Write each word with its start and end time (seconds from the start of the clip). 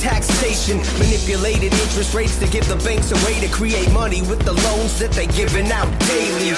taxation. 0.00 0.78
Manipulated 0.98 1.72
interest 1.76 2.14
rates 2.14 2.38
to 2.40 2.48
give 2.48 2.66
the 2.66 2.76
banks 2.76 3.12
a 3.12 3.18
way 3.26 3.38
to 3.40 3.48
create 3.48 3.90
money 3.92 4.22
with 4.22 4.40
the 4.40 4.52
loans 4.52 4.98
that 4.98 5.12
they're 5.12 5.30
giving 5.36 5.70
out 5.70 5.88
daily. 6.08 6.56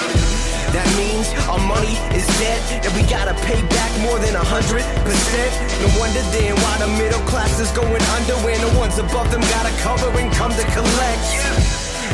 That 0.71 0.89
means 0.97 1.29
our 1.51 1.61
money 1.67 1.99
is 2.17 2.25
debt, 2.39 2.63
and 2.87 2.93
we 2.95 3.03
gotta 3.11 3.35
pay 3.45 3.61
back 3.69 3.93
more 4.01 4.19
than 4.19 4.35
a 4.39 4.45
hundred 4.47 4.87
percent. 5.05 5.53
No 5.83 5.89
wonder 6.01 6.23
then 6.33 6.55
why 6.63 6.75
the 6.79 6.91
middle 6.97 7.21
class 7.29 7.59
is 7.61 7.71
going 7.73 8.01
under 8.17 8.37
when 8.47 8.59
the 8.63 8.73
ones 8.79 8.97
above 8.99 9.31
them 9.31 9.43
gotta 9.53 9.75
cover 9.83 10.09
and 10.17 10.33
come 10.33 10.53
to 10.55 10.65
collect. 10.73 11.62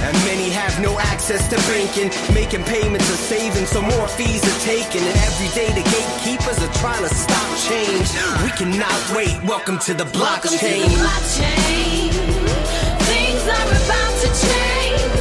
And 0.09 0.17
many 0.25 0.48
have 0.48 0.80
no 0.80 0.98
access 0.98 1.47
to 1.51 1.57
banking, 1.69 2.09
making 2.33 2.65
payments 2.65 3.11
or 3.11 3.17
saving, 3.17 3.67
so 3.67 3.83
more 3.83 4.09
fees 4.09 4.42
are 4.42 4.61
taken. 4.64 5.03
And 5.05 5.17
every 5.28 5.48
day 5.53 5.69
the 5.69 5.84
gatekeepers 5.84 6.62
are 6.64 6.73
trying 6.81 7.06
to 7.06 7.14
stop 7.14 7.48
change. 7.69 8.09
We 8.42 8.51
cannot 8.56 8.98
wait. 9.14 9.36
Welcome 9.45 9.79
to 9.81 9.92
the 9.92 10.05
blockchain. 10.05 10.17
Welcome 10.17 10.56
to 10.56 10.67
the 10.81 10.97
blockchain. 10.97 12.09
Things 13.05 13.42
are 13.53 13.69
about 13.69 14.12
to 14.23 14.29
change. 14.48 15.17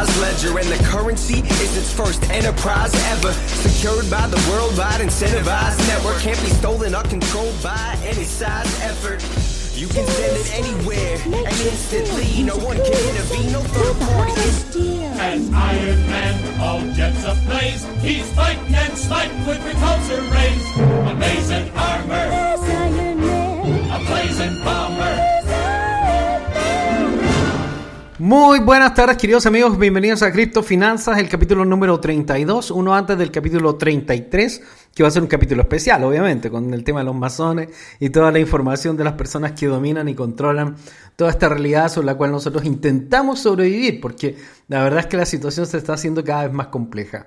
Decentralized 0.00 0.20
ledger, 0.20 0.58
and 0.58 0.68
the 0.68 0.84
currency 0.84 1.40
is 1.62 1.76
its 1.76 1.92
first 1.92 2.22
enterprise 2.30 2.94
ever. 3.12 3.32
Secured 3.32 4.10
by 4.10 4.26
the 4.28 4.36
worldwide 4.50 5.00
incentivized 5.00 5.78
network, 5.88 6.18
can't 6.20 6.40
be 6.40 6.50
stolen 6.50 6.94
or 6.94 7.02
controlled 7.02 7.56
by 7.62 7.98
any 8.04 8.24
size 8.24 8.66
effort. 8.82 9.22
You 9.76 9.88
can 9.88 10.06
send 10.06 10.36
it 10.36 10.54
anywhere, 10.54 11.18
and 11.24 11.56
instantly, 11.66 12.42
no 12.42 12.56
one 12.56 12.76
can 12.76 13.08
intervene, 13.08 13.52
no 13.52 13.60
third 13.60 13.96
party 14.08 14.32
is 14.32 14.76
As 15.18 15.52
Iron 15.52 16.06
Man, 16.06 16.60
all 16.60 16.80
jets 16.92 17.24
ablaze, 17.24 17.84
he's 18.02 18.30
fighting 18.32 18.74
and 18.74 18.96
smiting 18.98 19.46
with 19.46 19.58
repulsor 19.60 20.20
rays. 20.32 20.64
Amazing 21.10 21.70
armor, 21.76 22.28
a 23.90 24.04
blazing 24.06 24.62
bomber. 24.64 25.39
Muy 28.20 28.58
buenas 28.58 28.92
tardes, 28.92 29.16
queridos 29.16 29.46
amigos. 29.46 29.78
Bienvenidos 29.78 30.22
a 30.22 30.30
Cripto 30.30 30.62
Finanzas, 30.62 31.16
el 31.16 31.30
capítulo 31.30 31.64
número 31.64 31.98
32, 32.00 32.70
uno 32.70 32.94
antes 32.94 33.16
del 33.16 33.30
capítulo 33.30 33.76
33, 33.76 34.62
que 34.94 35.02
va 35.02 35.08
a 35.08 35.10
ser 35.10 35.22
un 35.22 35.28
capítulo 35.28 35.62
especial, 35.62 36.04
obviamente, 36.04 36.50
con 36.50 36.74
el 36.74 36.84
tema 36.84 37.00
de 37.00 37.06
los 37.06 37.14
masones 37.14 37.70
y 37.98 38.10
toda 38.10 38.30
la 38.30 38.38
información 38.38 38.94
de 38.98 39.04
las 39.04 39.14
personas 39.14 39.52
que 39.52 39.68
dominan 39.68 40.06
y 40.06 40.14
controlan 40.14 40.76
toda 41.16 41.30
esta 41.30 41.48
realidad 41.48 41.88
sobre 41.88 42.08
la 42.08 42.14
cual 42.16 42.32
nosotros 42.32 42.66
intentamos 42.66 43.40
sobrevivir, 43.40 44.02
porque 44.02 44.36
la 44.68 44.82
verdad 44.82 45.00
es 45.00 45.06
que 45.06 45.16
la 45.16 45.24
situación 45.24 45.64
se 45.64 45.78
está 45.78 45.94
haciendo 45.94 46.22
cada 46.22 46.42
vez 46.44 46.52
más 46.52 46.66
compleja. 46.66 47.26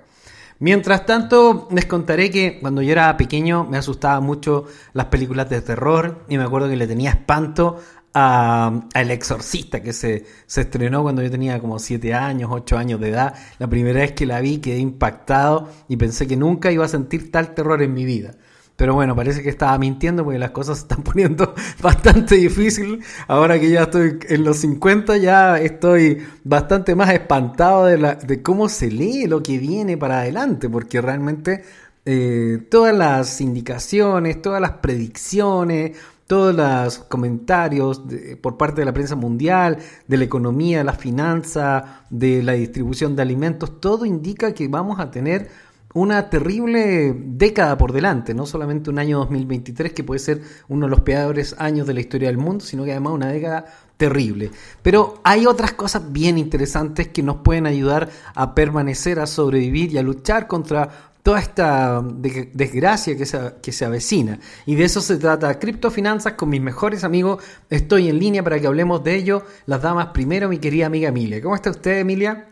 Mientras 0.60 1.04
tanto, 1.06 1.66
les 1.72 1.86
contaré 1.86 2.30
que 2.30 2.60
cuando 2.60 2.80
yo 2.80 2.92
era 2.92 3.16
pequeño 3.16 3.64
me 3.64 3.78
asustaban 3.78 4.22
mucho 4.22 4.66
las 4.92 5.06
películas 5.06 5.50
de 5.50 5.60
terror 5.60 6.24
y 6.28 6.38
me 6.38 6.44
acuerdo 6.44 6.68
que 6.68 6.76
le 6.76 6.86
tenía 6.86 7.10
espanto 7.10 7.80
a, 8.14 8.88
El 8.94 9.10
Exorcista 9.10 9.82
que 9.82 9.92
se, 9.92 10.24
se 10.46 10.62
estrenó 10.62 11.02
cuando 11.02 11.22
yo 11.22 11.30
tenía 11.30 11.60
como 11.60 11.78
7 11.78 12.14
años, 12.14 12.50
8 12.52 12.78
años 12.78 13.00
de 13.00 13.10
edad. 13.10 13.34
La 13.58 13.68
primera 13.68 14.00
vez 14.00 14.12
que 14.12 14.26
la 14.26 14.40
vi 14.40 14.58
quedé 14.58 14.78
impactado 14.78 15.68
y 15.88 15.96
pensé 15.96 16.26
que 16.26 16.36
nunca 16.36 16.70
iba 16.70 16.84
a 16.84 16.88
sentir 16.88 17.30
tal 17.30 17.54
terror 17.54 17.82
en 17.82 17.92
mi 17.92 18.04
vida. 18.04 18.34
Pero 18.76 18.94
bueno, 18.94 19.14
parece 19.14 19.42
que 19.42 19.50
estaba 19.50 19.78
mintiendo 19.78 20.24
porque 20.24 20.38
las 20.38 20.50
cosas 20.50 20.78
se 20.78 20.82
están 20.82 21.02
poniendo 21.04 21.54
bastante 21.80 22.36
difícil. 22.36 23.02
Ahora 23.28 23.58
que 23.58 23.70
ya 23.70 23.82
estoy 23.82 24.18
en 24.28 24.44
los 24.44 24.58
50, 24.58 25.16
ya 25.18 25.58
estoy 25.58 26.24
bastante 26.42 26.94
más 26.94 27.12
espantado 27.12 27.86
de, 27.86 27.98
la, 27.98 28.14
de 28.14 28.42
cómo 28.42 28.68
se 28.68 28.90
lee 28.90 29.26
lo 29.26 29.42
que 29.42 29.58
viene 29.58 29.96
para 29.96 30.20
adelante, 30.20 30.68
porque 30.68 31.00
realmente 31.00 31.62
eh, 32.04 32.66
todas 32.70 32.94
las 32.94 33.40
indicaciones, 33.40 34.42
todas 34.42 34.60
las 34.60 34.72
predicciones, 34.72 35.92
todos 36.26 36.54
los 36.54 36.98
comentarios 36.98 38.08
de- 38.08 38.36
por 38.36 38.56
parte 38.56 38.80
de 38.80 38.86
la 38.86 38.94
prensa 38.94 39.16
mundial, 39.16 39.78
de 40.08 40.16
la 40.16 40.24
economía, 40.24 40.78
de 40.78 40.84
la 40.84 40.92
finanza, 40.92 42.04
de 42.10 42.42
la 42.42 42.52
distribución 42.52 43.14
de 43.16 43.22
alimentos, 43.22 43.80
todo 43.80 44.04
indica 44.06 44.52
que 44.54 44.68
vamos 44.68 45.00
a 45.00 45.10
tener 45.10 45.48
una 45.92 46.28
terrible 46.28 47.14
década 47.16 47.78
por 47.78 47.92
delante, 47.92 48.34
no 48.34 48.46
solamente 48.46 48.90
un 48.90 48.98
año 48.98 49.18
2023 49.18 49.92
que 49.92 50.02
puede 50.02 50.18
ser 50.18 50.42
uno 50.68 50.86
de 50.86 50.90
los 50.90 51.00
peores 51.00 51.54
años 51.58 51.86
de 51.86 51.94
la 51.94 52.00
historia 52.00 52.28
del 52.28 52.38
mundo, 52.38 52.64
sino 52.64 52.84
que 52.84 52.90
además 52.90 53.12
una 53.12 53.28
década 53.28 53.66
terrible. 53.96 54.50
Pero 54.82 55.20
hay 55.22 55.46
otras 55.46 55.72
cosas 55.74 56.10
bien 56.12 56.36
interesantes 56.36 57.08
que 57.08 57.22
nos 57.22 57.36
pueden 57.36 57.66
ayudar 57.66 58.10
a 58.34 58.56
permanecer, 58.56 59.20
a 59.20 59.26
sobrevivir 59.28 59.92
y 59.92 59.98
a 59.98 60.02
luchar 60.02 60.48
contra 60.48 61.12
toda 61.24 61.40
esta 61.40 62.02
de- 62.02 62.50
desgracia 62.52 63.16
que 63.16 63.24
se, 63.24 63.54
que 63.62 63.72
se 63.72 63.86
avecina. 63.86 64.38
Y 64.66 64.74
de 64.74 64.84
eso 64.84 65.00
se 65.00 65.16
trata 65.16 65.58
Criptofinanzas 65.58 66.34
con 66.34 66.50
mis 66.50 66.60
mejores 66.60 67.02
amigos. 67.02 67.42
Estoy 67.70 68.10
en 68.10 68.18
línea 68.18 68.44
para 68.44 68.60
que 68.60 68.66
hablemos 68.66 69.02
de 69.02 69.16
ello. 69.16 69.42
Las 69.64 69.80
damas 69.80 70.08
primero, 70.08 70.50
mi 70.50 70.58
querida 70.58 70.84
amiga 70.86 71.08
Emilia. 71.08 71.40
¿Cómo 71.40 71.54
está 71.54 71.70
usted, 71.70 71.98
Emilia? 72.00 72.46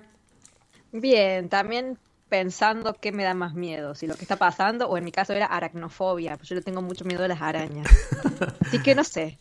Bien, 0.90 1.50
también 1.50 1.98
pensando 2.30 2.94
qué 2.98 3.12
me 3.12 3.24
da 3.24 3.34
más 3.34 3.52
miedo, 3.52 3.94
si 3.94 4.06
lo 4.06 4.14
que 4.14 4.22
está 4.22 4.36
pasando 4.36 4.88
o 4.88 4.96
en 4.96 5.04
mi 5.04 5.12
caso 5.12 5.34
era 5.34 5.44
aracnofobia, 5.44 6.38
pues 6.38 6.48
yo 6.48 6.54
le 6.54 6.62
tengo 6.62 6.80
mucho 6.80 7.04
miedo 7.04 7.24
a 7.24 7.28
las 7.28 7.42
arañas. 7.42 7.86
Así 8.66 8.78
que 8.82 8.94
no 8.94 9.04
sé 9.04 9.38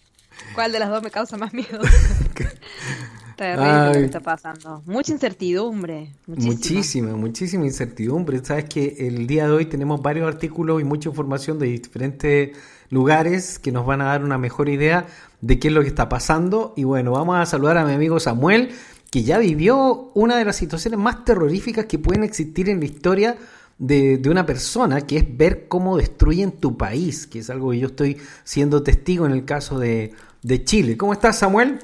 cuál 0.55 0.73
de 0.73 0.79
las 0.79 0.89
dos 0.89 1.01
me 1.01 1.09
causa 1.09 1.37
más 1.37 1.53
miedo. 1.53 1.79
Terrible 3.41 3.88
lo 3.88 3.91
que 3.94 4.06
está 4.06 4.19
pasando. 4.19 4.84
Mucha 4.85 5.13
incertidumbre, 5.13 6.13
muchísima. 6.28 6.53
Muchísima, 6.53 7.16
muchísima 7.16 7.66
incertidumbre. 7.66 8.46
Sabes 8.46 8.66
que 8.66 9.07
el 9.07 9.25
día 9.25 9.47
de 9.47 9.52
hoy 9.52 9.66
tenemos 9.66 10.00
varios 10.00 10.28
artículos 10.28 10.79
y 10.79 10.84
mucha 10.84 11.09
información 11.09 11.57
de 11.57 11.66
diferentes 11.66 12.56
lugares 12.91 13.57
que 13.57 13.72
nos 13.72 13.84
van 13.84 14.02
a 14.02 14.06
dar 14.06 14.24
una 14.24 14.38
mejor 14.38 14.69
idea 14.69 15.07
de 15.41 15.57
qué 15.57 15.69
es 15.69 15.74
lo 15.74 15.81
que 15.81 15.88
está 15.88 16.07
pasando. 16.07 16.75
Y 16.78 16.84
bueno, 16.84 17.13
vamos 17.13 17.35
a 17.35 17.47
saludar 17.47 17.79
a 17.79 17.85
mi 17.85 17.94
amigo 17.94 18.19
Samuel, 18.19 18.74
que 19.09 19.24
ya 19.24 19.40
vivió 19.40 20.12
una 20.13 20.38
de 20.38 20.46
las 20.46 20.58
situaciones 20.58 21.00
más 21.00 21.25
terroríficas 21.25 21.88
que 21.88 21.97
pueden 21.97 22.23
existir 22.23 22.69
en 22.69 22.79
la 22.79 22.85
historia 22.85 23.38
de, 23.79 24.19
de 24.19 24.29
una 24.29 24.46
persona, 24.46 25.02
que 25.02 25.18
es 25.18 25.25
ver 25.35 25.68
cómo 25.68 25.97
destruyen 25.97 26.52
tu 26.52 26.78
país, 26.78 27.25
que 27.25 27.40
es 27.40 27.50
algo 27.50 27.72
que 27.72 27.79
yo 27.79 27.88
estoy 27.88 28.18
siendo 28.44 28.84
testigo 28.84 29.25
en 29.25 29.31
el 29.31 29.46
caso 29.46 29.79
de, 29.79 30.13
de 30.44 30.64
Chile. 30.64 30.96
¿Cómo 30.96 31.14
estás, 31.14 31.40
Samuel? 31.40 31.79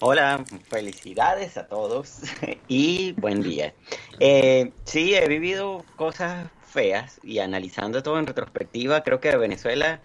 Hola, 0.00 0.44
felicidades 0.68 1.56
a 1.56 1.66
todos 1.68 2.20
y 2.68 3.12
buen 3.12 3.42
día. 3.42 3.74
Eh, 4.20 4.72
sí, 4.84 5.14
he 5.14 5.26
vivido 5.28 5.84
cosas 5.96 6.50
feas 6.62 7.20
y 7.22 7.38
analizando 7.38 8.02
todo 8.02 8.18
en 8.18 8.26
retrospectiva, 8.26 9.02
creo 9.02 9.20
que 9.20 9.36
Venezuela, 9.36 10.00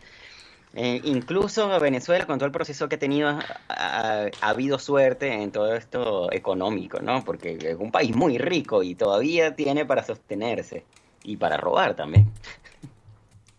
eh, 0.74 1.02
incluso 1.04 1.72
a 1.74 1.80
Venezuela 1.80 2.28
con 2.28 2.40
todo 2.40 2.48
el 2.48 2.52
proceso 2.52 2.90
que 2.90 2.96
ha 2.96 3.00
tenido, 3.00 3.30
ha, 3.30 3.42
ha- 3.70 4.26
ha 4.42 4.50
habido 4.50 4.80
suerte 4.80 5.34
en 5.44 5.52
todo 5.52 5.76
esto 5.76 6.32
económico, 6.34 7.02
¿no? 7.02 7.24
Porque 7.26 7.58
es 7.62 7.78
un 7.80 7.92
país 7.92 8.16
muy 8.16 8.38
rico 8.38 8.84
y 8.84 8.96
todavía 8.96 9.56
tiene 9.56 9.86
para 9.86 10.04
sostenerse 10.04 10.86
y 11.24 11.38
para 11.38 11.58
robar 11.58 11.96
también. 11.96 12.32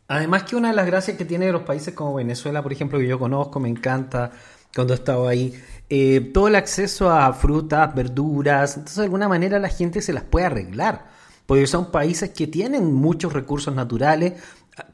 Además 0.08 0.42
que 0.44 0.56
una 0.56 0.68
de 0.70 0.74
las 0.74 0.86
gracias 0.86 1.16
que 1.16 1.24
tiene 1.24 1.50
los 1.52 1.62
países 1.62 1.94
como 1.94 2.14
Venezuela, 2.14 2.62
por 2.62 2.72
ejemplo, 2.72 2.98
que 2.98 3.06
yo 3.06 3.18
conozco, 3.18 3.60
me 3.60 3.68
encanta 3.68 4.32
cuando 4.74 4.94
he 4.94 4.96
estado 4.96 5.28
ahí, 5.28 5.54
eh, 5.88 6.30
todo 6.32 6.48
el 6.48 6.54
acceso 6.54 7.10
a 7.10 7.32
frutas, 7.32 7.94
verduras, 7.94 8.76
entonces 8.76 8.96
de 8.98 9.04
alguna 9.04 9.28
manera 9.28 9.58
la 9.58 9.68
gente 9.68 10.00
se 10.02 10.12
las 10.12 10.22
puede 10.22 10.46
arreglar, 10.46 11.06
porque 11.46 11.66
son 11.66 11.90
países 11.90 12.30
que 12.30 12.46
tienen 12.46 12.94
muchos 12.94 13.32
recursos 13.32 13.74
naturales 13.74 14.34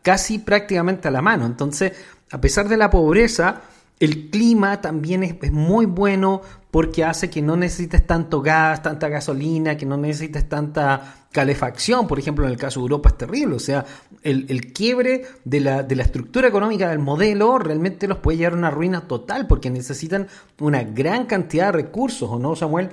casi 0.03 0.39
prácticamente 0.39 1.09
a 1.09 1.11
la 1.11 1.21
mano, 1.23 1.45
entonces 1.47 1.93
a 2.31 2.41
pesar 2.41 2.69
de 2.69 2.77
la 2.77 2.91
pobreza, 2.91 3.63
El 3.99 4.29
clima 4.31 4.81
también 4.83 5.23
es, 5.23 5.37
es 5.41 5.53
muy 5.53 5.87
bueno 5.87 6.43
porque 6.71 7.03
hace 7.05 7.31
que 7.31 7.41
no 7.41 7.57
necesites 7.57 8.07
tanto 8.07 8.43
gas, 8.43 8.83
tanta 8.83 9.09
gasolina, 9.09 9.77
que 9.79 9.87
no 9.87 9.97
necesites 9.97 10.47
tanta 10.49 11.26
calefacción. 11.37 12.07
Por 12.09 12.19
ejemplo, 12.19 12.47
en 12.47 12.51
el 12.51 12.57
caso 12.57 12.81
de 12.81 12.85
Europa 12.85 13.11
es 13.11 13.19
terrible. 13.19 13.57
O 13.57 13.59
sea, 13.59 13.85
el, 14.23 14.47
el 14.49 14.73
quiebre 14.73 15.27
de 15.45 15.61
la, 15.61 15.83
de 15.83 15.95
la 15.95 16.03
estructura 16.03 16.49
económica 16.49 16.89
del 16.89 16.99
modelo 16.99 17.59
realmente 17.59 18.09
los 18.09 18.19
puede 18.19 18.39
llevar 18.39 18.55
a 18.55 18.57
una 18.57 18.71
ruina 18.71 19.03
total 19.07 19.47
porque 19.47 19.69
necesitan 19.69 20.29
una 20.59 20.83
gran 20.83 21.27
cantidad 21.27 21.67
de 21.67 21.73
recursos, 21.73 22.31
¿o 22.31 22.39
no, 22.39 22.57
Samuel? 22.57 22.89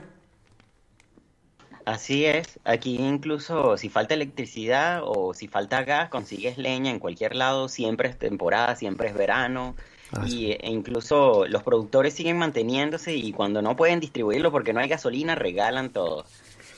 Así 1.85 2.25
es, 2.25 2.59
aquí 2.63 2.95
incluso 2.97 3.77
si 3.77 3.89
falta 3.89 4.13
electricidad 4.13 5.01
o 5.03 5.33
si 5.33 5.47
falta 5.49 5.83
gas, 5.83 6.09
consigues 6.09 6.57
leña 6.57 6.91
en 6.91 6.99
cualquier 6.99 7.35
lado, 7.35 7.67
siempre 7.67 8.07
es 8.09 8.17
temporada, 8.17 8.75
siempre 8.75 9.09
es 9.09 9.13
verano. 9.13 9.75
Ah, 10.11 10.23
Y, 10.25 10.51
e 10.51 10.69
incluso 10.69 11.45
los 11.47 11.63
productores 11.63 12.13
siguen 12.13 12.37
manteniéndose 12.37 13.15
y 13.15 13.33
cuando 13.33 13.61
no 13.61 13.75
pueden 13.75 13.99
distribuirlo 13.99 14.51
porque 14.51 14.73
no 14.73 14.79
hay 14.79 14.87
gasolina, 14.89 15.35
regalan 15.35 15.91
todo. 15.91 16.25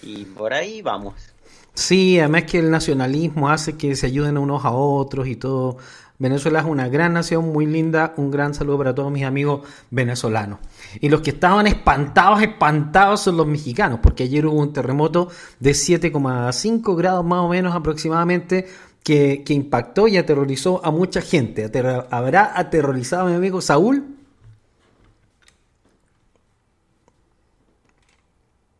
Y 0.02 0.26
por 0.26 0.54
ahí 0.54 0.82
vamos. 0.82 1.35
Sí, 1.76 2.18
además 2.20 2.44
que 2.44 2.60
el 2.60 2.72
nacionalismo 2.72 3.50
hace 3.50 3.76
que 3.76 3.96
se 3.96 4.08
ayuden 4.08 4.38
unos 4.38 4.64
a 4.64 4.72
otros 4.72 5.28
y 5.28 5.36
todo. 5.36 5.78
Venezuela 6.18 6.60
es 6.60 6.66
una 6.66 6.88
gran 6.88 7.14
nación, 7.14 7.52
muy 7.52 7.66
linda. 7.66 8.14
Un 8.16 8.32
gran 8.32 8.54
saludo 8.54 8.78
para 8.78 8.96
todos 8.96 9.12
mis 9.12 9.26
amigos 9.26 9.68
venezolanos. 9.92 10.60
Y 11.02 11.10
los 11.10 11.20
que 11.20 11.32
estaban 11.32 11.68
espantados, 11.68 12.42
espantados 12.42 13.22
son 13.22 13.36
los 13.36 13.46
mexicanos, 13.46 14.00
porque 14.02 14.24
ayer 14.24 14.46
hubo 14.46 14.62
un 14.62 14.72
terremoto 14.72 15.30
de 15.60 15.72
7,5 15.72 16.96
grados 16.96 17.26
más 17.26 17.40
o 17.40 17.50
menos 17.50 17.76
aproximadamente 17.76 18.68
que, 19.04 19.44
que 19.46 19.54
impactó 19.54 20.08
y 20.08 20.16
aterrorizó 20.16 20.84
a 20.86 20.92
mucha 20.92 21.22
gente. 21.22 21.70
¿Habrá 22.10 22.58
aterrorizado 22.58 23.28
a 23.28 23.30
mi 23.30 23.36
amigo 23.36 23.60
Saúl? 23.60 24.16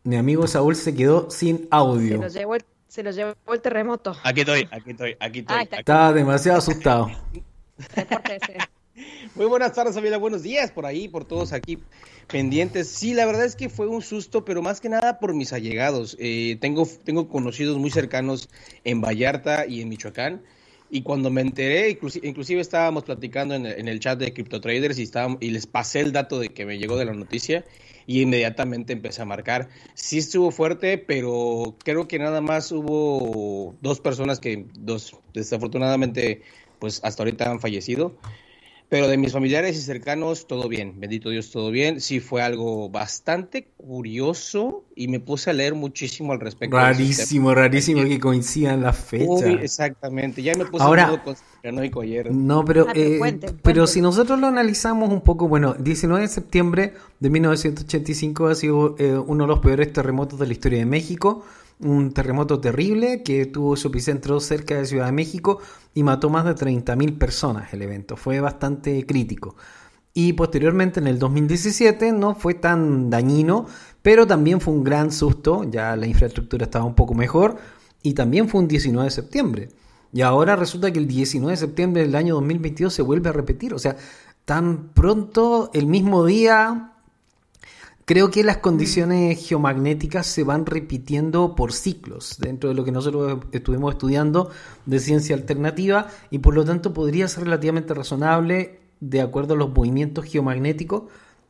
Mi 0.04 0.16
amigo 0.16 0.46
Saúl 0.46 0.74
se 0.74 0.94
quedó 0.94 1.30
sin 1.30 1.68
audio. 1.70 2.22
Se 2.96 3.02
lo 3.02 3.10
llevó 3.10 3.34
el 3.52 3.60
terremoto. 3.60 4.16
Aquí 4.24 4.40
estoy, 4.40 4.66
aquí 4.70 4.90
estoy, 4.92 5.16
aquí 5.20 5.38
estoy. 5.40 5.56
Ah, 5.58 5.62
está. 5.64 5.76
aquí- 5.76 5.80
Estaba 5.80 6.12
demasiado 6.14 6.58
asustado. 6.58 7.10
Muy 9.34 9.44
buenas 9.44 9.74
tardes, 9.74 9.94
familia. 9.94 10.16
Buenos 10.16 10.42
días 10.42 10.70
por 10.70 10.86
ahí, 10.86 11.06
por 11.06 11.26
todos 11.26 11.52
aquí 11.52 11.78
pendientes. 12.26 12.88
Sí, 12.88 13.12
la 13.12 13.26
verdad 13.26 13.44
es 13.44 13.54
que 13.54 13.68
fue 13.68 13.86
un 13.86 14.00
susto, 14.00 14.46
pero 14.46 14.62
más 14.62 14.80
que 14.80 14.88
nada 14.88 15.18
por 15.18 15.34
mis 15.34 15.52
allegados. 15.52 16.16
Eh, 16.18 16.56
tengo, 16.58 16.88
tengo 17.04 17.28
conocidos 17.28 17.76
muy 17.76 17.90
cercanos 17.90 18.48
en 18.84 19.02
Vallarta 19.02 19.66
y 19.66 19.82
en 19.82 19.90
Michoacán. 19.90 20.42
Y 20.88 21.02
cuando 21.02 21.30
me 21.30 21.40
enteré, 21.40 21.90
inclusi- 21.98 22.20
inclusive, 22.22 22.60
estábamos 22.60 23.04
platicando 23.04 23.54
en 23.54 23.66
el, 23.66 24.00
chat 24.00 24.18
de 24.18 24.32
CryptoTraders 24.32 24.98
y, 24.98 25.02
estábamos- 25.02 25.38
y 25.40 25.50
les 25.50 25.66
pasé 25.66 26.00
el 26.00 26.12
dato 26.12 26.38
de 26.38 26.48
que 26.50 26.64
me 26.64 26.78
llegó 26.78 26.96
de 26.96 27.04
la 27.04 27.12
noticia 27.12 27.64
y 28.06 28.22
inmediatamente 28.22 28.92
empecé 28.92 29.22
a 29.22 29.24
marcar. 29.24 29.68
Sí 29.94 30.18
estuvo 30.18 30.50
fuerte, 30.52 30.98
pero 30.98 31.76
creo 31.84 32.06
que 32.06 32.18
nada 32.18 32.40
más 32.40 32.70
hubo 32.72 33.76
dos 33.80 34.00
personas 34.00 34.38
que, 34.38 34.66
dos, 34.74 35.16
desafortunadamente, 35.34 36.42
pues 36.78 37.00
hasta 37.02 37.22
ahorita 37.22 37.50
han 37.50 37.60
fallecido. 37.60 38.20
Pero 38.88 39.08
de 39.08 39.16
mis 39.16 39.32
familiares 39.32 39.76
y 39.76 39.80
cercanos, 39.80 40.46
todo 40.46 40.68
bien, 40.68 41.00
bendito 41.00 41.30
Dios, 41.30 41.50
todo 41.50 41.72
bien. 41.72 42.00
Sí 42.00 42.20
fue 42.20 42.40
algo 42.42 42.88
bastante 42.88 43.66
curioso 43.76 44.84
y 44.94 45.08
me 45.08 45.18
puse 45.18 45.50
a 45.50 45.52
leer 45.52 45.74
muchísimo 45.74 46.32
al 46.32 46.38
respecto. 46.38 46.76
Rarísimo, 46.76 47.52
rarísimo 47.52 48.04
que 48.04 48.20
coincidan 48.20 48.82
las. 48.82 48.96
Uy, 49.12 49.18
fechas. 49.40 49.62
exactamente, 49.62 50.40
ya 50.40 50.54
me 50.54 50.66
puse 50.66 50.84
Ahora- 50.84 51.20
conspiranoico 51.24 52.02
ayer. 52.02 52.30
No, 52.32 52.64
pero, 52.64 52.86
Ah, 52.88 52.92
pero 52.94 53.14
eh, 53.14 53.18
cuente, 53.18 53.48
pero 53.60 53.86
si 53.88 54.00
nosotros 54.00 54.38
lo 54.38 54.46
analizamos 54.46 55.10
un 55.10 55.20
poco, 55.20 55.48
bueno, 55.48 55.74
19 55.74 56.22
de 56.22 56.28
septiembre 56.28 56.94
de 57.18 57.28
1985 57.30 58.46
ha 58.46 58.54
sido 58.54 58.94
eh, 59.00 59.18
uno 59.18 59.44
de 59.44 59.48
los 59.48 59.58
peores 59.58 59.92
terremotos 59.92 60.38
de 60.38 60.46
la 60.46 60.52
historia 60.52 60.78
de 60.78 60.86
México. 60.86 61.44
Un 61.78 62.12
terremoto 62.12 62.58
terrible 62.58 63.22
que 63.22 63.44
tuvo 63.46 63.76
su 63.76 63.88
epicentro 63.88 64.40
cerca 64.40 64.76
de 64.76 64.86
Ciudad 64.86 65.06
de 65.06 65.12
México 65.12 65.58
y 65.92 66.02
mató 66.02 66.30
más 66.30 66.44
de 66.46 66.54
30.000 66.54 67.18
personas 67.18 67.72
el 67.74 67.82
evento. 67.82 68.16
Fue 68.16 68.40
bastante 68.40 69.04
crítico. 69.04 69.56
Y 70.14 70.32
posteriormente 70.32 70.98
en 70.98 71.08
el 71.08 71.18
2017 71.18 72.12
no 72.12 72.34
fue 72.34 72.54
tan 72.54 73.10
dañino, 73.10 73.66
pero 74.00 74.26
también 74.26 74.62
fue 74.62 74.72
un 74.72 74.82
gran 74.82 75.12
susto, 75.12 75.64
ya 75.70 75.94
la 75.94 76.06
infraestructura 76.06 76.64
estaba 76.64 76.86
un 76.86 76.94
poco 76.94 77.12
mejor, 77.12 77.58
y 78.02 78.14
también 78.14 78.48
fue 78.48 78.62
un 78.62 78.68
19 78.68 79.04
de 79.04 79.10
septiembre. 79.10 79.68
Y 80.14 80.22
ahora 80.22 80.56
resulta 80.56 80.90
que 80.90 80.98
el 80.98 81.06
19 81.06 81.50
de 81.50 81.56
septiembre 81.58 82.02
del 82.02 82.14
año 82.14 82.36
2022 82.36 82.94
se 82.94 83.02
vuelve 83.02 83.28
a 83.28 83.32
repetir, 83.32 83.74
o 83.74 83.78
sea, 83.78 83.98
tan 84.46 84.88
pronto, 84.94 85.70
el 85.74 85.86
mismo 85.86 86.24
día, 86.24 86.95
creo 88.06 88.30
que 88.30 88.44
las 88.44 88.58
condiciones 88.58 89.46
geomagnéticas 89.46 90.26
se 90.26 90.44
van 90.44 90.64
repitiendo 90.64 91.54
por 91.54 91.72
ciclos 91.72 92.36
dentro 92.38 92.70
de 92.70 92.74
lo 92.76 92.84
que 92.84 92.92
nosotros 92.92 93.40
estuvimos 93.52 93.94
estudiando 93.94 94.50
de 94.86 95.00
ciencia 95.00 95.34
alternativa 95.36 96.06
y 96.30 96.38
por 96.38 96.54
lo 96.54 96.64
tanto 96.64 96.94
podría 96.94 97.28
ser 97.28 97.44
relativamente 97.44 97.92
razonable 97.92 98.78
de 99.00 99.20
acuerdo 99.20 99.54
a 99.54 99.56
los 99.56 99.70
movimientos 99.74 100.24
geomagnéticos 100.24 101.02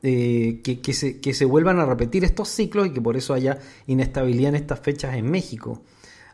eh, 0.02 0.60
que, 0.64 0.80
que 0.80 0.94
se, 0.94 1.20
que 1.20 1.34
se 1.34 1.44
vuelvan 1.44 1.78
a 1.78 1.84
repetir 1.84 2.24
estos 2.24 2.48
ciclos 2.48 2.86
y 2.86 2.90
que 2.90 3.02
por 3.02 3.16
eso 3.16 3.34
haya 3.34 3.58
inestabilidad 3.86 4.48
en 4.50 4.56
estas 4.56 4.80
fechas 4.80 5.14
en 5.14 5.30
México. 5.30 5.82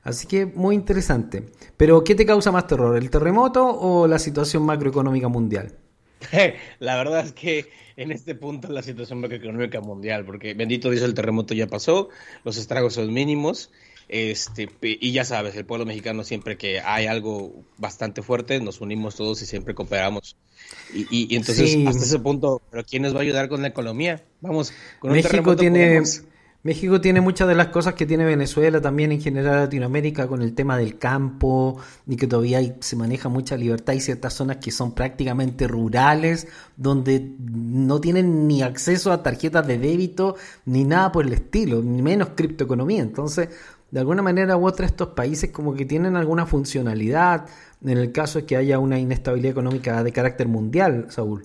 Así 0.04 0.26
que 0.26 0.46
muy 0.46 0.76
interesante. 0.76 1.46
Pero 1.76 2.04
¿qué 2.04 2.14
te 2.14 2.26
causa 2.26 2.52
más 2.52 2.69
terror? 2.69 2.96
¿El 2.96 3.10
terremoto 3.10 3.64
o 3.66 4.06
la 4.06 4.19
situación 4.20 4.64
macroeconómica 4.64 5.28
mundial? 5.28 5.81
La 6.78 6.96
verdad 6.96 7.24
es 7.26 7.32
que 7.32 7.66
en 7.96 8.12
este 8.12 8.34
punto 8.34 8.69
la 8.69 8.82
situación 8.82 9.20
macroeconómica 9.20 9.80
mundial, 9.80 10.24
porque 10.24 10.54
bendito 10.54 10.90
Dios 10.90 11.02
el 11.02 11.14
terremoto 11.14 11.54
ya 11.54 11.66
pasó, 11.66 12.08
los 12.44 12.56
estragos 12.56 12.94
son 12.94 13.12
mínimos, 13.12 13.70
este, 14.08 14.69
y 14.82 15.12
ya 15.12 15.24
sabes, 15.24 15.56
el 15.56 15.64
pueblo 15.64 15.86
mexicano 15.86 16.22
siempre 16.24 16.56
que 16.56 16.80
hay 16.80 17.06
algo 17.06 17.64
bastante 17.78 18.20
fuerte, 18.22 18.60
nos 18.60 18.80
unimos 18.80 19.16
todos 19.16 19.40
y 19.42 19.46
siempre 19.46 19.74
cooperamos. 19.74 20.36
Y, 20.92 21.00
y- 21.10 21.26
y 21.30 21.36
entonces 21.36 21.72
Sí. 21.72 21.84
hasta 21.86 22.04
ese 22.04 22.19
punto, 22.19 22.60
¿pero 22.70 22.84
quién 22.84 23.02
nos 23.02 23.14
va 23.14 23.19
a 23.19 23.22
ayudar 23.22 23.48
con 23.48 23.62
la 23.62 23.69
economía? 23.69 24.22
Vamos, 24.40 24.72
con 24.98 25.10
un 25.10 25.16
México 25.16 25.30
terremoto 25.30 25.56
tiene, 25.60 25.86
podemos- 25.86 26.22
México 26.64 27.00
tiene 27.00 27.20
muchas 27.20 27.49
de 27.49 27.56
las 27.56 27.69
cosas 27.69 27.94
que 27.94 28.06
tiene 28.06 28.25
Venezuela, 28.25 28.81
también 28.81 29.11
en 29.11 29.20
general 29.20 29.56
Latinoamérica, 29.56 30.29
con 30.29 30.43
el 30.43 30.55
tema 30.55 30.76
del 30.76 30.97
campo, 30.97 31.79
y 32.06 32.14
que 32.14 32.29
todavía 32.29 32.76
se 32.79 32.94
maneja 32.94 33.29
mucha 33.29 33.56
libertad. 33.56 33.94
Hay 33.94 34.00
ciertas 34.00 34.35
zonas 34.35 34.59
que 34.59 34.70
son 34.70 34.93
prácticamente 34.93 35.67
rurales, 35.67 36.47
donde 36.76 37.32
no 37.41 38.00
tienen 38.00 38.47
ni 38.47 38.62
acceso 38.62 39.10
a 39.10 39.25
tarjetas 39.25 39.67
de 39.67 39.79
débito, 39.79 40.36
ni 40.65 40.84
nada 40.84 41.10
por 41.10 41.27
el 41.27 41.32
estilo, 41.32 41.82
ni 41.82 42.01
menos 42.01 42.29
criptoeconomía. 42.36 43.03
Entonces, 43.03 43.48
de 43.91 43.98
alguna 43.98 44.22
manera 44.22 44.56
u 44.56 44.65
otra, 44.65 44.86
estos 44.86 45.08
países 45.08 45.51
como 45.51 45.75
que 45.75 45.84
tienen 45.84 46.15
alguna 46.15 46.46
funcionalidad, 46.46 47.46
en 47.84 47.98
el 47.98 48.13
caso 48.13 48.39
de 48.39 48.46
que 48.46 48.56
haya 48.56 48.79
una 48.79 49.01
inestabilidad 49.01 49.51
económica 49.51 50.05
de 50.05 50.13
carácter 50.13 50.46
mundial, 50.46 51.06
Saúl. 51.10 51.44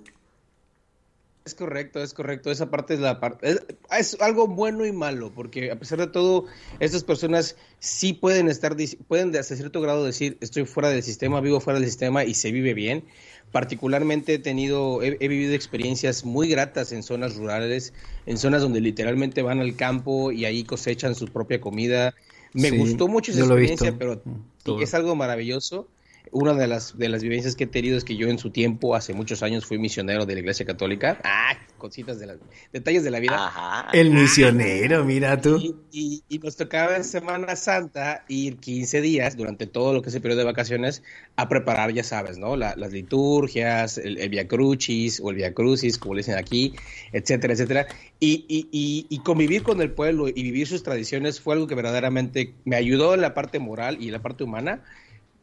Es 1.48 1.56
correcto, 1.56 2.02
es 2.04 2.14
correcto. 2.14 2.52
Esa 2.52 2.70
parte 2.70 2.94
es 2.96 3.00
la 3.00 3.20
parte. 3.22 3.50
Es, 3.50 3.66
es 3.92 4.22
algo 4.22 4.48
bueno 4.48 4.86
y 4.86 4.92
malo, 4.92 5.34
porque 5.34 5.72
a 5.72 5.80
pesar 5.80 5.98
de 6.00 6.08
todo, 6.08 6.46
estas 6.80 7.04
personas 7.06 7.56
sí 7.80 8.12
pueden 8.14 8.50
estar, 8.50 8.76
dis- 8.76 8.98
pueden 9.08 9.32
de 9.32 9.40
hasta 9.40 9.56
cierto 9.56 9.80
grado 9.80 10.04
decir, 10.04 10.38
estoy 10.42 10.66
fuera 10.66 10.90
del 10.90 11.04
sistema, 11.04 11.40
vivo 11.40 11.62
fuera 11.62 11.80
del 11.80 11.88
sistema 11.88 12.26
y 12.26 12.34
se 12.34 12.52
vive 12.52 12.74
bien. 12.74 13.06
Particularmente 13.52 14.34
he 14.34 14.40
tenido, 14.40 15.02
he, 15.04 15.16
he 15.22 15.28
vivido 15.30 15.54
experiencias 15.54 16.26
muy 16.26 16.50
gratas 16.50 16.92
en 16.92 17.02
zonas 17.02 17.36
rurales, 17.36 17.94
en 18.26 18.38
zonas 18.38 18.62
donde 18.62 18.82
literalmente 18.82 19.42
van 19.42 19.60
al 19.62 19.76
campo 19.78 20.34
y 20.34 20.44
ahí 20.46 20.66
cosechan 20.66 21.16
su 21.16 21.32
propia 21.32 21.62
comida. 21.62 22.14
Me 22.52 22.72
Sí, 22.72 22.78
gustó 22.78 23.08
mucho 23.08 23.32
esa 23.32 23.40
experiencia, 23.42 23.98
pero 23.98 24.22
Mm, 24.26 24.42
todo. 24.64 24.84
es 24.84 24.94
algo 24.94 25.16
maravilloso. 25.16 25.88
Una 26.32 26.54
de 26.54 26.68
las, 26.68 26.98
de 26.98 27.10
las 27.10 27.24
vivencias 27.24 27.56
que 27.56 27.66
he 27.66 27.68
tenido 27.68 27.98
es 27.98 28.04
que 28.04 28.16
yo 28.16 28.28
en 28.28 28.40
su 28.40 28.50
tiempo, 28.50 28.96
hace 28.96 29.14
muchos 29.14 29.44
años, 29.44 29.66
fui 29.66 29.78
misionero 29.78 30.26
de 30.26 30.34
la 30.34 30.40
Iglesia 30.40 30.66
Católica. 30.66 31.20
Ah, 31.24 31.58
cositas 31.78 32.20
de 32.20 32.28
las, 32.28 32.38
detalles 32.74 33.04
de 33.04 33.12
la 33.12 33.20
vida. 33.20 33.36
Ajá. 33.36 33.90
El 33.94 34.12
misionero, 34.12 35.04
mira 35.06 35.40
tú. 35.40 35.58
Y, 35.58 35.76
y- 35.92 36.24
y 36.30 36.40
nos 36.40 36.56
tocaba 36.56 36.96
en 36.96 37.04
Semana 37.04 37.56
Santa 37.56 38.26
ir 38.28 38.58
15 38.58 39.02
días 39.02 39.38
durante 39.38 39.68
todo 39.68 39.94
lo 39.94 40.02
que 40.02 40.10
es 40.10 40.16
el 40.16 40.22
periodo 40.22 40.40
de 40.40 40.46
vacaciones 40.46 41.04
a 41.36 41.48
preparar, 41.50 41.92
ya 41.94 42.04
sabes, 42.04 42.38
¿no? 42.38 42.56
La- 42.56 42.76
las 42.76 42.92
liturgias, 42.94 43.98
el, 43.98 44.18
el 44.18 44.30
Via 44.30 44.48
Crucis 44.48 45.20
o 45.24 45.30
el 45.30 45.36
Via 45.38 45.54
Crucis, 45.54 45.98
como 45.98 46.14
le 46.16 46.20
dicen 46.20 46.36
aquí, 46.38 46.74
etcétera, 47.12 47.54
etcétera. 47.54 47.88
Y, 48.20 48.46
y- 48.48 48.68
y- 48.72 49.06
y 49.10 49.20
convivir 49.20 49.64
con 49.64 49.82
el 49.82 49.92
pueblo 49.92 50.28
y 50.28 50.34
vivir 50.34 50.68
sus 50.68 50.84
tradiciones 50.84 51.40
fue 51.40 51.54
algo 51.54 51.68
que 51.68 51.76
verdaderamente 51.76 52.54
me 52.66 52.76
ayudó 52.76 53.14
en 53.14 53.22
la 53.22 53.34
parte 53.34 53.60
moral 53.60 53.98
y 54.00 54.08
en 54.08 54.14
la 54.14 54.22
parte 54.22 54.44
humana, 54.44 54.84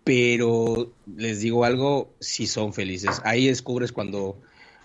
pero 0.04 0.92
les 1.16 1.40
digo 1.40 1.64
algo, 1.64 2.10
si 2.20 2.46
son 2.46 2.72
felices. 2.72 3.20
Ahí 3.24 3.46
descubres 3.46 3.92
cuando... 3.92 4.36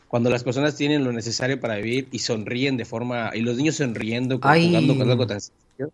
Cuando 0.07 0.31
las 0.31 0.43
personas 0.43 0.75
tienen 0.75 1.03
lo 1.03 1.13
necesario 1.13 1.59
para 1.59 1.75
vivir 1.75 2.07
y 2.11 2.17
sonríen 2.17 2.77
de 2.77 2.85
forma, 2.85 3.29
y 3.35 3.41
los 3.41 3.57
niños 3.57 3.75
sonriendo, 3.75 4.39
Ay. 4.41 4.69
jugando 4.69 4.97
con 4.97 5.11
algo 5.11 5.27
tan 5.27 5.39
sencillo. 5.39 5.91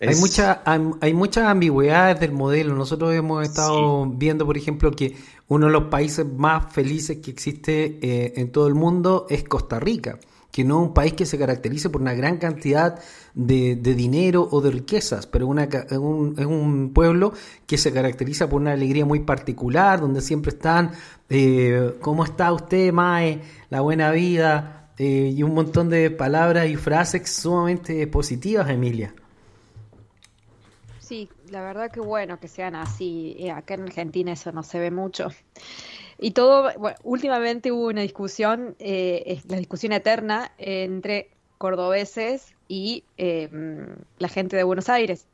Hay, 0.00 0.14
mucha, 0.14 0.62
hay, 0.64 0.80
hay 1.00 1.14
muchas 1.14 1.48
ambigüedades 1.48 2.20
del 2.20 2.30
modelo. 2.30 2.76
Nosotros 2.76 3.12
hemos 3.12 3.42
estado 3.42 4.06
viendo, 4.06 4.46
por 4.46 4.56
ejemplo, 4.56 4.92
que 4.92 5.16
uno 5.48 5.66
de 5.66 5.72
los 5.72 5.84
países 5.84 6.24
más 6.24 6.72
felices 6.72 7.18
que 7.18 7.32
existe 7.32 7.98
eh, 8.00 8.34
en 8.36 8.52
todo 8.52 8.68
el 8.68 8.76
mundo 8.76 9.26
es 9.28 9.42
Costa 9.42 9.80
Rica, 9.80 10.20
que 10.50 10.64
no 10.64 10.82
un 10.82 10.94
país 10.94 11.12
que 11.12 11.26
se 11.26 11.38
caracterice 11.38 11.90
por 11.90 12.00
una 12.00 12.14
gran 12.14 12.38
cantidad 12.38 13.00
de, 13.34 13.76
de 13.76 13.94
dinero 13.94 14.48
o 14.50 14.60
de 14.60 14.70
riquezas, 14.70 15.26
pero 15.26 15.46
una 15.46 15.68
un, 15.92 16.34
es 16.38 16.46
un 16.46 16.92
pueblo 16.92 17.32
que 17.66 17.78
se 17.78 17.92
caracteriza 17.92 18.48
por 18.48 18.60
una 18.60 18.72
alegría 18.72 19.04
muy 19.04 19.20
particular, 19.20 20.00
donde 20.00 20.20
siempre 20.20 20.50
están, 20.50 20.92
eh, 21.28 21.94
¿cómo 22.00 22.24
está 22.24 22.52
usted, 22.52 22.92
Mae? 22.92 23.40
La 23.70 23.80
buena 23.80 24.10
vida, 24.10 24.80
eh, 24.98 25.32
y 25.34 25.42
un 25.42 25.54
montón 25.54 25.88
de 25.88 26.10
palabras 26.10 26.68
y 26.68 26.76
frases 26.76 27.30
sumamente 27.30 28.06
positivas, 28.06 28.68
Emilia. 28.68 29.14
Sí, 30.98 31.28
la 31.50 31.62
verdad 31.62 31.90
que 31.90 32.00
bueno 32.00 32.38
que 32.38 32.48
sean 32.48 32.74
así. 32.74 33.34
Eh, 33.38 33.50
acá 33.50 33.74
en 33.74 33.82
Argentina 33.82 34.32
eso 34.32 34.52
no 34.52 34.62
se 34.62 34.78
ve 34.78 34.90
mucho. 34.90 35.28
Y 36.22 36.32
todo, 36.32 36.70
bueno, 36.78 36.98
últimamente 37.02 37.72
hubo 37.72 37.86
una 37.88 38.02
discusión, 38.02 38.76
eh, 38.78 39.40
la 39.48 39.56
discusión 39.56 39.92
eterna 39.92 40.52
entre 40.58 41.30
cordobeses 41.56 42.54
y 42.68 43.04
mm, 43.18 44.02
la 44.18 44.28
gente 44.28 44.56
de 44.56 44.62
Buenos 44.62 44.88
Aires, 44.90 45.26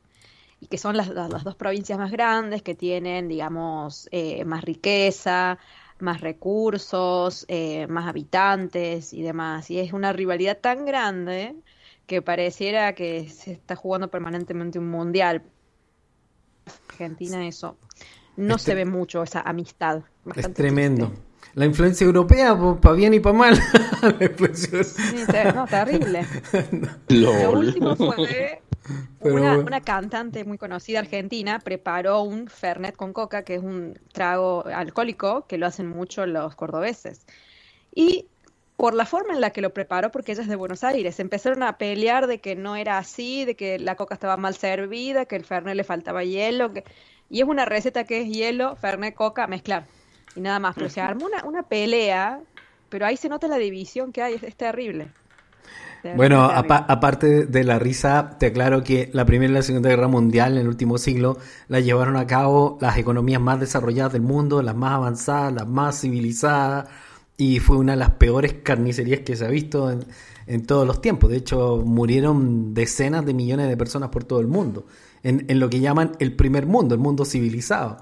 y 0.61 0.67
que 0.67 0.77
son 0.77 0.95
las 0.97 1.13
dos 1.43 1.55
provincias 1.55 1.99
más 1.99 2.11
grandes 2.11 2.61
que 2.61 2.73
tienen, 2.73 3.27
digamos, 3.27 4.07
eh, 4.11 4.43
más 4.45 4.63
riqueza, 4.63 5.59
más 5.99 6.21
recursos, 6.21 7.45
eh, 7.47 7.87
más 7.87 8.07
habitantes 8.07 9.13
y 9.13 9.21
demás. 9.21 9.69
Y 9.69 9.79
es 9.79 9.93
una 9.93 10.13
rivalidad 10.13 10.57
tan 10.59 10.85
grande 10.85 11.55
que 12.05 12.21
pareciera 12.21 12.93
que 12.95 13.29
se 13.29 13.51
está 13.51 13.75
jugando 13.75 14.09
permanentemente 14.09 14.79
un 14.79 14.89
mundial. 14.89 15.43
Argentina 16.89 17.47
eso. 17.47 17.77
No 18.37 18.57
se 18.57 18.73
ve 18.75 18.85
mucho 18.85 19.23
esa 19.23 19.41
amistad. 19.41 20.01
Es 20.35 20.53
tremendo. 20.53 21.07
triste. 21.07 21.27
La 21.55 21.65
influencia 21.65 22.05
europea, 22.05 22.55
para 22.81 22.95
bien 22.95 23.13
y 23.15 23.19
para 23.19 23.35
mal. 23.37 23.59
La 24.19 24.25
influencia- 24.25 24.83
Sí, 24.83 25.25
no, 25.55 25.65
terrible. 25.65 26.25
Lo 27.09 27.33
LOL. 27.51 27.57
último 27.65 27.95
fue 27.95 28.61
Pero 29.21 29.35
una, 29.35 29.47
bueno. 29.55 29.63
una 29.67 29.81
cantante 29.81 30.45
muy 30.45 30.57
conocida 30.57 30.99
argentina 30.99 31.59
preparó 31.59 32.21
un 32.21 32.47
Fernet 32.47 32.95
con 32.95 33.11
coca, 33.11 33.43
que 33.43 33.55
es 33.55 33.61
un 33.63 33.99
trago 34.13 34.63
alcohólico 34.67 35.45
que 35.47 35.57
lo 35.57 35.65
hacen 35.65 35.87
mucho 35.89 36.25
los 36.25 36.55
cordobeses. 36.55 37.25
Y 37.93 38.27
por 38.77 38.93
la 38.93 39.05
forma 39.05 39.33
en 39.33 39.41
la 39.41 39.49
que 39.49 39.61
lo 39.61 39.73
preparó, 39.73 40.11
porque 40.11 40.31
ella 40.33 40.43
es 40.43 40.47
de 40.47 40.55
Buenos 40.55 40.83
Aires, 40.83 41.19
empezaron 41.19 41.63
a 41.63 41.77
pelear 41.79 42.27
de 42.27 42.39
que 42.39 42.55
no 42.55 42.75
era 42.75 42.97
así, 42.99 43.43
de 43.43 43.55
que 43.55 43.79
la 43.79 43.95
coca 43.95 44.13
estaba 44.13 44.37
mal 44.37 44.55
servida, 44.55 45.25
que 45.25 45.35
el 45.35 45.43
Fernet 45.45 45.75
le 45.75 45.83
faltaba 45.83 46.23
hielo, 46.23 46.71
que... 46.71 46.83
y 47.29 47.41
es 47.41 47.47
una 47.47 47.65
receta 47.65 48.03
que 48.03 48.21
es 48.21 48.27
hielo, 48.27 48.75
Fernet, 48.75 49.15
coca, 49.15 49.47
mezclar. 49.47 49.85
Y 50.35 50.41
nada 50.41 50.59
más, 50.59 50.75
pero 50.75 50.89
se 50.89 51.01
armó 51.01 51.25
una, 51.25 51.43
una 51.45 51.63
pelea, 51.63 52.39
pero 52.89 53.05
ahí 53.05 53.17
se 53.17 53.29
nota 53.29 53.47
la 53.47 53.57
división 53.57 54.11
que 54.11 54.21
hay, 54.21 54.35
es, 54.35 54.43
es 54.43 54.55
terrible. 54.55 55.07
Bueno, 56.15 56.43
aparte 56.43 57.45
de 57.45 57.63
la 57.63 57.79
risa, 57.79 58.37
te 58.39 58.47
aclaro 58.47 58.83
que 58.83 59.09
la 59.13 59.25
Primera 59.25 59.51
y 59.51 59.55
la 59.55 59.61
Segunda 59.61 59.89
Guerra 59.89 60.07
Mundial 60.07 60.53
en 60.53 60.59
el 60.59 60.67
último 60.67 60.97
siglo 60.97 61.37
la 61.67 61.79
llevaron 61.79 62.15
a 62.15 62.27
cabo 62.27 62.77
las 62.79 62.97
economías 62.97 63.41
más 63.41 63.59
desarrolladas 63.59 64.13
del 64.13 64.21
mundo, 64.21 64.61
las 64.61 64.75
más 64.75 64.93
avanzadas, 64.93 65.53
las 65.53 65.67
más 65.67 65.99
civilizadas, 65.99 66.87
y 67.35 67.59
fue 67.59 67.77
una 67.77 67.93
de 67.93 67.97
las 67.97 68.11
peores 68.11 68.53
carnicerías 68.63 69.21
que 69.21 69.35
se 69.35 69.45
ha 69.45 69.49
visto 69.49 69.91
en, 69.91 70.05
en 70.45 70.65
todos 70.65 70.87
los 70.87 71.01
tiempos. 71.01 71.29
De 71.29 71.37
hecho, 71.37 71.83
murieron 71.83 72.73
decenas 72.73 73.25
de 73.25 73.33
millones 73.33 73.67
de 73.67 73.75
personas 73.75 74.09
por 74.09 74.23
todo 74.23 74.39
el 74.39 74.47
mundo, 74.47 74.85
en, 75.27 75.59
lo 75.59 75.69
que 75.69 75.81
llaman 75.81 76.13
el 76.19 76.33
primer 76.33 76.65
mundo, 76.65 76.95
el 76.95 77.01
mundo 77.01 77.25
civilizado. 77.25 77.97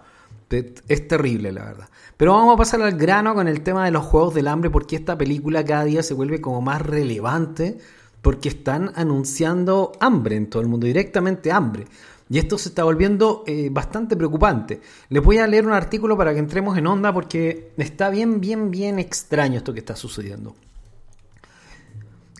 Es 0.88 1.08
terrible, 1.08 1.52
la 1.52 1.66
verdad. 1.66 1.90
Pero 2.18 2.34
vamos 2.34 2.54
a 2.54 2.58
pasar 2.58 2.82
al 2.84 2.98
grano 2.98 3.34
con 3.34 3.48
el 3.48 3.62
tema 3.62 3.84
de 3.84 3.92
los 3.92 4.06
Juegos 4.06 4.36
del 4.36 4.48
Hambre, 4.48 4.70
porque 4.70 4.96
esta 4.96 5.18
película 5.18 5.66
cada 5.66 5.86
día 5.86 6.04
se 6.04 6.14
vuelve 6.14 6.40
como 6.40 6.62
más 6.62 6.82
relevante, 6.82 7.80
porque 8.22 8.50
están 8.50 8.92
anunciando 8.96 9.94
hambre 10.00 10.36
en 10.36 10.50
todo 10.50 10.62
el 10.62 10.68
mundo, 10.68 10.86
directamente 10.86 11.52
hambre. 11.52 11.86
Y 12.30 12.38
esto 12.38 12.58
se 12.58 12.70
está 12.70 12.84
volviendo 12.84 13.44
eh, 13.48 13.70
bastante 13.72 14.16
preocupante. 14.16 14.82
Les 15.10 15.24
voy 15.24 15.40
a 15.40 15.48
leer 15.48 15.66
un 15.66 15.74
artículo 15.74 16.16
para 16.16 16.34
que 16.34 16.40
entremos 16.40 16.78
en 16.78 16.86
onda, 16.88 17.12
porque 17.12 17.72
está 17.78 18.10
bien, 18.10 18.40
bien, 18.40 18.70
bien 18.70 19.00
extraño 19.00 19.58
esto 19.58 19.74
que 19.74 19.80
está 19.80 19.96
sucediendo. 19.96 20.56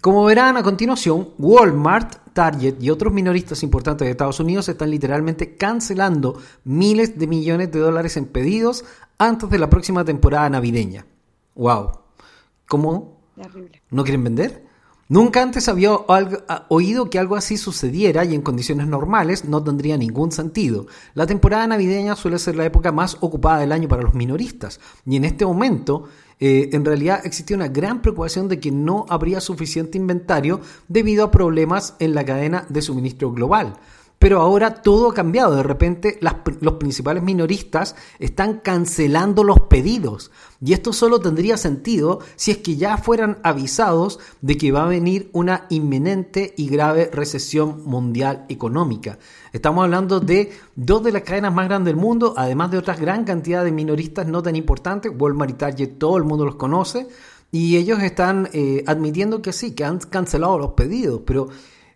Como 0.06 0.24
verán 0.24 0.56
a 0.56 0.62
continuación, 0.62 1.30
Walmart, 1.40 2.32
Target 2.32 2.76
y 2.80 2.92
otros 2.92 3.12
minoristas 3.12 3.64
importantes 3.64 4.06
de 4.06 4.12
Estados 4.12 4.40
Unidos 4.40 4.70
están 4.70 4.92
literalmente 4.92 5.56
cancelando 5.56 6.40
miles 6.64 7.18
de 7.18 7.26
millones 7.26 7.72
de 7.72 7.80
dólares 7.80 8.16
en 8.16 8.26
pedidos 8.28 8.86
antes 9.18 9.50
de 9.50 9.58
la 9.58 9.68
próxima 9.68 10.06
temporada 10.06 10.48
navideña. 10.48 11.08
¡Wow! 11.56 11.90
¿Cómo? 12.68 13.18
Terrible. 13.36 13.82
¿No 13.90 14.04
quieren 14.04 14.24
vender? 14.24 14.64
Nunca 15.10 15.42
antes 15.42 15.68
había 15.70 15.96
algo- 16.08 16.44
a- 16.48 16.68
oído 16.70 17.10
que 17.10 17.18
algo 17.18 17.36
así 17.36 17.58
sucediera 17.58 18.24
y 18.26 18.36
en 18.36 18.44
condiciones 18.44 18.86
normales 18.86 19.46
no 19.46 19.64
tendría 19.64 19.98
ningún 19.98 20.32
sentido. 20.32 20.86
La 21.16 21.26
temporada 21.26 21.66
navideña 21.66 22.16
suele 22.16 22.38
ser 22.38 22.56
la 22.56 22.66
época 22.66 22.92
más 22.92 23.18
ocupada 23.22 23.60
del 23.62 23.72
año 23.72 23.88
para 23.88 24.04
los 24.04 24.14
minoristas 24.14 24.80
y 25.04 25.16
en 25.16 25.26
este 25.26 25.48
momento 25.48 26.10
eh, 26.40 26.70
en 26.74 26.84
realidad 26.84 27.22
existía 27.24 27.56
una 27.56 27.68
gran 27.68 28.02
preocupación 28.02 28.48
de 28.50 28.60
que 28.60 28.72
no 28.72 29.06
habría 29.10 29.40
suficiente 29.40 29.98
inventario 29.98 30.60
debido 30.88 31.24
a 31.24 31.32
problemas 31.32 31.96
en 32.00 32.14
la 32.14 32.26
cadena 32.26 32.66
de 32.70 32.82
suministro 32.82 33.32
global. 33.32 33.76
Pero 34.26 34.42
ahora 34.42 34.82
todo 34.82 35.12
ha 35.12 35.14
cambiado. 35.14 35.56
De 35.56 35.62
repente 35.62 36.18
los 36.60 36.74
principales 36.74 37.22
minoristas 37.22 37.96
están 38.18 38.58
cancelando 38.58 39.44
los 39.44 39.60
pedidos. 39.70 40.32
Y 40.60 40.74
esto 40.74 40.94
solo 40.94 41.20
tendría 41.20 41.58
sentido 41.58 42.18
si 42.36 42.50
es 42.50 42.58
que 42.58 42.76
ya 42.76 42.98
fueran 42.98 43.38
avisados 43.44 44.18
de 44.42 44.58
que 44.58 44.72
va 44.72 44.86
a 44.86 44.88
venir 44.88 45.30
una 45.32 45.68
inminente 45.70 46.56
y 46.58 46.68
grave 46.68 47.12
recesión 47.14 47.84
mundial 47.86 48.48
económica. 48.50 49.20
Estamos 49.54 49.84
hablando 49.84 50.20
de 50.20 50.54
dos 50.76 51.04
de 51.04 51.12
las 51.12 51.22
cadenas 51.22 51.54
más 51.54 51.68
grandes 51.68 51.94
del 51.94 52.02
mundo, 52.02 52.34
además 52.36 52.72
de 52.72 52.80
otras 52.80 53.00
gran 53.00 53.26
cantidad 53.26 53.64
de 53.64 53.72
minoristas 53.72 54.26
no 54.26 54.42
tan 54.42 54.56
importantes. 54.56 55.12
Walmart 55.16 55.52
y 55.52 55.54
Target 55.54 56.00
todo 56.00 56.18
el 56.18 56.24
mundo 56.24 56.46
los 56.46 56.56
conoce. 56.56 57.08
Y 57.52 57.78
ellos 57.78 58.02
están 58.02 58.50
eh, 58.54 58.84
admitiendo 58.88 59.44
que 59.44 59.54
sí, 59.54 59.76
que 59.76 59.86
han 59.86 60.00
cancelado 60.00 60.58
los 60.58 60.72
pedidos. 60.72 61.22
Pero 61.28 61.50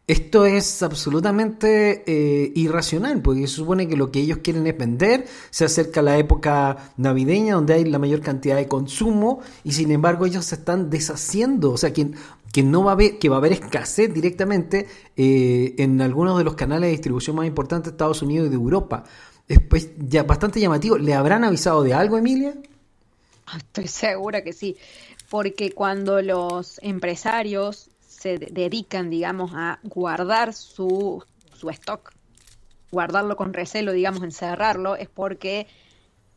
esto 0.10 0.48
es 0.48 0.82
absolutamente 0.82 2.04
eh, 2.08 2.52
irracional, 2.56 3.22
porque 3.22 3.42
se 3.42 3.58
supone 3.58 3.88
que 3.88 3.96
lo 3.96 4.12
que 4.12 4.22
ellos 4.22 4.40
quieren 4.40 4.66
es 4.66 4.76
vender, 4.76 5.28
se 5.52 5.66
acerca 5.66 6.02
la 6.02 6.18
época 6.18 6.94
navideña 6.98 7.54
donde 7.54 7.76
hay 7.76 7.86
la 7.86 8.00
mayor 8.00 8.22
cantidad 8.22 8.56
de 8.56 8.68
consumo 8.68 9.42
y 9.64 9.74
sin 9.74 9.92
embargo 9.92 10.26
ellos 10.26 10.46
se 10.46 10.56
están 10.56 10.90
deshaciendo, 10.90 11.72
o 11.74 11.78
sea 11.78 11.94
que, 11.94 12.10
que 12.52 12.64
no 12.64 12.84
va 12.84 12.90
a 12.90 12.94
haber, 12.96 13.20
que 13.20 13.30
va 13.30 13.36
a 13.36 13.38
haber 13.38 13.52
escasez 13.52 14.12
directamente 14.12 14.88
eh, 15.16 15.76
en 15.78 16.02
algunos 16.02 16.40
de 16.40 16.44
los 16.44 16.56
canales 16.56 16.88
de 16.88 16.92
distribución 16.94 17.36
más 17.36 17.46
importantes 17.46 17.92
de 17.92 17.94
Estados 17.94 18.24
Unidos 18.24 18.48
y 18.48 18.50
de 18.50 18.56
Europa. 18.56 19.04
Es 19.48 19.60
pues, 19.62 19.92
ya 20.00 20.24
bastante 20.24 20.60
llamativo. 20.60 20.98
¿Le 20.98 21.14
habrán 21.14 21.44
avisado 21.44 21.84
de 21.84 21.94
algo, 21.94 22.18
Emilia? 22.18 22.56
Estoy 23.56 23.88
segura 23.88 24.44
que 24.44 24.54
sí, 24.54 24.76
porque 25.30 25.72
cuando 25.72 26.20
los 26.24 26.80
empresarios 26.82 27.89
se 28.20 28.38
de- 28.38 28.48
dedican, 28.52 29.10
digamos, 29.10 29.52
a 29.56 29.80
guardar 29.84 30.54
su, 30.54 31.24
su 31.54 31.70
stock, 31.70 32.12
guardarlo 32.92 33.38
con 33.38 33.54
recelo, 33.54 33.94
digamos, 33.94 34.24
encerrarlo, 34.24 34.96
es 34.96 35.08
porque 35.08 35.68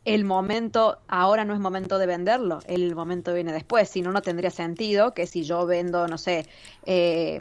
el 0.05 0.23
momento, 0.23 0.99
ahora 1.07 1.45
no 1.45 1.53
es 1.53 1.59
momento 1.59 1.97
de 1.97 2.05
venderlo, 2.05 2.59
el 2.67 2.95
momento 2.95 3.33
viene 3.33 3.51
después, 3.51 3.89
si 3.89 4.01
no, 4.01 4.11
no 4.11 4.21
tendría 4.21 4.49
sentido 4.49 5.13
que 5.13 5.27
si 5.27 5.43
yo 5.43 5.65
vendo, 5.65 6.07
no 6.07 6.17
sé, 6.17 6.47
eh, 6.85 7.39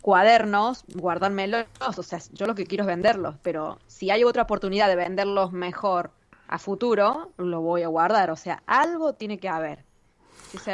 cuadernos, 0.00 0.84
guardármelos, 0.94 1.66
o 1.96 2.02
sea, 2.02 2.20
yo 2.32 2.46
lo 2.46 2.54
que 2.54 2.66
quiero 2.66 2.82
es 2.82 2.88
venderlos, 2.88 3.36
pero 3.42 3.78
si 3.88 4.10
hay 4.10 4.24
otra 4.24 4.42
oportunidad 4.42 4.88
de 4.88 4.96
venderlos 4.96 5.52
mejor 5.52 6.10
a 6.48 6.58
futuro, 6.58 7.30
lo 7.38 7.60
voy 7.60 7.82
a 7.82 7.88
guardar, 7.88 8.30
o 8.30 8.36
sea, 8.36 8.62
algo 8.66 9.14
tiene 9.14 9.38
que 9.38 9.48
haber. 9.48 9.84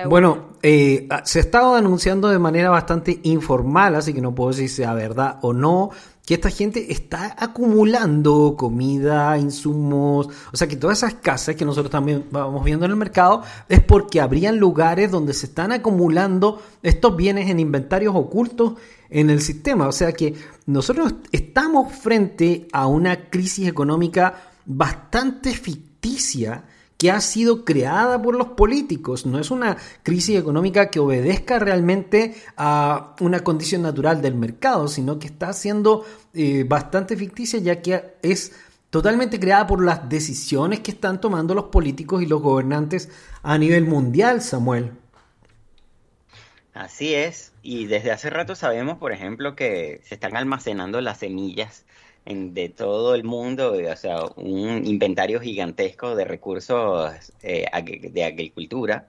Bueno, 0.09 0.55
eh, 0.63 1.07
ah, 1.11 1.23
se 1.25 1.39
ha 1.39 1.43
estado 1.43 1.75
anunciando 1.75 2.29
de 2.29 2.39
manera 2.39 2.71
bastante 2.71 3.21
informal, 3.23 3.95
así 3.95 4.13
que 4.13 4.21
no 4.21 4.35
puedo 4.35 4.51
decir 4.51 4.69
si 4.69 4.77
sea 4.77 4.95
verdad 4.95 5.39
o 5.43 5.53
no, 5.53 5.91
que 6.27 6.35
esta 6.35 6.51
gente 6.51 6.93
está 6.93 7.35
acumulando 7.39 8.55
comida, 8.59 9.39
insumos, 9.39 10.29
o 10.53 10.57
sea 10.57 10.69
que 10.69 10.77
todas 10.77 10.99
esas 10.99 11.15
casas 11.15 11.57
que 11.57 11.65
nosotros 11.65 11.91
también 11.91 12.27
vamos 12.31 12.63
viendo 12.65 12.85
en 12.85 12.91
el 12.91 12.99
mercado 12.99 13.43
es 13.69 13.81
porque 13.81 14.21
habrían 14.21 14.59
lugares 14.59 15.11
donde 15.11 15.33
se 15.33 15.47
están 15.47 15.73
acumulando 15.73 16.61
estos 16.83 17.17
bienes 17.17 17.49
en 17.49 17.61
inventarios 17.61 18.15
ocultos 18.15 18.75
en 19.09 19.31
el 19.31 19.41
sistema, 19.41 19.89
o 19.89 19.93
sea 19.93 20.13
que 20.13 20.35
nosotros 20.67 21.15
estamos 21.33 21.95
frente 21.95 22.69
a 22.73 22.87
una 22.87 23.31
crisis 23.31 23.67
económica 23.67 24.35
bastante 24.67 25.55
ficticia 25.55 26.65
que 26.99 27.13
ha 27.13 27.21
sido 27.21 27.65
creada 27.65 28.21
por 28.21 28.35
los 28.35 28.49
políticos. 28.49 29.25
No 29.25 29.39
es 29.39 29.53
una 29.53 29.77
crisis 30.03 30.37
económica 30.37 30.91
que 30.91 30.99
obedezca 30.99 31.61
realmente 31.61 32.35
a 32.57 33.15
una 33.21 33.41
condición 33.41 33.83
natural 33.83 34.21
del 34.21 34.35
mercado, 34.35 34.89
sino 34.89 35.19
que 35.21 35.29
está 35.29 35.53
siendo 35.53 36.05
eh, 36.35 36.65
bastante 36.65 37.17
ficticia 37.17 37.61
ya 37.61 37.81
que 37.81 38.17
es 38.21 38.53
totalmente 38.91 39.39
creada 39.39 39.67
por 39.67 39.85
las 39.85 40.09
decisiones 40.09 40.81
que 40.81 40.91
están 40.91 41.21
tomando 41.21 41.55
los 41.55 41.67
políticos 41.67 42.21
y 42.23 42.27
los 42.27 42.43
gobernantes 42.43 43.09
a 43.45 43.57
nivel 43.59 43.85
mundial, 43.85 44.43
Samuel. 44.43 44.91
Así 46.75 47.15
es, 47.15 47.53
y 47.63 47.87
desde 47.87 48.11
hace 48.11 48.31
rato 48.31 48.55
sabemos, 48.55 48.99
por 48.99 49.13
ejemplo, 49.13 49.55
que 49.55 50.01
se 50.05 50.15
están 50.15 50.37
almacenando 50.37 51.01
las 51.01 51.19
semillas 51.19 51.85
en- 52.25 52.55
de 52.55 52.69
todo 52.69 53.15
el 53.15 53.25
mundo, 53.25 53.73
o 53.73 53.97
sea, 53.97 54.19
un 54.37 54.87
inventario 54.87 55.41
gigantesco 55.41 56.15
de 56.15 56.25
recursos 56.25 57.13
eh, 57.43 57.67
de 58.13 58.25
agricultura 58.25 59.09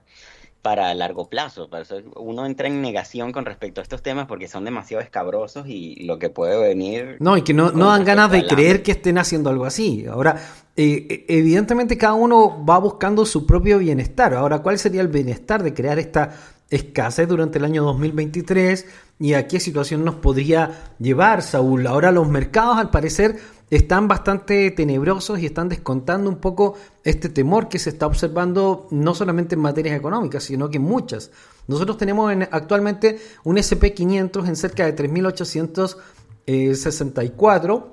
para 0.62 0.92
largo 0.94 1.28
plazo. 1.28 1.70
Por 1.70 1.80
eso 1.80 2.02
uno 2.16 2.44
entra 2.44 2.68
en 2.68 2.82
negación 2.82 3.32
con 3.32 3.46
respecto 3.46 3.80
a 3.80 3.82
estos 3.82 4.02
temas 4.02 4.26
porque 4.26 4.46
son 4.46 4.64
demasiado 4.64 5.02
escabrosos 5.02 5.66
y 5.66 6.04
lo 6.04 6.18
que 6.18 6.28
puede 6.28 6.60
venir... 6.60 7.16
No, 7.18 7.36
y 7.38 7.42
que 7.42 7.54
no, 7.54 7.72
no 7.72 7.86
dan 7.88 8.04
ganas 8.04 8.30
de 8.30 8.46
creer 8.46 8.82
que 8.82 8.92
estén 8.92 9.16
haciendo 9.16 9.48
algo 9.48 9.64
así. 9.64 10.04
Ahora, 10.06 10.36
eh, 10.76 11.06
eh, 11.08 11.24
evidentemente 11.28 11.96
cada 11.96 12.12
uno 12.12 12.62
va 12.64 12.78
buscando 12.78 13.24
su 13.24 13.46
propio 13.46 13.78
bienestar. 13.78 14.34
Ahora, 14.34 14.58
¿cuál 14.60 14.78
sería 14.78 15.00
el 15.00 15.08
bienestar 15.08 15.62
de 15.62 15.72
crear 15.72 15.98
esta 15.98 16.30
escasez 16.70 17.28
durante 17.28 17.58
el 17.58 17.64
año 17.64 17.82
2023? 17.84 18.86
¿Y 19.18 19.34
a 19.34 19.46
qué 19.46 19.60
situación 19.60 20.04
nos 20.04 20.14
podría 20.16 20.94
llevar, 20.98 21.42
Saúl? 21.42 21.86
Ahora 21.86 22.10
los 22.12 22.28
mercados, 22.28 22.78
al 22.78 22.90
parecer, 22.90 23.38
están 23.70 24.08
bastante 24.08 24.70
tenebrosos 24.70 25.38
y 25.40 25.46
están 25.46 25.68
descontando 25.68 26.28
un 26.30 26.36
poco 26.36 26.74
este 27.04 27.28
temor 27.28 27.68
que 27.68 27.78
se 27.78 27.90
está 27.90 28.06
observando 28.06 28.88
no 28.90 29.14
solamente 29.14 29.54
en 29.54 29.60
materias 29.60 29.96
económicas, 29.96 30.42
sino 30.44 30.70
que 30.70 30.78
en 30.78 30.84
muchas. 30.84 31.30
Nosotros 31.68 31.98
tenemos 31.98 32.32
en- 32.32 32.48
actualmente 32.50 33.18
un 33.44 33.58
SP500 33.58 34.48
en 34.48 34.56
cerca 34.56 34.86
de 34.86 34.96
3.864 34.96 37.90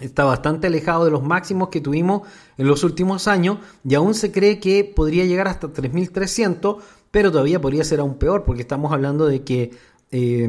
está 0.00 0.24
bastante 0.24 0.66
alejado 0.66 1.04
de 1.04 1.12
los 1.12 1.22
máximos 1.22 1.68
que 1.68 1.80
tuvimos 1.80 2.22
en 2.58 2.66
los 2.66 2.82
últimos 2.82 3.28
años 3.28 3.58
y 3.84 3.94
aún 3.94 4.14
se 4.14 4.32
cree 4.32 4.58
que 4.58 4.82
podría 4.84 5.24
llegar 5.24 5.46
hasta 5.46 5.68
3.300, 5.68 6.78
pero 7.14 7.30
todavía 7.30 7.60
podría 7.60 7.84
ser 7.84 8.00
aún 8.00 8.18
peor 8.18 8.42
porque 8.42 8.62
estamos 8.62 8.92
hablando 8.92 9.26
de 9.26 9.44
que 9.44 9.70
eh, 10.10 10.48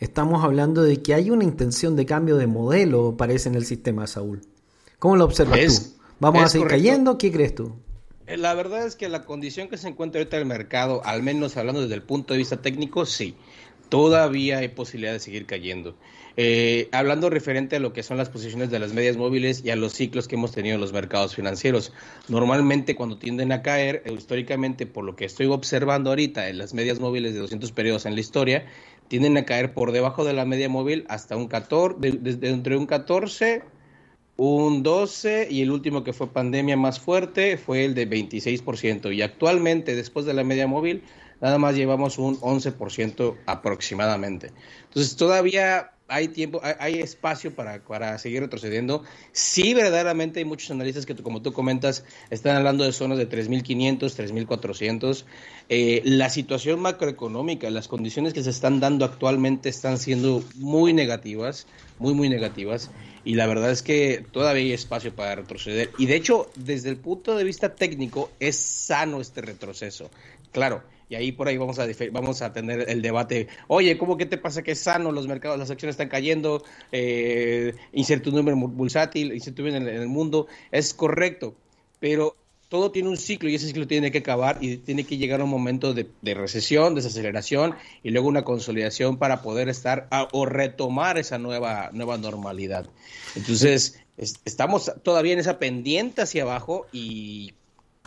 estamos 0.00 0.42
hablando 0.42 0.82
de 0.82 1.00
que 1.00 1.14
hay 1.14 1.30
una 1.30 1.44
intención 1.44 1.94
de 1.94 2.06
cambio 2.06 2.36
de 2.36 2.48
modelo, 2.48 3.14
parece 3.16 3.50
en 3.50 3.54
el 3.54 3.64
sistema, 3.64 4.08
Saúl. 4.08 4.40
¿Cómo 4.98 5.14
lo 5.14 5.24
observas 5.24 5.60
Es- 5.60 5.92
tú? 5.94 6.02
¿Vamos 6.18 6.42
a 6.42 6.48
seguir 6.48 6.66
correcto. 6.66 6.88
cayendo? 6.88 7.18
¿Qué 7.18 7.30
crees 7.30 7.54
tú? 7.54 7.72
Eh, 8.26 8.36
La 8.36 8.52
verdad 8.54 8.84
es 8.84 8.96
que 8.96 9.08
la 9.08 9.24
condición 9.24 9.68
que 9.68 9.78
se 9.78 9.86
encuentra 9.86 10.20
ahorita 10.20 10.38
en 10.38 10.42
el 10.42 10.48
mercado, 10.48 11.02
al 11.04 11.22
menos 11.22 11.56
hablando 11.56 11.82
desde 11.82 11.94
el 11.94 12.02
punto 12.02 12.34
de 12.34 12.38
vista 12.38 12.60
técnico, 12.60 13.06
sí. 13.06 13.36
Todavía 13.88 14.58
hay 14.58 14.68
posibilidad 14.70 15.12
de 15.12 15.20
seguir 15.20 15.46
cayendo. 15.46 15.94
Eh, 16.42 16.88
hablando 16.92 17.28
referente 17.28 17.76
a 17.76 17.80
lo 17.80 17.92
que 17.92 18.02
son 18.02 18.16
las 18.16 18.30
posiciones 18.30 18.70
de 18.70 18.78
las 18.78 18.94
medias 18.94 19.18
móviles 19.18 19.62
y 19.62 19.68
a 19.68 19.76
los 19.76 19.92
ciclos 19.92 20.26
que 20.26 20.36
hemos 20.36 20.52
tenido 20.52 20.76
en 20.76 20.80
los 20.80 20.90
mercados 20.90 21.34
financieros. 21.34 21.92
Normalmente 22.28 22.96
cuando 22.96 23.18
tienden 23.18 23.52
a 23.52 23.60
caer, 23.60 24.02
eh, 24.06 24.14
históricamente 24.14 24.86
por 24.86 25.04
lo 25.04 25.16
que 25.16 25.26
estoy 25.26 25.48
observando 25.48 26.08
ahorita 26.08 26.48
en 26.48 26.56
las 26.56 26.72
medias 26.72 26.98
móviles 26.98 27.34
de 27.34 27.40
200 27.40 27.72
periodos 27.72 28.06
en 28.06 28.14
la 28.14 28.20
historia, 28.20 28.64
tienden 29.08 29.36
a 29.36 29.44
caer 29.44 29.74
por 29.74 29.92
debajo 29.92 30.24
de 30.24 30.32
la 30.32 30.46
media 30.46 30.70
móvil 30.70 31.04
hasta 31.10 31.36
un 31.36 31.46
14, 31.46 31.96
de- 32.00 32.74
un 32.74 32.86
14 32.86 33.60
un 34.38 34.82
12 34.82 35.46
y 35.50 35.60
el 35.60 35.70
último 35.70 36.04
que 36.04 36.14
fue 36.14 36.32
pandemia 36.32 36.74
más 36.78 36.98
fuerte 37.00 37.58
fue 37.58 37.84
el 37.84 37.94
de 37.94 38.08
26% 38.08 39.12
y 39.12 39.20
actualmente 39.20 39.94
después 39.94 40.24
de 40.24 40.32
la 40.32 40.42
media 40.42 40.66
móvil 40.66 41.02
nada 41.42 41.58
más 41.58 41.76
llevamos 41.76 42.16
un 42.16 42.38
11% 42.40 43.36
aproximadamente. 43.44 44.52
Entonces 44.84 45.16
todavía 45.16 45.90
hay 46.10 46.28
tiempo, 46.28 46.60
hay, 46.62 46.74
hay 46.78 47.00
espacio 47.00 47.54
para, 47.54 47.80
para 47.82 48.18
seguir 48.18 48.40
retrocediendo. 48.40 49.04
Sí, 49.32 49.72
verdaderamente 49.72 50.40
hay 50.40 50.44
muchos 50.44 50.70
analistas 50.70 51.06
que, 51.06 51.14
como 51.14 51.40
tú 51.40 51.52
comentas, 51.52 52.04
están 52.30 52.56
hablando 52.56 52.84
de 52.84 52.92
zonas 52.92 53.16
de 53.16 53.28
3.500, 53.28 53.98
3.400. 54.00 55.24
Eh, 55.68 56.02
la 56.04 56.28
situación 56.28 56.80
macroeconómica, 56.80 57.70
las 57.70 57.88
condiciones 57.88 58.34
que 58.34 58.42
se 58.42 58.50
están 58.50 58.80
dando 58.80 59.04
actualmente 59.04 59.68
están 59.68 59.98
siendo 59.98 60.42
muy 60.56 60.92
negativas, 60.92 61.66
muy, 61.98 62.12
muy 62.12 62.28
negativas. 62.28 62.90
Y 63.24 63.34
la 63.34 63.46
verdad 63.46 63.70
es 63.70 63.82
que 63.82 64.24
todavía 64.32 64.64
hay 64.64 64.72
espacio 64.72 65.14
para 65.14 65.36
retroceder. 65.36 65.90
Y 65.98 66.06
de 66.06 66.16
hecho, 66.16 66.50
desde 66.56 66.88
el 66.88 66.96
punto 66.96 67.36
de 67.36 67.44
vista 67.44 67.74
técnico, 67.74 68.30
es 68.40 68.56
sano 68.56 69.20
este 69.20 69.42
retroceso. 69.42 70.10
Claro, 70.52 70.82
y 71.10 71.16
ahí 71.16 71.32
por 71.32 71.48
ahí 71.48 71.58
vamos 71.58 71.78
a, 71.78 71.86
vamos 72.12 72.40
a 72.40 72.52
tener 72.52 72.88
el 72.88 73.02
debate. 73.02 73.48
Oye, 73.66 73.98
¿cómo 73.98 74.16
que 74.16 74.24
te 74.26 74.38
pasa 74.38 74.62
que 74.62 74.70
es 74.72 74.78
sano? 74.78 75.12
Los 75.12 75.26
mercados, 75.26 75.58
las 75.58 75.70
acciones 75.70 75.94
están 75.94 76.08
cayendo, 76.08 76.62
eh, 76.92 77.74
incertidumbre 77.92 78.54
bursátil, 78.54 79.32
incertidumbre 79.34 79.76
en 79.76 79.82
el, 79.82 79.88
en 79.96 80.02
el 80.02 80.08
mundo. 80.08 80.46
Es 80.70 80.94
correcto, 80.94 81.54
pero 81.98 82.36
todo 82.68 82.92
tiene 82.92 83.08
un 83.08 83.16
ciclo 83.16 83.48
y 83.48 83.56
ese 83.56 83.66
ciclo 83.66 83.88
tiene 83.88 84.12
que 84.12 84.18
acabar 84.18 84.58
y 84.60 84.76
tiene 84.76 85.04
que 85.04 85.16
llegar 85.18 85.40
a 85.40 85.44
un 85.44 85.50
momento 85.50 85.92
de, 85.92 86.06
de 86.22 86.34
recesión, 86.34 86.94
desaceleración 86.94 87.74
y 88.04 88.10
luego 88.10 88.28
una 88.28 88.44
consolidación 88.44 89.18
para 89.18 89.42
poder 89.42 89.68
estar 89.68 90.08
o 90.32 90.46
retomar 90.46 91.18
esa 91.18 91.38
nueva, 91.38 91.90
nueva 91.92 92.16
normalidad. 92.18 92.86
Entonces, 93.34 94.00
es- 94.16 94.40
estamos 94.44 94.92
todavía 95.02 95.32
en 95.32 95.40
esa 95.40 95.58
pendiente 95.58 96.22
hacia 96.22 96.44
abajo 96.44 96.86
y 96.92 97.54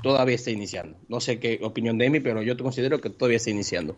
todavía 0.03 0.35
está 0.35 0.51
iniciando. 0.51 0.97
No 1.07 1.19
sé 1.19 1.39
qué 1.39 1.59
opinión 1.63 1.97
de 1.97 2.05
Emi, 2.05 2.19
pero 2.19 2.43
yo 2.43 2.55
te 2.55 2.61
considero 2.61 3.01
que 3.01 3.09
todavía 3.09 3.37
está 3.37 3.49
iniciando. 3.49 3.95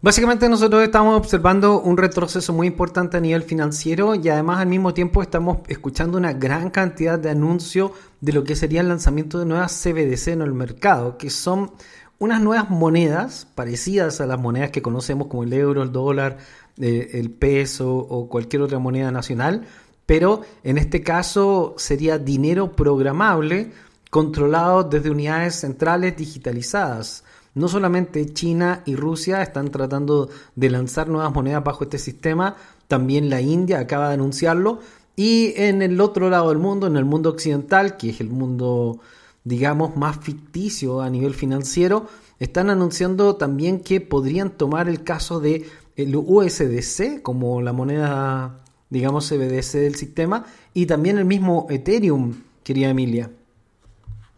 Básicamente 0.00 0.48
nosotros 0.48 0.82
estamos 0.84 1.18
observando 1.18 1.80
un 1.80 1.96
retroceso 1.96 2.52
muy 2.52 2.68
importante 2.68 3.16
a 3.16 3.20
nivel 3.20 3.42
financiero 3.42 4.14
y 4.14 4.28
además 4.28 4.60
al 4.60 4.68
mismo 4.68 4.94
tiempo 4.94 5.20
estamos 5.20 5.58
escuchando 5.68 6.16
una 6.16 6.32
gran 6.32 6.70
cantidad 6.70 7.18
de 7.18 7.30
anuncios 7.30 7.90
de 8.20 8.32
lo 8.32 8.44
que 8.44 8.54
sería 8.54 8.82
el 8.82 8.88
lanzamiento 8.88 9.38
de 9.38 9.46
nuevas 9.46 9.72
CBDC 9.82 10.28
en 10.28 10.42
el 10.42 10.52
mercado, 10.52 11.18
que 11.18 11.28
son 11.28 11.72
unas 12.18 12.40
nuevas 12.40 12.70
monedas 12.70 13.48
parecidas 13.54 14.20
a 14.20 14.26
las 14.26 14.38
monedas 14.38 14.70
que 14.70 14.82
conocemos 14.82 15.26
como 15.26 15.42
el 15.42 15.52
euro, 15.52 15.82
el 15.82 15.92
dólar, 15.92 16.38
eh, 16.80 17.10
el 17.14 17.30
peso 17.30 17.92
o 17.96 18.28
cualquier 18.28 18.62
otra 18.62 18.78
moneda 18.78 19.10
nacional, 19.10 19.66
pero 20.04 20.42
en 20.62 20.78
este 20.78 21.02
caso 21.02 21.74
sería 21.78 22.18
dinero 22.18 22.76
programable 22.76 23.72
controlado 24.10 24.84
desde 24.84 25.10
unidades 25.10 25.56
centrales 25.56 26.16
digitalizadas. 26.16 27.24
No 27.54 27.68
solamente 27.68 28.26
China 28.32 28.82
y 28.84 28.96
Rusia 28.96 29.42
están 29.42 29.70
tratando 29.70 30.28
de 30.54 30.70
lanzar 30.70 31.08
nuevas 31.08 31.32
monedas 31.32 31.64
bajo 31.64 31.84
este 31.84 31.98
sistema, 31.98 32.56
también 32.88 33.30
la 33.30 33.40
India 33.40 33.78
acaba 33.78 34.08
de 34.08 34.14
anunciarlo. 34.14 34.80
Y 35.16 35.54
en 35.56 35.80
el 35.80 36.00
otro 36.00 36.28
lado 36.28 36.50
del 36.50 36.58
mundo, 36.58 36.86
en 36.86 36.96
el 36.96 37.06
mundo 37.06 37.30
occidental, 37.30 37.96
que 37.96 38.10
es 38.10 38.20
el 38.20 38.28
mundo, 38.28 39.00
digamos, 39.44 39.96
más 39.96 40.18
ficticio 40.18 41.00
a 41.00 41.08
nivel 41.08 41.32
financiero, 41.32 42.06
están 42.38 42.68
anunciando 42.68 43.36
también 43.36 43.80
que 43.80 44.02
podrían 44.02 44.50
tomar 44.50 44.88
el 44.88 45.02
caso 45.02 45.40
de 45.40 45.66
el 45.96 46.14
USDC 46.14 47.22
como 47.22 47.62
la 47.62 47.72
moneda, 47.72 48.60
digamos, 48.90 49.28
CBDC 49.28 49.78
del 49.78 49.94
sistema 49.94 50.44
y 50.74 50.84
también 50.84 51.16
el 51.16 51.24
mismo 51.24 51.66
Ethereum, 51.70 52.34
querida 52.62 52.90
Emilia. 52.90 53.30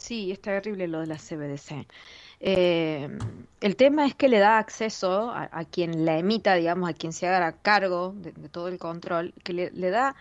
Sí, 0.09 0.33
es 0.33 0.41
terrible 0.41 0.89
lo 0.89 1.01
de 1.01 1.07
la 1.07 1.17
CBDC. 1.17 1.87
Eh, 2.41 3.11
el 3.61 3.77
tema 3.77 4.07
es 4.07 4.15
que 4.15 4.31
le 4.31 4.39
da 4.39 4.57
acceso 4.57 5.31
a, 5.31 5.65
quien 5.67 6.07
la 6.07 6.17
emita, 6.17 6.55
digamos, 6.55 6.89
a 6.89 6.95
quien 6.95 7.13
se 7.13 7.29
haga 7.29 7.53
cargo 7.53 8.15
de, 8.17 8.33
todo 8.49 8.69
el 8.69 8.79
control, 8.79 9.35
que 9.45 9.53
le, 9.53 9.71
le 9.71 9.91
da 9.91 10.17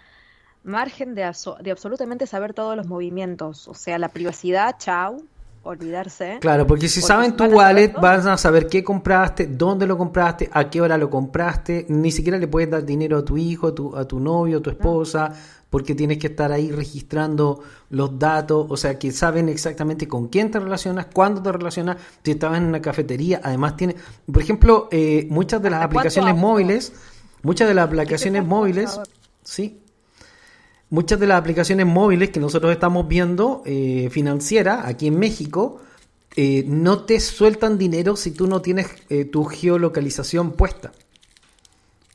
margen 0.66 1.16
de, 1.16 1.22
de 1.62 1.72
absolutamente 1.72 2.28
saber 2.28 2.54
todos 2.54 2.76
los 2.76 2.86
movimientos. 2.86 3.70
O 3.70 3.74
sea, 3.74 3.98
la 3.98 4.10
privacidad, 4.10 4.76
chau, 4.78 5.26
olvidarse. 5.64 6.38
Claro, 6.40 6.66
porque 6.66 6.88
si 6.88 7.02
Porque 7.02 7.14
saben 7.14 7.36
tu 7.36 7.46
wallet, 7.46 7.94
van 7.94 8.28
a 8.28 8.38
saber 8.38 8.68
qué 8.68 8.84
compraste, 8.84 9.48
dónde 9.48 9.86
lo 9.88 9.98
compraste, 9.98 10.50
a 10.52 10.70
qué 10.70 10.82
hora 10.82 10.98
lo 10.98 11.10
compraste. 11.10 11.86
Ni 11.90 12.12
siquiera 12.12 12.38
le 12.38 12.48
puedes 12.48 12.70
dar 12.70 12.86
dinero 12.86 13.18
a 13.18 13.26
tu 13.26 13.38
hijo, 13.38 13.68
a 13.68 13.76
tu, 13.76 13.96
a 13.96 14.06
tu 14.08 14.20
novio, 14.20 14.60
a 14.60 14.62
tu 14.62 14.70
esposa, 14.70 15.34
porque 15.70 15.96
tienes 15.96 16.18
que 16.18 16.28
estar 16.28 16.52
ahí 16.52 16.72
registrando 16.72 17.62
los 17.90 18.18
datos. 18.18 18.68
O 18.70 18.78
sea, 18.78 18.98
que 18.98 19.12
saben 19.12 19.50
exactamente 19.50 20.08
con 20.08 20.28
quién 20.28 20.52
te 20.52 20.60
relacionas, 20.60 21.08
cuándo 21.14 21.42
te 21.42 21.52
relacionas, 21.52 21.98
si 22.24 22.32
estabas 22.32 22.60
en 22.60 22.66
una 22.66 22.82
cafetería. 22.82 23.42
Además, 23.44 23.76
tiene, 23.76 23.96
por 24.32 24.42
ejemplo, 24.42 24.88
eh, 24.92 25.28
muchas 25.30 25.62
de 25.62 25.70
las 25.70 25.82
¿Hasta 25.82 25.94
cuánto 25.94 26.00
aplicaciones 26.00 26.42
móviles, 26.42 26.94
muchas 27.44 27.68
de 27.68 27.74
las 27.74 27.86
aplicaciones 27.86 28.46
móviles, 28.46 29.00
sí, 29.44 29.82
Muchas 30.90 31.20
de 31.20 31.28
las 31.28 31.40
aplicaciones 31.40 31.86
móviles 31.86 32.30
que 32.30 32.40
nosotros 32.40 32.72
estamos 32.72 33.08
viendo, 33.08 33.62
eh, 33.66 34.08
financiera, 34.12 34.88
aquí 34.88 35.08
en 35.08 35.20
México, 35.20 35.82
eh, 36.36 36.64
no 36.68 37.04
te 37.04 37.20
sueltan 37.20 37.78
dinero 37.78 38.16
si 38.16 38.32
tú 38.32 38.48
no 38.48 38.62
tienes 38.62 38.88
eh, 39.10 39.26
tu 39.26 39.44
geolocalización 39.44 40.54
puesta. 40.54 40.92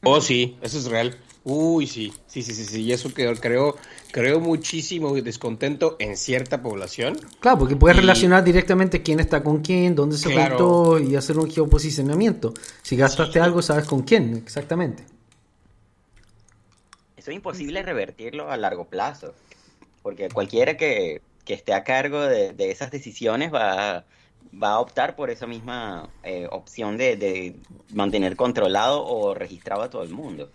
Oh, 0.02 0.20
sí, 0.20 0.56
eso 0.62 0.78
es 0.78 0.86
real. 0.86 1.16
Uy, 1.44 1.86
sí, 1.86 2.12
sí, 2.28 2.42
sí, 2.42 2.54
sí, 2.54 2.64
sí. 2.64 2.80
Y 2.82 2.92
eso 2.92 3.12
que 3.12 3.30
creó, 3.40 3.76
creó 4.12 4.40
muchísimo 4.40 5.12
descontento 5.20 5.96
en 5.98 6.16
cierta 6.16 6.62
población. 6.62 7.18
Claro, 7.40 7.58
porque 7.58 7.76
puedes 7.76 7.98
Y- 7.98 8.00
relacionar 8.00 8.42
directamente 8.44 9.02
quién 9.02 9.20
está 9.20 9.42
con 9.42 9.60
quién, 9.60 9.94
dónde 9.94 10.16
se 10.16 10.30
Claro. 10.30 10.56
juntó 10.56 10.98
y 11.00 11.16
hacer 11.16 11.38
un 11.38 11.50
geoposicionamiento. 11.50 12.54
Si 12.82 12.96
gastaste 12.96 13.40
algo, 13.40 13.60
sabes 13.60 13.86
con 13.86 14.02
quién, 14.02 14.34
exactamente. 14.36 15.04
Eso 17.22 17.30
es 17.30 17.36
imposible 17.36 17.84
revertirlo 17.84 18.50
a 18.50 18.56
largo 18.56 18.86
plazo, 18.86 19.32
porque 20.02 20.28
cualquiera 20.28 20.76
que, 20.76 21.22
que 21.44 21.54
esté 21.54 21.72
a 21.72 21.84
cargo 21.84 22.20
de, 22.20 22.52
de 22.52 22.72
esas 22.72 22.90
decisiones 22.90 23.54
va, 23.54 24.04
va 24.60 24.70
a 24.70 24.80
optar 24.80 25.14
por 25.14 25.30
esa 25.30 25.46
misma 25.46 26.08
eh, 26.24 26.48
opción 26.50 26.96
de, 26.96 27.16
de 27.16 27.54
mantener 27.94 28.34
controlado 28.34 29.06
o 29.06 29.34
registrado 29.34 29.82
a 29.82 29.88
todo 29.88 30.02
el 30.02 30.10
mundo. 30.10 30.50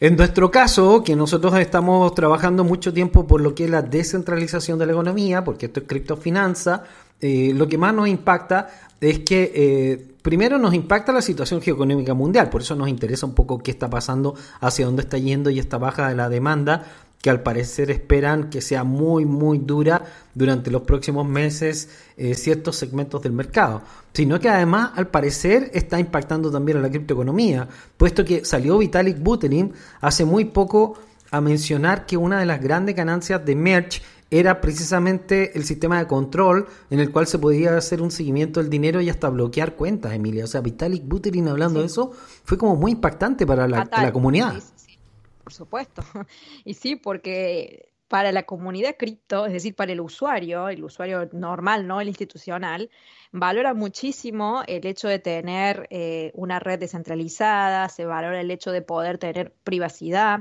En 0.00 0.16
nuestro 0.16 0.50
caso, 0.50 1.04
que 1.04 1.14
nosotros 1.14 1.54
estamos 1.58 2.14
trabajando 2.14 2.64
mucho 2.64 2.94
tiempo 2.94 3.26
por 3.26 3.42
lo 3.42 3.54
que 3.54 3.64
es 3.64 3.70
la 3.70 3.82
descentralización 3.82 4.78
de 4.78 4.86
la 4.86 4.92
economía, 4.92 5.44
porque 5.44 5.66
esto 5.66 5.80
es 5.80 5.86
criptofinanza, 5.86 6.84
eh, 7.20 7.52
lo 7.54 7.68
que 7.68 7.76
más 7.76 7.92
nos 7.92 8.08
impacta 8.08 8.70
es 9.02 9.18
que 9.18 9.52
eh, 9.54 10.11
primero 10.22 10.58
nos 10.58 10.72
impacta 10.74 11.12
la 11.12 11.22
situación 11.22 11.60
geoeconómica 11.60 12.14
mundial, 12.14 12.48
por 12.48 12.62
eso 12.62 12.74
nos 12.74 12.88
interesa 12.88 13.26
un 13.26 13.34
poco 13.34 13.58
qué 13.58 13.70
está 13.70 13.90
pasando, 13.90 14.34
hacia 14.60 14.86
dónde 14.86 15.02
está 15.02 15.18
yendo 15.18 15.50
y 15.50 15.58
esta 15.58 15.78
baja 15.78 16.08
de 16.08 16.14
la 16.14 16.28
demanda 16.28 16.84
que 17.22 17.30
al 17.30 17.42
parecer 17.42 17.90
esperan 17.90 18.50
que 18.50 18.60
sea 18.60 18.82
muy 18.82 19.24
muy 19.24 19.58
dura 19.58 20.02
durante 20.34 20.72
los 20.72 20.82
próximos 20.82 21.26
meses 21.26 21.88
eh, 22.16 22.34
ciertos 22.34 22.76
segmentos 22.76 23.22
del 23.22 23.32
mercado, 23.32 23.82
sino 24.12 24.40
que 24.40 24.48
además 24.48 24.90
al 24.96 25.06
parecer 25.06 25.70
está 25.72 26.00
impactando 26.00 26.50
también 26.50 26.78
a 26.78 26.80
la 26.80 26.90
criptoeconomía, 26.90 27.68
puesto 27.96 28.24
que 28.24 28.44
salió 28.44 28.76
Vitalik 28.76 29.22
Buterin 29.22 29.72
hace 30.00 30.24
muy 30.24 30.46
poco 30.46 30.98
a 31.30 31.40
mencionar 31.40 32.06
que 32.06 32.16
una 32.16 32.40
de 32.40 32.46
las 32.46 32.60
grandes 32.60 32.94
ganancias 32.94 33.44
de 33.44 33.54
Merch 33.54 34.02
era 34.32 34.62
precisamente 34.62 35.56
el 35.58 35.64
sistema 35.64 35.98
de 35.98 36.06
control 36.06 36.66
en 36.88 37.00
el 37.00 37.12
cual 37.12 37.26
se 37.26 37.38
podía 37.38 37.76
hacer 37.76 38.00
un 38.00 38.10
seguimiento 38.10 38.60
del 38.60 38.70
dinero 38.70 39.02
y 39.02 39.10
hasta 39.10 39.28
bloquear 39.28 39.76
cuentas, 39.76 40.14
Emilia. 40.14 40.44
O 40.44 40.46
sea, 40.46 40.62
Vitalik 40.62 41.04
Buterin 41.04 41.48
hablando 41.48 41.80
de 41.80 41.86
eso 41.86 42.12
fue 42.44 42.56
como 42.56 42.74
muy 42.74 42.92
impactante 42.92 43.46
para 43.46 43.68
la, 43.68 44.10
comunidad. 44.10 44.54
Sí, 44.54 44.60
sí, 44.60 44.86
sí, 44.86 44.98
por 45.44 45.52
supuesto. 45.52 46.02
Y 46.64 46.72
sí, 46.72 46.96
porque 46.96 47.90
para 48.08 48.32
la 48.32 48.44
comunidad 48.44 48.96
cripto, 48.98 49.44
es 49.44 49.52
decir, 49.52 49.74
para 49.74 49.92
el 49.92 50.00
usuario, 50.00 50.70
el 50.70 50.82
usuario 50.82 51.28
normal, 51.32 51.86
no 51.86 52.00
el 52.00 52.08
institucional, 52.08 52.90
valora 53.32 53.74
muchísimo 53.74 54.62
el 54.66 54.86
hecho 54.86 55.08
de 55.08 55.18
tener 55.18 55.88
eh, 55.90 56.30
una 56.34 56.58
red 56.58 56.78
descentralizada, 56.78 57.88
se 57.90 58.06
valora 58.06 58.40
el 58.40 58.50
hecho 58.50 58.70
de 58.70 58.80
poder 58.80 59.18
tener 59.18 59.52
privacidad, 59.64 60.40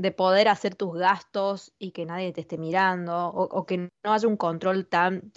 de 0.00 0.12
poder 0.12 0.48
hacer 0.48 0.74
tus 0.74 0.94
gastos 0.94 1.74
y 1.78 1.92
que 1.92 2.06
nadie 2.06 2.32
te 2.32 2.40
esté 2.40 2.56
mirando, 2.58 3.28
o, 3.28 3.66
que 3.66 3.76
no 3.78 4.12
haya 4.12 4.28
un 4.28 4.36
control 4.36 4.86
tan 4.86 5.32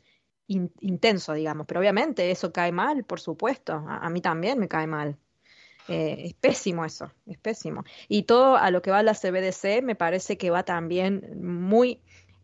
in- 0.48 0.72
intenso, 0.80 1.34
digamos. 1.34 1.68
Pero 1.68 1.80
obviamente 1.82 2.32
eso 2.32 2.54
cae 2.54 2.72
mal, 2.72 3.04
por 3.04 3.20
supuesto. 3.20 3.74
A, 3.74 3.98
a 3.98 4.10
mí 4.10 4.22
también 4.22 4.60
me 4.60 4.68
cae 4.70 4.88
mal. 4.88 5.18
Eh, 5.90 6.28
es 6.28 6.34
pésimo 6.36 6.86
eso, 6.86 7.12
es 7.26 7.38
pésimo. 7.38 7.84
Y 8.08 8.24
todo 8.24 8.56
a 8.56 8.72
lo 8.72 8.82
que 8.82 8.92
va 8.92 9.04
la 9.04 9.14
CBDC 9.16 9.82
me 9.82 9.96
parece 9.96 10.38
que 10.38 10.50
va 10.50 10.64
también 10.64 11.42
muy 11.42 12.02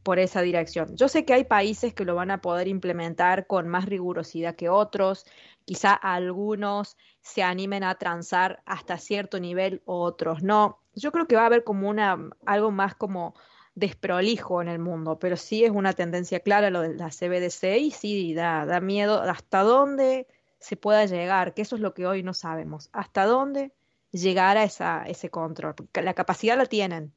por 0.09 0.17
esa 0.17 0.41
dirección. 0.41 0.95
Yo 0.95 1.07
sé 1.07 1.23
que 1.23 1.35
hay 1.35 1.43
países 1.43 1.93
que 1.93 2.03
lo 2.03 2.15
van 2.15 2.31
a 2.31 2.41
poder 2.41 2.67
implementar 2.67 3.45
con 3.45 3.67
más 3.67 3.85
rigurosidad 3.85 4.55
que 4.55 4.67
otros, 4.67 5.23
quizá 5.65 5.93
algunos 5.93 6.97
se 7.21 7.43
animen 7.43 7.83
a 7.83 7.93
transar 7.93 8.63
hasta 8.65 8.97
cierto 8.97 9.39
nivel, 9.39 9.83
otros 9.85 10.41
no. 10.41 10.79
Yo 10.95 11.11
creo 11.11 11.27
que 11.27 11.35
va 11.35 11.43
a 11.43 11.45
haber 11.45 11.63
como 11.63 11.87
una 11.87 12.17
algo 12.47 12.71
más 12.71 12.95
como 12.95 13.35
desprolijo 13.75 14.63
en 14.63 14.69
el 14.69 14.79
mundo, 14.79 15.19
pero 15.19 15.37
sí 15.37 15.63
es 15.63 15.69
una 15.69 15.93
tendencia 15.93 16.39
clara 16.39 16.71
lo 16.71 16.81
de 16.81 16.95
la 16.95 17.09
CBDC 17.11 17.77
y 17.77 17.91
sí 17.91 18.33
da, 18.33 18.65
da 18.65 18.81
miedo 18.81 19.21
hasta 19.21 19.61
dónde 19.61 20.25
se 20.57 20.75
pueda 20.75 21.05
llegar, 21.05 21.53
que 21.53 21.61
eso 21.61 21.75
es 21.75 21.83
lo 21.83 21.93
que 21.93 22.07
hoy 22.07 22.23
no 22.23 22.33
sabemos, 22.33 22.89
hasta 22.93 23.27
dónde 23.27 23.73
llegará 24.09 24.63
esa, 24.63 25.03
ese 25.03 25.29
control, 25.29 25.75
la 25.93 26.15
capacidad 26.15 26.57
la 26.57 26.65
tienen, 26.65 27.13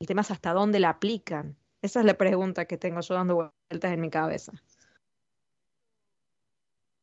el 0.00 0.08
tema 0.08 0.22
es 0.22 0.32
hasta 0.32 0.52
dónde 0.52 0.80
la 0.80 0.88
aplican. 0.88 1.56
Esa 1.84 2.00
es 2.00 2.06
la 2.06 2.14
pregunta 2.14 2.64
que 2.64 2.78
tengo 2.78 3.02
yo 3.02 3.12
dando 3.14 3.52
vueltas 3.70 3.92
en 3.92 4.00
mi 4.00 4.08
cabeza. 4.08 4.52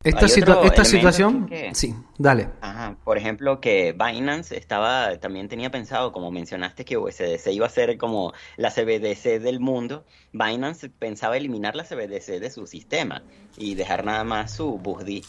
Esta, 0.02 0.26
situa- 0.26 0.64
esta 0.64 0.84
situación, 0.84 1.46
que- 1.46 1.72
sí, 1.72 1.94
dale. 2.18 2.48
Ajá, 2.62 2.96
por 3.04 3.16
ejemplo, 3.16 3.60
que 3.60 3.92
Binance 3.92 4.56
estaba, 4.58 5.16
también 5.20 5.48
tenía 5.48 5.70
pensado, 5.70 6.10
como 6.10 6.32
mencionaste, 6.32 6.84
que 6.84 6.96
USDC 6.98 7.52
iba 7.52 7.66
a 7.66 7.70
ser 7.70 7.96
como 7.96 8.32
la 8.56 8.72
CBDC 8.72 9.38
del 9.38 9.60
mundo. 9.60 10.04
Binance 10.32 10.88
pensaba 10.90 11.36
eliminar 11.36 11.76
la 11.76 11.84
CBDC 11.84 12.40
de 12.40 12.50
su 12.50 12.66
sistema 12.66 13.22
y 13.56 13.76
dejar 13.76 14.04
nada 14.04 14.24
más 14.24 14.50
su 14.56 14.78
BUSD. 14.78 15.22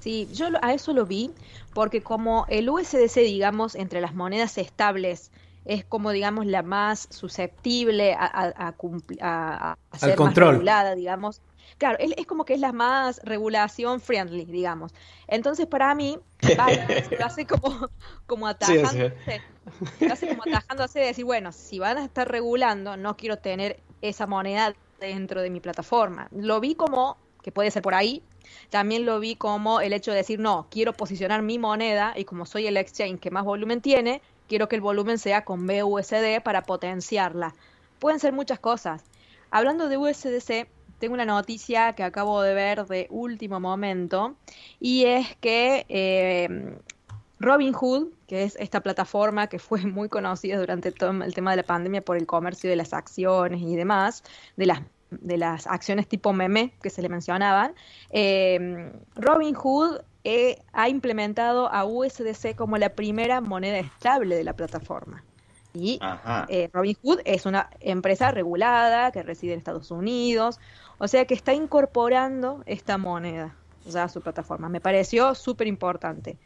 Sí, 0.00 0.28
yo 0.32 0.48
a 0.62 0.74
eso 0.74 0.92
lo 0.92 1.06
vi 1.06 1.30
porque 1.72 2.02
como 2.02 2.44
el 2.48 2.68
USDC, 2.68 3.20
digamos, 3.20 3.76
entre 3.76 4.00
las 4.00 4.14
monedas 4.16 4.58
estables 4.58 5.30
es 5.64 5.84
como, 5.84 6.10
digamos, 6.10 6.46
la 6.46 6.62
más 6.62 7.08
susceptible 7.10 8.14
a, 8.14 8.26
a- 8.26 9.74
a 9.90 9.98
ser 9.98 10.16
control. 10.16 10.60
regulada, 10.60 10.94
digamos. 10.94 11.42
Claro, 11.78 11.98
es, 12.00 12.12
es 12.16 12.26
como 12.26 12.44
que 12.44 12.54
es 12.54 12.60
la 12.60 12.72
más 12.72 13.20
regulación 13.24 14.00
friendly, 14.00 14.44
digamos. 14.46 14.92
Entonces, 15.26 15.66
para 15.66 15.94
mí, 15.94 16.18
Binance 16.56 17.10
lo 17.16 17.24
hace 17.26 17.46
como, 17.46 17.90
como 18.26 18.46
Sí, 18.60 18.74
atajándose, 18.78 19.04
lo 20.06 20.12
hace 20.12 20.28
como 20.28 20.42
atajándose 20.44 21.00
de 21.00 21.06
decir, 21.06 21.24
bueno, 21.24 21.52
si 21.52 21.78
van 21.78 21.98
a 21.98 22.04
estar 22.04 22.30
regulando, 22.30 22.96
no 22.96 23.16
quiero 23.16 23.38
tener 23.38 23.82
esa 24.00 24.26
moneda 24.26 24.76
dentro 24.98 25.40
de 25.42 25.50
mi 25.50 25.60
plataforma. 25.60 26.28
Lo 26.30 26.60
vi 26.60 26.74
como 26.74 27.18
que 27.42 27.52
puede 27.52 27.70
ser 27.70 27.82
por 27.82 27.94
ahí. 27.94 28.26
También 28.70 29.06
lo 29.06 29.20
vi 29.20 29.36
como 29.36 29.80
el 29.80 29.92
hecho 29.92 30.10
de 30.10 30.18
decir, 30.18 30.38
no, 30.40 30.68
quiero 30.70 30.92
posicionar 30.94 31.42
mi 31.42 31.58
moneda 31.58 32.12
y 32.16 32.24
como 32.24 32.46
soy 32.46 32.66
el 32.66 32.76
exchange 32.76 33.20
que 33.20 33.30
más 33.30 33.44
volumen 33.44 33.80
tiene, 33.80 34.22
quiero 34.48 34.68
que 34.68 34.76
el 34.76 34.82
volumen 34.82 35.18
sea 35.18 35.44
con 35.44 35.66
BUSD 35.66 36.42
para 36.42 36.62
potenciarla. 36.62 37.54
Pueden 37.98 38.20
ser 38.20 38.32
muchas 38.32 38.58
cosas. 38.58 39.04
Hablando 39.50 39.88
de 39.88 39.96
USDC, 39.96 40.68
tengo 40.98 41.14
una 41.14 41.24
noticia 41.24 41.92
que 41.94 42.02
acabo 42.02 42.42
de 42.42 42.54
ver 42.54 42.86
de 42.86 43.06
último 43.10 43.60
momento 43.60 44.36
y 44.80 45.04
es 45.04 45.36
que 45.36 45.86
eh, 45.88 46.78
Robinhood, 47.40 48.08
que 48.26 48.44
es 48.44 48.56
esta 48.56 48.80
plataforma 48.80 49.48
que 49.48 49.58
fue 49.58 49.82
muy 49.84 50.08
conocida 50.08 50.58
durante 50.58 50.92
todo 50.92 51.10
el 51.22 51.34
tema 51.34 51.50
de 51.50 51.58
la 51.58 51.62
pandemia 51.62 52.02
por 52.02 52.16
el 52.16 52.26
comercio 52.26 52.70
de 52.70 52.76
las 52.76 52.92
acciones 52.92 53.60
y 53.60 53.76
demás, 53.76 54.24
de 54.56 54.66
las, 54.66 54.80
de 55.10 55.36
las 55.36 55.66
acciones 55.66 56.08
tipo 56.08 56.32
meme 56.32 56.72
que 56.82 56.90
se 56.90 57.02
le 57.02 57.08
mencionaban, 57.08 57.74
eh, 58.10 58.92
Robinhood 59.16 60.00
eh, 60.24 60.62
ha 60.72 60.88
implementado 60.88 61.70
a 61.70 61.84
USDC 61.84 62.56
como 62.56 62.78
la 62.78 62.90
primera 62.90 63.42
moneda 63.42 63.78
estable 63.78 64.36
de 64.36 64.44
la 64.44 64.54
plataforma. 64.54 65.22
Y 65.74 65.98
eh, 66.48 66.70
Robinhood 66.72 67.20
es 67.24 67.46
una 67.46 67.68
empresa 67.80 68.30
regulada 68.30 69.10
que 69.12 69.22
reside 69.22 69.52
en 69.52 69.58
Estados 69.58 69.90
Unidos, 69.90 70.60
o 70.98 71.08
sea 71.08 71.26
que 71.26 71.34
está 71.34 71.52
incorporando 71.52 72.62
esta 72.64 72.96
moneda 72.96 73.54
ya 73.84 74.04
a 74.04 74.08
su 74.08 74.22
plataforma. 74.22 74.68
Me 74.68 74.80
pareció 74.80 75.34
súper 75.34 75.66
importante 75.66 76.38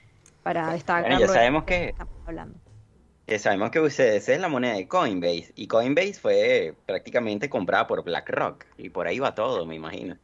para 0.43 0.73
destacar. 0.73 1.03
Bueno, 1.03 1.21
ya 1.21 1.29
sabemos 1.29 1.65
que, 1.65 1.91
estamos 1.91 2.15
hablando. 2.27 2.59
que 3.27 3.39
sabemos 3.39 3.71
que 3.71 3.81
USDC 3.81 4.29
es 4.31 4.41
la 4.41 4.49
moneda 4.49 4.75
de 4.75 4.89
Coinbase 4.89 5.53
y 5.55 5.69
Coinbase 5.69 6.15
fue 6.15 6.75
prácticamente 6.87 7.51
comprada 7.51 7.87
por 7.87 8.03
BlackRock 8.03 8.65
y 8.79 8.89
por 8.89 9.07
ahí 9.07 9.19
va 9.19 9.35
todo, 9.35 9.67
me 9.67 9.75
imagino. 9.75 10.17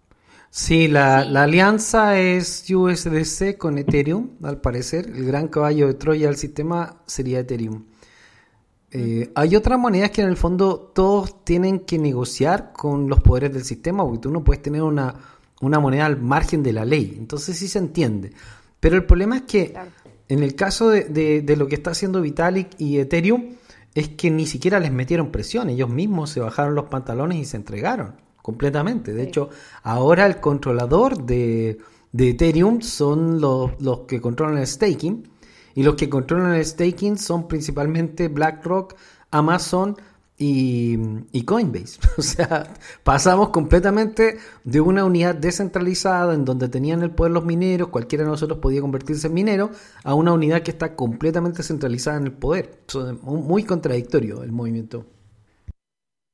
Sí, 0.57 0.87
la, 0.87 1.25
Sí. 1.25 1.31
la 1.31 1.43
alianza 1.43 2.17
es 2.21 2.65
USDC 2.71 3.59
con 3.59 3.77
Ethereum, 3.77 4.31
al 4.45 4.61
parecer. 4.61 5.07
El 5.13 5.25
gran 5.27 5.49
caballo 5.49 5.89
de 5.89 5.95
Troya 5.95 6.29
del 6.29 6.37
sistema 6.37 7.01
sería 7.07 7.41
Ethereum. 7.41 7.87
Eh, 8.93 9.33
hay 9.35 9.57
otras 9.57 9.81
monedas 9.81 10.13
que 10.13 10.23
en 10.23 10.29
el 10.29 10.37
fondo 10.37 10.93
todos 10.95 11.43
tienen 11.45 11.81
que 11.81 11.99
negociar 11.99 12.73
con 12.73 13.09
los 13.09 13.19
poderes 13.19 13.53
del 13.53 13.65
sistema, 13.65 14.05
porque 14.05 14.21
tú 14.21 14.31
no 14.31 14.45
puedes 14.45 14.63
tener 14.63 14.83
una, 14.83 15.13
una 15.61 15.81
moneda 15.81 16.07
al 16.07 16.21
margen 16.23 16.63
de 16.63 16.73
la 16.73 16.85
ley. 16.85 17.17
Entonces 17.19 17.59
sí 17.59 17.67
se 17.67 17.81
entiende. 17.81 18.31
Pero 18.79 18.95
el 18.95 19.05
problema 19.07 19.39
es 19.39 19.43
que 19.43 19.73
Claro. 19.73 19.91
en 20.29 20.45
el 20.45 20.55
caso 20.55 20.89
de, 20.89 21.03
de- 21.07 21.43
de 21.43 21.57
lo 21.57 21.67
que 21.67 21.75
está 21.75 21.91
haciendo 21.91 22.21
Vitalik 22.21 22.69
y 22.79 22.99
Ethereum, 22.99 23.57
es 23.93 24.11
que 24.11 24.31
ni 24.31 24.47
siquiera 24.47 24.79
les 24.79 24.93
metieron 24.93 25.33
presión. 25.33 25.69
Ellos 25.69 25.89
mismos 25.91 26.31
se 26.31 26.39
bajaron 26.39 26.77
los 26.77 26.85
pantalones 26.85 27.39
y 27.39 27.45
se 27.45 27.57
entregaron 27.57 28.23
completamente. 28.49 29.13
De 29.15 29.23
Sí. 29.23 29.29
hecho, 29.29 29.49
ahora 29.83 30.27
el 30.27 30.37
controlador 30.41 31.25
de, 31.25 31.79
de 32.13 32.25
Ethereum 32.31 32.81
son 32.83 33.41
los, 33.41 33.71
los 33.81 34.01
que 34.09 34.21
controlan 34.21 34.59
el 34.59 34.67
staking. 34.67 35.17
Y 35.77 35.83
los 35.83 35.95
que 35.97 36.09
controlan 36.09 36.55
el 36.55 36.65
staking 36.65 37.17
son 37.19 37.49
principalmente 37.49 38.29
BlackRock, 38.29 38.95
Amazon 39.33 39.97
y, 40.39 40.97
y 41.33 41.43
Coinbase. 41.45 41.99
O 42.19 42.23
sea, 42.23 42.73
pasamos 43.03 43.49
completamente 43.51 44.39
de 44.65 44.81
una 44.81 45.05
unidad 45.05 45.35
descentralizada 45.35 46.35
en 46.35 46.45
donde 46.45 46.69
tenían 46.69 47.03
el 47.03 47.11
poder 47.11 47.33
los 47.33 47.45
mineros, 47.45 47.89
cualquiera 47.89 48.25
de 48.25 48.31
nosotros 48.31 48.59
podía 48.61 48.81
convertirse 48.83 49.27
en 49.29 49.35
minero, 49.35 49.71
a 50.05 50.15
una 50.15 50.33
unidad 50.33 50.63
que 50.63 50.71
está 50.71 50.95
completamente 50.97 51.63
centralizada 51.65 52.19
en 52.19 52.25
el 52.27 52.33
poder. 52.33 52.83
Eso 52.89 53.11
es 53.11 53.23
mu- 53.23 53.43
muy 53.43 53.65
contradictorio 53.65 54.43
el 54.45 54.53
movimiento. 54.53 55.07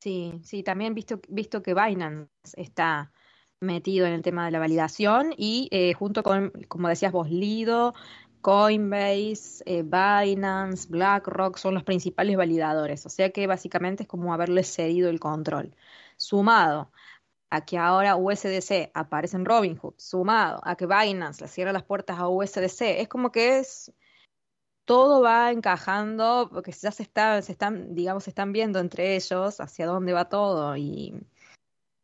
Sí, 0.00 0.40
sí, 0.44 0.62
también 0.62 0.94
visto, 0.94 1.20
visto 1.28 1.62
que 1.62 1.74
Binance 1.74 2.30
está 2.56 3.12
metido 3.60 4.06
en 4.06 4.14
el 4.14 4.22
tema 4.22 4.46
de 4.46 4.50
la 4.50 4.58
validación 4.58 5.34
y 5.36 5.68
eh, 5.72 5.92
junto 5.94 6.22
con, 6.22 6.50
como 6.68 6.88
decías 6.88 7.12
vos, 7.12 7.30
Lido, 7.30 7.94
Coinbase, 8.40 9.62
eh, 9.66 9.82
Binance, 9.82 10.88
BlackRock 10.88 11.58
son 11.58 11.74
los 11.74 11.84
principales 11.84 12.36
validadores. 12.36 13.04
O 13.06 13.10
sea 13.10 13.30
que 13.30 13.46
básicamente 13.46 14.04
es 14.04 14.08
como 14.08 14.32
haberles 14.32 14.74
cedido 14.74 15.10
el 15.10 15.20
control. 15.20 15.74
Sumado 16.16 16.90
a 17.50 17.64
que 17.64 17.78
ahora 17.78 18.16
USDC 18.16 18.90
aparece 18.94 19.36
en 19.36 19.44
Robinhood, 19.44 19.94
sumado 19.98 20.60
a 20.64 20.76
que 20.76 20.86
Binance 20.86 21.42
le 21.42 21.48
cierra 21.48 21.72
las 21.72 21.82
puertas 21.84 22.18
a 22.18 22.28
USDC, 22.28 23.00
es 23.00 23.08
como 23.08 23.32
que 23.32 23.58
es 23.58 23.92
todo 24.84 25.22
va 25.22 25.50
encajando, 25.50 26.48
porque 26.52 26.72
ya 26.72 26.90
se 26.90 27.02
está, 27.02 27.40
se 27.42 27.52
están, 27.52 27.94
digamos, 27.94 28.24
se 28.24 28.30
están 28.30 28.52
viendo 28.52 28.78
entre 28.78 29.16
ellos 29.16 29.60
hacia 29.60 29.86
dónde 29.86 30.12
va 30.12 30.28
todo 30.28 30.76
y 30.76 31.14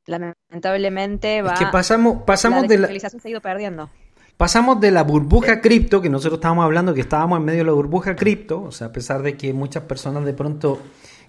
lamentablemente 0.07 1.43
va, 1.43 1.55
Es 1.55 1.59
que 1.59 1.67
pasamos, 1.67 2.23
pasamos 2.23 2.63
la 2.63 2.69
de 2.69 2.79
la, 2.79 2.89
se 2.89 3.07
ha 3.25 3.29
ido 3.31 3.41
perdiendo. 3.41 3.91
Pasamos 4.37 4.81
de 4.81 4.91
la 4.91 5.03
burbuja 5.03 5.61
cripto, 5.61 6.03
que 6.03 6.11
nosotros 6.11 6.39
estábamos 6.39 6.65
hablando 6.65 6.93
que 6.93 7.01
estábamos 7.01 7.39
en 7.39 7.45
medio 7.47 7.61
de 7.61 7.65
la 7.65 7.73
burbuja 7.73 8.15
cripto, 8.15 8.63
o 8.63 8.71
sea, 8.71 8.89
a 8.89 8.93
pesar 8.93 9.23
de 9.23 9.37
que 9.37 9.53
muchas 9.55 9.85
personas 9.85 10.25
de 10.25 10.35
pronto 10.35 10.79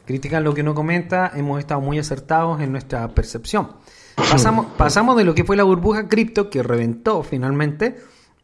critican 0.05 0.43
lo 0.43 0.53
que 0.53 0.61
uno 0.61 0.75
comenta, 0.75 1.31
hemos 1.35 1.59
estado 1.59 1.79
muy 1.81 1.99
acertados 1.99 2.59
en 2.61 2.71
nuestra 2.71 3.07
percepción. 3.09 3.71
Pasamos, 4.15 4.65
pasamos 4.77 5.15
de 5.15 5.23
lo 5.23 5.35
que 5.35 5.43
fue 5.43 5.55
la 5.55 5.63
burbuja 5.63 6.07
cripto, 6.09 6.49
que 6.49 6.63
reventó 6.63 7.23
finalmente, 7.23 7.97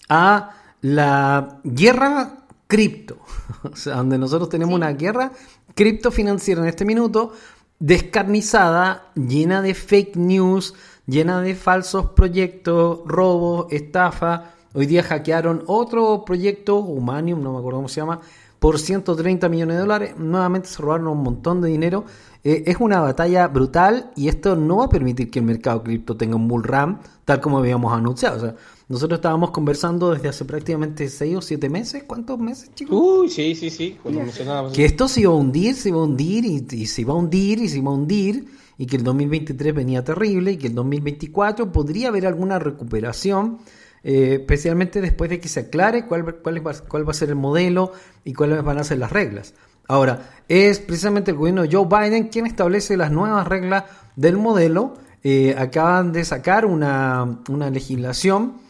a 0.08 0.52
la 0.82 1.60
guerra 1.63 2.42
cripto, 2.67 3.17
o 3.63 3.76
sea, 3.76 3.95
donde 3.95 4.17
nosotros 4.17 4.49
tenemos 4.49 4.73
una 4.73 4.91
guerra 4.93 5.32
cripto 5.76 6.12
financiera 6.12 6.62
en 6.62 6.67
este 6.67 6.86
minuto, 6.86 7.34
descarnizada, 7.80 9.12
llena 9.15 9.62
de 9.62 9.73
fake 9.73 10.15
news, 10.15 10.73
llena 11.06 11.41
de 11.41 11.56
falsos 11.56 12.12
proyectos, 12.12 13.02
robos, 13.06 13.67
estafa. 13.71 14.54
Hoy 14.73 14.86
día 14.86 15.04
hackearon 15.04 15.63
otro 15.67 16.23
proyecto, 16.26 16.78
Humanium, 16.78 17.41
no 17.43 17.54
me 17.54 17.60
acuerdo 17.60 17.80
cómo 17.80 17.89
se 17.89 18.02
llama, 18.02 18.21
por 18.60 18.80
130 18.80 19.49
millones 19.49 19.76
de 19.76 19.82
dólares. 19.82 20.17
Nuevamente 20.17 20.69
se 20.69 20.82
robaron 20.82 21.08
un 21.08 21.23
montón 21.23 21.62
de 21.62 21.69
dinero. 21.69 22.06
Eh, 22.43 22.63
es 22.65 22.78
una 22.80 22.99
batalla 23.02 23.47
brutal 23.47 24.12
y 24.15 24.28
esto 24.28 24.56
no 24.56 24.78
va 24.78 24.86
a 24.86 24.89
permitir 24.89 25.30
que 25.30 25.39
el 25.39 25.45
mercado 25.45 25.84
cripto 25.84 26.15
tenga 26.15 26.36
un 26.36 26.47
bull 26.47 26.63
run, 26.63 26.99
tal 27.26 27.41
como 27.41 27.58
habíamos 27.58 27.93
anunciado. 27.93 28.38
O 28.38 28.39
sea, 28.39 28.56
nosotros 28.93 29.17
estábamos 29.17 29.49
conversando 29.49 30.13
desde 30.13 30.29
hace 30.29 30.45
prácticamente 30.45 31.10
6 31.10 31.38
o 31.38 31.41
7 31.41 31.67
meses. 31.67 32.03
¿Cuántos 32.03 32.38
meses, 32.38 32.69
chicos? 32.75 32.95
Uy, 32.95 33.27
sí, 33.27 33.56
sí, 33.56 33.71
sí. 33.71 33.97
Cuando 34.03 34.21
mencionábamos 34.21 34.71
que 34.71 34.86
esto 34.86 35.08
se 35.08 35.21
iba 35.21 35.32
a 35.32 35.36
hundir, 35.36 35.73
se 35.73 35.89
iba 35.89 35.97
a 35.97 36.03
hundir 36.03 36.45
y, 36.45 36.67
y 36.69 36.86
se 36.86 37.01
iba 37.01 37.13
a 37.13 37.15
hundir 37.15 37.60
y 37.60 37.69
se 37.69 37.79
iba 37.79 37.89
a 37.89 37.93
hundir 37.95 38.45
y 38.77 38.86
que 38.86 38.97
el 38.97 39.03
2023 39.03 39.73
venía 39.73 40.03
terrible 40.03 40.51
y 40.51 40.58
que 40.58 40.67
el 40.67 40.75
2024 40.75 41.71
podría 41.71 42.10
haber 42.10 42.27
alguna 42.27 42.60
recuperación, 42.60 43.58
eh, 44.03 44.38
especialmente 44.41 45.01
después 45.01 45.32
de 45.32 45.39
que 45.39 45.47
se 45.47 45.62
aclare 45.62 46.06
cuál, 46.06 46.36
cuál, 46.36 46.67
va, 46.67 46.73
cuál 46.88 47.08
va 47.08 47.12
a 47.12 47.15
ser 47.15 47.29
el 47.29 47.36
modelo 47.36 47.93
y 48.23 48.34
cuáles 48.34 48.63
van 48.63 48.77
a 48.77 48.84
ser 48.84 48.99
las 48.99 49.12
reglas. 49.12 49.56
Ahora, 49.88 50.29
es 50.47 50.79
precisamente 50.79 51.32
el 51.32 51.38
gobierno 51.38 51.63
de 51.63 51.75
Joe 51.75 51.88
Biden 51.88 52.27
quien 52.27 52.45
establece 52.45 52.95
las 52.95 53.12
nuevas 53.12 53.47
reglas 53.47 53.86
del 54.15 54.38
modelo. 54.38 54.93
Eh, 55.23 55.56
acaban 55.58 56.12
de 56.12 56.23
sacar 56.25 56.65
una, 56.67 57.39
una 57.49 57.71
legislación 57.71 58.62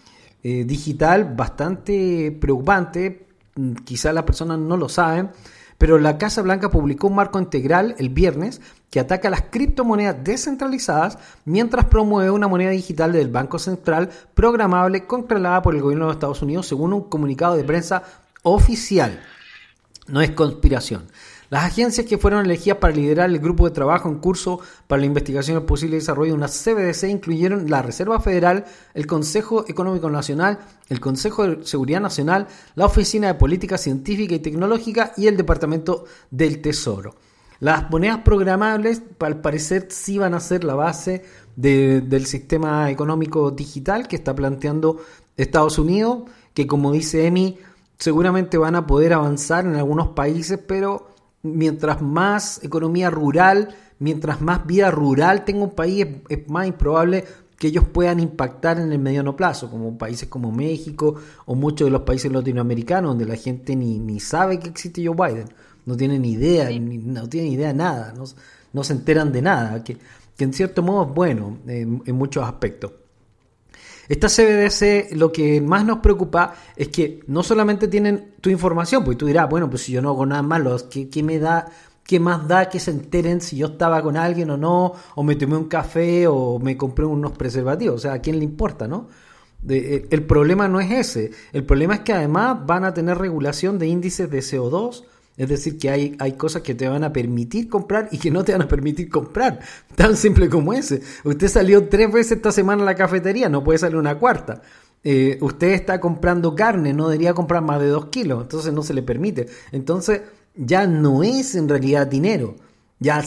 eh, 0.44 0.66
digital 0.66 1.34
bastante 1.36 2.32
preocupante. 2.40 3.28
Mm, 3.56 3.74
Quizá 3.86 4.12
las 4.12 4.24
personas 4.24 4.60
no 4.60 4.78
lo 4.78 4.90
saben, 4.90 5.32
pero 5.78 5.98
la 5.98 6.18
Casa 6.18 6.42
Blanca 6.42 6.70
publicó 6.70 7.08
un 7.08 7.16
marco 7.16 7.40
integral 7.40 7.96
el 7.98 8.10
viernes 8.10 8.62
que 8.90 9.00
ataca 9.00 9.30
las 9.30 9.44
criptomonedas 9.50 10.24
descentralizadas 10.24 11.18
mientras 11.46 11.86
promueve 11.86 12.30
una 12.30 12.48
moneda 12.48 12.72
digital 12.72 13.12
del 13.12 13.30
Banco 13.30 13.58
Central 13.58 14.10
programable 14.34 15.08
controlada 15.08 15.62
por 15.62 15.76
el 15.76 15.82
gobierno 15.82 16.08
de 16.08 16.14
Estados 16.14 16.42
Unidos 16.42 16.68
según 16.68 16.94
un 16.94 17.10
comunicado 17.10 17.56
de 17.56 17.64
prensa 17.64 18.04
oficial. 18.44 19.20
No 20.08 20.22
es 20.22 20.32
conspiración. 20.32 21.08
Las 21.50 21.66
agencias 21.66 22.08
que 22.08 22.18
fueron 22.18 22.46
elegidas 22.46 22.80
para 22.80 22.96
liderar 22.96 23.30
el 23.30 23.40
grupo 23.40 23.66
de 23.66 23.72
trabajo 23.76 24.10
en 24.10 24.20
curso 24.20 24.60
para 24.88 25.00
la 25.02 25.06
investigación 25.06 25.58
del 25.58 25.66
posible 25.66 25.98
desarrollo 25.98 26.32
de 26.32 26.38
una 26.38 26.48
CBDC 26.48 27.10
incluyeron 27.10 27.70
la 27.70 27.82
Reserva 27.82 28.20
Federal, 28.20 28.66
el 28.94 29.06
Consejo 29.06 29.66
Económico 29.68 30.10
Nacional, 30.10 30.60
el 30.90 31.00
Consejo 31.00 31.48
de 31.48 31.66
Seguridad 31.66 32.02
Nacional, 32.02 32.48
la 32.76 32.86
Oficina 32.86 33.28
de 33.28 33.34
Política 33.36 33.78
Científica 33.78 34.36
y 34.36 34.40
Tecnológica 34.40 35.14
y 35.16 35.28
el 35.28 35.38
Departamento 35.38 36.06
del 36.32 36.62
Tesoro. 36.62 37.16
Las 37.60 37.90
monedas 37.90 38.20
programables, 38.26 39.02
al 39.20 39.40
parecer, 39.40 39.88
sí 39.90 40.18
van 40.18 40.34
a 40.34 40.40
ser 40.40 40.64
la 40.64 40.76
base 40.76 41.24
de- 41.56 42.02
del 42.02 42.26
sistema 42.26 42.90
económico 42.90 43.52
digital 43.52 44.08
que 44.08 44.16
está 44.16 44.36
planteando 44.36 44.98
Estados 45.38 45.78
Unidos, 45.78 46.24
que 46.54 46.68
como 46.68 46.92
dice 46.92 47.26
Emi, 47.28 47.58
seguramente 47.98 48.58
van 48.58 48.76
a 48.76 48.86
poder 48.86 49.14
avanzar 49.14 49.66
en 49.66 49.76
algunos 49.76 50.10
países, 50.10 50.60
pero 50.68 51.13
mientras 51.44 52.02
más 52.02 52.64
economía 52.64 53.10
rural, 53.10 53.76
mientras 54.00 54.42
más 54.42 54.66
vida 54.66 54.92
rural 54.92 55.46
tenga 55.46 55.64
un 55.64 55.72
país, 55.76 56.06
es, 56.30 56.40
es 56.40 56.50
más 56.50 56.68
improbable 56.68 57.24
que 57.58 57.68
ellos 57.68 57.86
puedan 57.88 58.20
impactar 58.20 58.80
en 58.80 58.92
el 58.92 59.00
mediano 59.00 59.36
plazo, 59.36 59.70
como 59.70 59.98
países 59.98 60.28
como 60.28 60.52
México 60.52 61.16
o 61.46 61.56
muchos 61.56 61.86
de 61.86 61.92
los 61.92 62.02
países 62.02 62.32
latinoamericanos, 62.32 63.12
donde 63.12 63.26
la 63.26 63.36
gente 63.38 63.76
ni, 63.76 64.00
ni 64.00 64.20
sabe 64.20 64.60
que 64.60 64.70
existe 64.70 65.06
Joe 65.06 65.16
Biden, 65.16 65.48
no 65.86 65.96
tienen 65.96 66.22
ni 66.24 66.32
idea, 66.32 66.70
ni- 66.70 66.98
no 66.98 67.28
tienen 67.30 67.52
idea 67.54 67.68
de 67.70 67.74
nada, 67.76 68.14
no, 68.18 68.24
no 68.74 68.84
se 68.84 68.94
enteran 68.94 69.32
de 69.32 69.42
nada, 69.42 69.84
que, 69.84 69.98
que 70.36 70.44
en 70.44 70.54
cierto 70.54 70.82
modo 70.82 71.08
es 71.10 71.14
bueno 71.14 71.58
en- 71.68 72.02
en 72.06 72.16
muchos 72.16 72.44
aspectos. 72.44 72.92
Esta 74.10 74.28
CBDC 74.28 75.16
lo 75.16 75.32
que 75.32 75.62
más 75.62 75.86
nos 75.86 76.00
preocupa 76.00 76.54
es 76.76 76.90
que 76.90 77.22
no 77.28 77.44
solamente 77.44 77.88
tienen 77.88 78.34
tu 78.42 78.50
información, 78.50 79.04
porque 79.04 79.18
tú 79.18 79.26
dirás, 79.26 79.50
bueno, 79.50 79.70
pues 79.70 79.84
si 79.84 79.94
yo 79.94 80.02
no 80.02 80.10
hago 80.10 80.26
nada 80.26 80.42
malo, 80.42 80.76
¿qué, 80.90 81.10
qué 81.10 81.24
me 81.24 81.40
da, 81.40 81.68
qué 82.04 82.20
más 82.20 82.48
da 82.48 82.70
que 82.70 82.80
se 82.80 82.92
enteren 82.92 83.40
si 83.42 83.58
yo 83.58 83.68
estaba 83.68 84.02
con 84.02 84.18
alguien 84.18 84.50
o 84.50 84.58
no, 84.58 84.94
o 85.16 85.24
me 85.24 85.36
tomé 85.36 85.56
un 85.56 85.70
café 85.70 86.28
o 86.28 86.60
me 86.60 86.76
compré 86.76 87.06
unos 87.06 87.32
preservativos? 87.32 87.96
O 87.96 88.00
sea, 88.00 88.14
¿a 88.14 88.20
quién 88.20 88.40
le 88.40 88.44
importa, 88.44 88.88
no? 88.88 89.08
Eh, 89.70 90.08
el 90.10 90.24
problema 90.24 90.68
no 90.68 90.82
es 90.82 90.92
ese, 90.92 91.32
el 91.54 91.64
problema 91.64 91.96
es 91.96 92.00
que 92.02 92.12
además 92.12 92.66
van 92.66 92.84
a 92.84 92.94
tener 92.94 93.18
regulación 93.18 93.80
de 93.80 93.88
índices 93.88 94.30
de 94.30 94.40
CO2, 94.40 95.06
es 95.38 95.50
decir, 95.50 95.78
que 95.78 95.90
hay, 95.90 96.16
hay 96.20 96.34
cosas 96.34 96.62
que 96.62 96.76
te 96.76 96.88
van 96.88 97.04
a 97.04 97.12
permitir 97.12 97.68
comprar 97.70 98.08
y 98.12 98.18
que 98.20 98.30
no 98.32 98.44
te 98.44 98.52
van 98.52 98.62
a 98.62 98.68
permitir 98.68 99.10
comprar. 99.10 99.60
Tan 99.96 100.16
simple 100.16 100.50
como 100.50 100.74
ese. 100.74 101.02
Usted 101.24 101.48
salió 101.48 101.88
tres 101.88 102.12
veces 102.12 102.34
esta 102.34 102.52
semana 102.52 102.84
a 102.84 102.86
la 102.86 102.96
cafetería, 102.96 103.50
no 103.50 103.64
puede 103.64 103.80
salir 103.80 103.98
una 103.98 104.20
cuarta. 104.20 104.62
Eh, 105.04 105.38
usted 105.42 105.70
está 105.74 106.00
comprando 106.00 106.56
carne, 106.56 106.94
no 106.94 107.10
debería 107.10 107.34
comprar 107.34 107.62
más 107.62 107.80
de 107.82 107.88
dos 107.88 108.06
kilos, 108.06 108.44
entonces 108.44 108.72
no 108.74 108.84
se 108.84 108.94
le 108.94 109.02
permite. 109.04 109.48
Entonces 109.72 110.22
ya 110.56 110.88
no 110.88 111.24
es 111.24 111.56
en 111.56 111.68
realidad 111.68 112.08
dinero. 112.08 112.56
Ya 113.00 113.20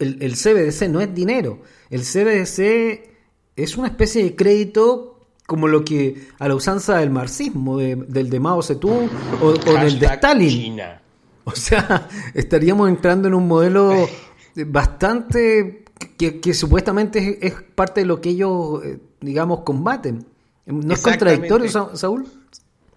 el, 0.00 0.16
el 0.20 0.32
CBDC 0.36 0.88
no 0.88 1.00
es 1.02 1.14
dinero. 1.14 1.60
El 1.90 2.00
CBDC 2.00 3.10
es 3.56 3.76
una 3.76 3.88
especie 3.88 4.22
de 4.24 4.34
crédito 4.34 5.20
como 5.46 5.68
lo 5.68 5.84
que 5.84 6.28
a 6.38 6.48
la 6.48 6.54
usanza 6.54 6.96
del 6.98 7.10
marxismo, 7.10 7.76
de- 7.78 7.96
del 7.96 8.30
de 8.30 8.40
Mao 8.40 8.62
Zedong 8.62 9.10
o, 9.42 9.46
o 9.48 9.52
del 9.74 9.98
de 9.98 10.06
Stalin. 10.06 10.48
China. 10.48 11.01
O 11.44 11.52
sea, 11.56 12.08
estaríamos 12.34 12.88
entrando 12.88 13.26
en 13.28 13.34
un 13.34 13.48
modelo 13.48 14.08
bastante 14.54 15.84
que, 16.16 16.40
que 16.40 16.54
supuestamente 16.54 17.18
es, 17.18 17.52
es 17.54 17.62
parte 17.74 18.00
de 18.00 18.06
lo 18.06 18.20
que 18.20 18.30
ellos, 18.30 18.84
eh, 18.84 18.98
digamos, 19.20 19.60
combaten. 19.60 20.26
¿No 20.66 20.94
es 20.94 21.00
contradictorio, 21.00 21.68
Sa- 21.68 21.96
Saúl? 21.96 22.26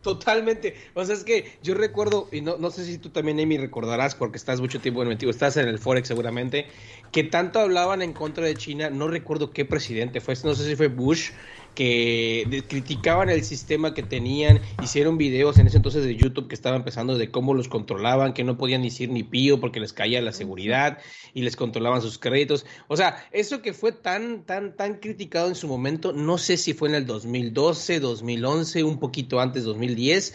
Totalmente. 0.01 0.75
O 0.93 1.03
sea, 1.03 1.15
es 1.15 1.23
que 1.23 1.57
yo 1.63 1.73
recuerdo, 1.73 2.27
y 2.31 2.41
no, 2.41 2.57
no 2.57 2.69
sé 2.69 2.85
si 2.85 2.99
tú 2.99 3.09
también, 3.09 3.39
Amy, 3.39 3.57
recordarás, 3.57 4.13
porque 4.13 4.37
estás 4.37 4.61
mucho 4.61 4.79
tiempo 4.79 5.01
en 5.01 5.07
metido, 5.07 5.31
estás 5.31 5.57
en 5.57 5.67
el 5.67 5.79
Forex 5.79 6.07
seguramente, 6.07 6.67
que 7.11 7.23
tanto 7.23 7.59
hablaban 7.59 8.03
en 8.03 8.13
contra 8.13 8.45
de 8.45 8.53
China, 8.55 8.91
no 8.91 9.07
recuerdo 9.07 9.49
qué 9.49 9.65
presidente 9.65 10.21
fue, 10.21 10.35
no 10.43 10.53
sé 10.53 10.63
si 10.67 10.75
fue 10.75 10.89
Bush, 10.89 11.31
que 11.75 12.63
criticaban 12.67 13.29
el 13.29 13.43
sistema 13.43 13.93
que 13.93 14.01
tenían, 14.01 14.61
hicieron 14.81 15.17
videos 15.17 15.59
en 15.59 15.67
ese 15.67 15.77
entonces 15.77 16.03
de 16.03 16.15
YouTube 16.15 16.47
que 16.47 16.55
estaba 16.55 16.75
empezando 16.75 17.17
de 17.17 17.29
cómo 17.29 17.53
los 17.53 17.67
controlaban, 17.67 18.33
que 18.33 18.43
no 18.43 18.57
podían 18.57 18.81
decir 18.81 19.09
ni 19.09 19.23
pío 19.23 19.59
porque 19.59 19.79
les 19.79 19.93
caía 19.93 20.21
la 20.21 20.31
seguridad 20.31 20.97
y 21.33 21.41
les 21.41 21.55
controlaban 21.55 22.01
sus 22.01 22.17
créditos. 22.17 22.65
O 22.87 22.97
sea, 22.97 23.27
eso 23.31 23.61
que 23.61 23.73
fue 23.73 23.91
tan, 23.91 24.43
tan, 24.43 24.75
tan 24.75 24.95
criticado 24.95 25.49
en 25.49 25.55
su 25.55 25.67
momento, 25.67 26.13
no 26.13 26.37
sé 26.37 26.57
si 26.57 26.73
fue 26.73 26.89
en 26.89 26.95
el 26.95 27.05
2012, 27.05 27.99
2011, 27.99 28.83
un 28.83 28.99
poquito 28.99 29.39
antes, 29.39 29.65
2010. 29.65 30.33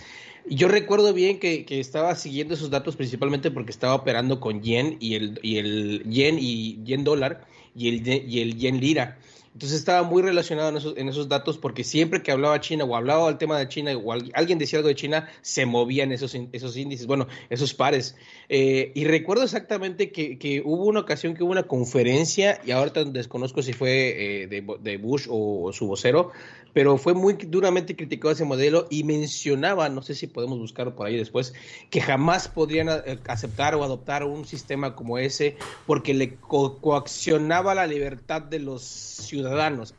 Yo 0.48 0.68
recuerdo 0.68 1.12
bien 1.12 1.38
que, 1.38 1.64
que 1.64 1.80
estaba 1.80 2.14
siguiendo 2.16 2.54
esos 2.54 2.70
datos 2.70 2.96
principalmente 2.96 3.50
porque 3.50 3.70
estaba 3.70 3.94
operando 3.94 4.40
con 4.40 4.62
yen 4.62 4.96
y 5.00 5.14
el, 5.14 5.38
y 5.42 5.58
el 5.58 6.04
yen 6.04 6.38
y 6.38 6.82
yen 6.84 7.04
dólar 7.04 7.46
y 7.74 7.88
el, 7.88 8.06
y 8.06 8.40
el 8.40 8.56
yen 8.56 8.80
lira. 8.80 9.18
Entonces 9.52 9.78
estaba 9.80 10.04
muy 10.04 10.22
relacionado 10.22 10.68
en 10.96 11.08
esos, 11.08 11.28
datos 11.28 11.58
porque 11.58 11.82
siempre 11.82 12.22
que 12.22 12.30
hablaba 12.30 12.60
China 12.60 12.84
o 12.84 12.94
hablaba 12.94 13.26
del 13.26 13.36
tema 13.36 13.58
de 13.58 13.66
China 13.68 13.96
o 13.96 14.12
al- 14.12 14.30
alguien 14.34 14.58
decía 14.58 14.78
algo 14.78 14.88
de 14.88 14.94
China, 14.94 15.28
se 15.42 15.66
movían 15.66 16.12
esos, 16.12 16.36
esos 16.52 16.76
índices, 16.76 17.06
bueno, 17.06 17.26
esos 17.50 17.74
pares. 17.74 18.14
Eh, 18.48 18.92
y 18.94 19.04
recuerdo 19.06 19.42
exactamente 19.42 20.12
que, 20.12 20.38
que 20.38 20.62
hubo 20.64 20.84
una 20.84 21.00
ocasión 21.00 21.34
que 21.34 21.42
hubo 21.42 21.50
una 21.50 21.64
conferencia, 21.64 22.60
y 22.64 22.70
ahorita 22.70 23.04
desconozco 23.04 23.60
si 23.62 23.72
fue 23.72 24.44
eh, 24.44 24.46
de, 24.46 24.96
Bush 24.98 25.26
o, 25.28 25.64
o 25.64 25.72
su 25.72 25.88
vocero, 25.88 26.30
pero 26.72 26.96
fue 26.98 27.14
muy 27.14 27.32
duramente 27.34 27.96
criticado 27.96 28.30
ese 28.32 28.44
modelo 28.44 28.86
y 28.90 29.02
mencionaba, 29.02 29.88
no 29.88 30.02
sé 30.02 30.14
si 30.14 30.28
podemos 30.28 30.60
buscarlo 30.60 30.94
por 30.94 31.08
ahí 31.08 31.16
después, 31.16 31.52
que 31.90 32.00
jamás 32.00 32.46
podrían 32.46 32.88
eh, 32.88 33.18
aceptar 33.26 33.74
o 33.74 33.82
adoptar 33.82 34.22
un 34.22 34.44
sistema 34.44 34.94
como 34.94 35.18
ese 35.18 35.56
porque 35.86 36.14
le 36.14 36.36
co- 36.36 36.78
coaccionaba 36.78 37.74
la 37.74 37.88
libertad 37.88 38.42
de 38.42 38.60
los 38.60 38.82
ciudadanos, 38.84 39.39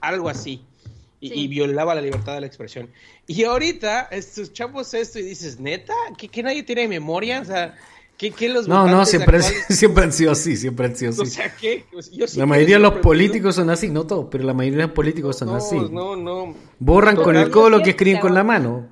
algo 0.02 0.30
así. 0.30 0.64
Y, 1.20 1.30
Sí. 1.30 1.34
y 1.36 1.48
violaba 1.48 1.94
la 1.94 2.02
libertad 2.02 2.34
de 2.34 2.42
la 2.42 2.48
expresión. 2.48 2.90
Y 3.28 3.44
ahorita 3.44 4.08
escuchamos 4.12 4.92
esto 4.96 5.20
y 5.20 5.22
dices, 5.22 5.60
¿neta? 5.60 5.94
¿Que, 6.18 6.28
que 6.28 6.42
nadie 6.42 6.64
tiene 6.64 6.88
memoria? 6.88 7.42
O 7.42 7.46
sea, 7.46 7.76
¿qué, 8.18 8.32
qué 8.32 8.50
los 8.50 8.68
No, 8.68 8.88
no, 8.88 9.06
siempre, 9.06 9.38
actuales- 9.38 9.66
siempre 9.70 10.04
han 10.06 10.14
sido 10.14 10.32
así, 10.32 10.58
siempre 10.58 10.88
han 10.88 10.96
sido 10.96 11.12
O 11.12 11.22
así. 11.22 11.28
sea, 11.32 11.56
¿qué? 11.56 11.86
Pues 11.92 12.10
yo 12.10 12.28
sí 12.28 12.40
La 12.40 12.48
mayoría 12.48 12.78
de 12.78 12.82
los 12.82 12.94
políticos 12.96 13.54
son 13.54 13.70
así, 13.70 13.90
no 13.92 14.08
todos, 14.08 14.30
pero 14.32 14.46
la 14.46 14.56
mayoría 14.56 14.80
de 14.80 14.86
los 14.88 14.96
políticos 14.96 15.38
son 15.38 15.50
No, 15.50 15.56
así. 15.58 15.76
No, 15.92 16.16
no. 16.16 16.56
Borran 16.80 17.16
con 17.18 17.36
el 17.36 17.52
codo 17.52 17.70
lo 17.70 17.84
que 17.84 17.92
escriben 17.92 18.20
con 18.20 18.34
la 18.34 18.44
mano. 18.44 18.88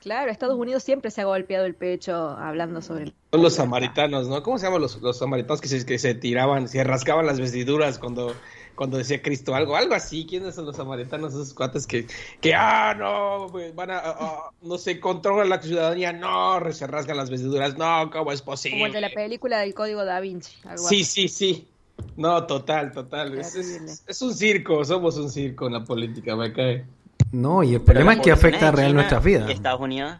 Claro, 0.00 0.30
Estados 0.30 0.56
Unidos 0.58 0.82
siempre 0.82 1.10
se 1.10 1.22
ha 1.22 1.24
golpeado 1.24 1.64
el 1.64 1.74
pecho 1.74 2.14
hablando 2.14 2.82
sobre 2.82 3.04
el... 3.04 3.14
Son 3.32 3.42
los 3.42 3.54
samaritanos, 3.54 4.28
¿no? 4.28 4.42
¿Cómo 4.42 4.58
se 4.58 4.66
llaman 4.66 4.82
los, 4.82 5.00
los 5.00 5.18
samaritanos 5.18 5.60
que 5.62 5.68
se, 5.68 5.84
que 5.86 5.98
se 5.98 6.14
tiraban, 6.14 6.68
se 6.68 6.84
rascaban 6.84 7.26
las 7.26 7.40
vestiduras 7.40 7.98
cuando, 7.98 8.34
cuando 8.78 8.96
decía 8.96 9.20
Cristo 9.20 9.54
algo? 9.54 9.76
Algo 9.76 9.94
así. 9.94 10.24
¿Quiénes 10.24 10.54
son 10.54 10.64
los 10.64 10.76
samaritanos? 10.76 11.34
Esos 11.34 11.52
cuates 11.52 11.86
que, 11.86 12.06
que 12.40 12.54
ah, 12.54 12.94
no, 12.96 13.48
van 13.74 13.90
a, 13.90 13.98
ah, 14.04 14.50
no 14.62 14.78
sé, 14.78 15.00
controlan 15.00 15.50
la 15.50 15.60
ciudadanía. 15.60 16.12
No, 16.14 16.60
se 16.72 16.86
rasgan 16.86 17.16
las 17.18 17.28
vestiduras. 17.28 17.76
No, 17.76 18.08
¿cómo 18.10 18.32
es 18.32 18.40
posible? 18.40 18.78
Como 18.78 18.86
el 18.86 18.92
de 18.92 19.00
la 19.02 19.10
película 19.10 19.58
del 19.58 19.74
Código 19.74 20.04
Da 20.06 20.20
Vinci. 20.20 20.54
algo 20.64 20.88
Sí, 20.88 21.02
así. 21.02 21.04
sí, 21.04 21.28
sí. 21.28 21.68
No, 22.16 22.46
total, 22.46 22.92
total. 22.92 23.36
Es, 23.38 23.52
Terrible. 23.52 23.90
es- 23.92 24.04
es 24.06 24.22
un 24.22 24.32
circo, 24.32 24.84
somos 24.84 25.18
un 25.18 25.28
circo 25.28 25.66
en 25.66 25.72
la 25.74 25.84
política, 25.84 26.36
me 26.36 26.52
cae. 26.52 26.86
No, 27.32 27.62
y 27.64 27.74
el 27.74 27.80
problema 27.82 28.14
es 28.14 28.20
que 28.20 28.30
afecta 28.30 28.66
de 28.66 28.72
real 28.72 28.86
China 28.88 28.94
nuestras 28.94 29.22
vidas. 29.24 29.48
y 29.50 29.52
Estados 29.52 29.80
Unidos, 29.80 30.18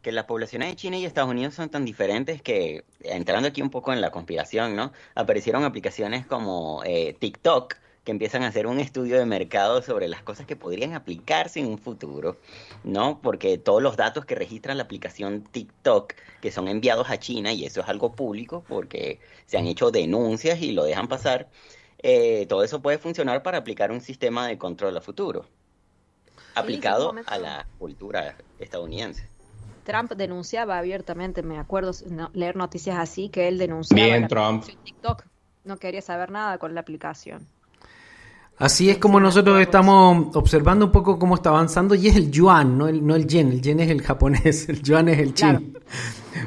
que 0.00 0.12
las 0.12 0.24
poblaciones 0.26 0.68
de 0.70 0.76
China 0.76 0.96
y 0.96 1.04
Estados 1.04 1.28
Unidos 1.30 1.54
son 1.54 1.68
tan 1.68 1.84
diferentes 1.84 2.40
que, 2.40 2.84
entrando 3.02 3.48
aquí 3.48 3.60
un 3.60 3.68
poco 3.70 3.92
en 3.92 4.00
la 4.00 4.10
conspiración, 4.12 4.76
¿no? 4.76 4.92
Aparecieron 5.16 5.64
aplicaciones 5.64 6.24
como 6.24 6.82
eh, 6.84 7.16
TikTok 7.18 7.74
que 8.08 8.12
empiezan 8.12 8.42
a 8.42 8.48
hacer 8.48 8.66
un 8.66 8.80
estudio 8.80 9.18
de 9.18 9.26
mercado 9.26 9.82
sobre 9.82 10.08
las 10.08 10.22
cosas 10.22 10.46
que 10.46 10.56
podrían 10.56 10.94
aplicarse 10.94 11.60
en 11.60 11.66
un 11.66 11.78
futuro, 11.78 12.38
¿no? 12.82 13.20
Porque 13.20 13.58
todos 13.58 13.82
los 13.82 13.98
datos 13.98 14.24
que 14.24 14.34
registra 14.34 14.74
la 14.74 14.84
aplicación 14.84 15.44
TikTok, 15.44 16.14
que 16.40 16.50
son 16.50 16.68
enviados 16.68 17.10
a 17.10 17.18
China, 17.18 17.52
y 17.52 17.66
eso 17.66 17.80
es 17.82 17.88
algo 17.88 18.12
público 18.16 18.64
porque 18.66 19.20
se 19.46 19.58
han 19.58 19.66
hecho 19.66 19.90
denuncias 19.90 20.62
y 20.62 20.72
lo 20.72 20.84
dejan 20.84 21.06
pasar, 21.08 21.50
eh, 22.02 22.46
todo 22.48 22.64
eso 22.64 22.80
puede 22.80 22.96
funcionar 22.98 23.42
para 23.42 23.58
aplicar 23.58 23.92
un 23.92 24.00
sistema 24.00 24.46
de 24.48 24.56
control 24.56 24.96
a 24.96 25.02
futuro 25.02 25.44
aplicado 26.54 27.14
a 27.26 27.38
la 27.38 27.68
cultura 27.78 28.36
estadounidense. 28.58 29.30
Trump 29.84 30.12
denunciaba 30.12 30.78
abiertamente, 30.78 31.42
me 31.42 31.58
acuerdo 31.58 31.92
no- 32.10 32.30
leer 32.34 32.56
noticias 32.56 32.98
así, 32.98 33.30
que 33.30 33.48
él 33.48 33.58
denunciaba 33.58 34.04
Bien, 34.06 34.22
la 34.22 34.28
Trump. 34.28 34.62
aplicación 34.62 34.76
TikTok. 34.84 35.24
No 35.64 35.78
quería 35.78 36.02
saber 36.02 36.30
nada 36.30 36.58
con 36.58 36.74
la 36.74 36.80
aplicación. 36.80 37.46
Así 38.58 38.90
es 38.90 38.98
como 38.98 39.20
nosotros 39.20 39.60
estamos 39.60 40.34
observando 40.34 40.86
un 40.86 40.92
poco 40.92 41.18
cómo 41.18 41.36
está 41.36 41.50
avanzando 41.50 41.94
y 41.94 42.08
es 42.08 42.16
el 42.16 42.30
yuan, 42.30 42.76
no 42.76 42.88
el, 42.88 43.06
no 43.06 43.14
el 43.14 43.26
yen. 43.26 43.52
El 43.52 43.62
yen 43.62 43.78
es 43.80 43.90
el 43.90 44.02
japonés, 44.02 44.68
el 44.68 44.82
yuan 44.82 45.08
es 45.08 45.18
el 45.18 45.34
chino. 45.34 45.60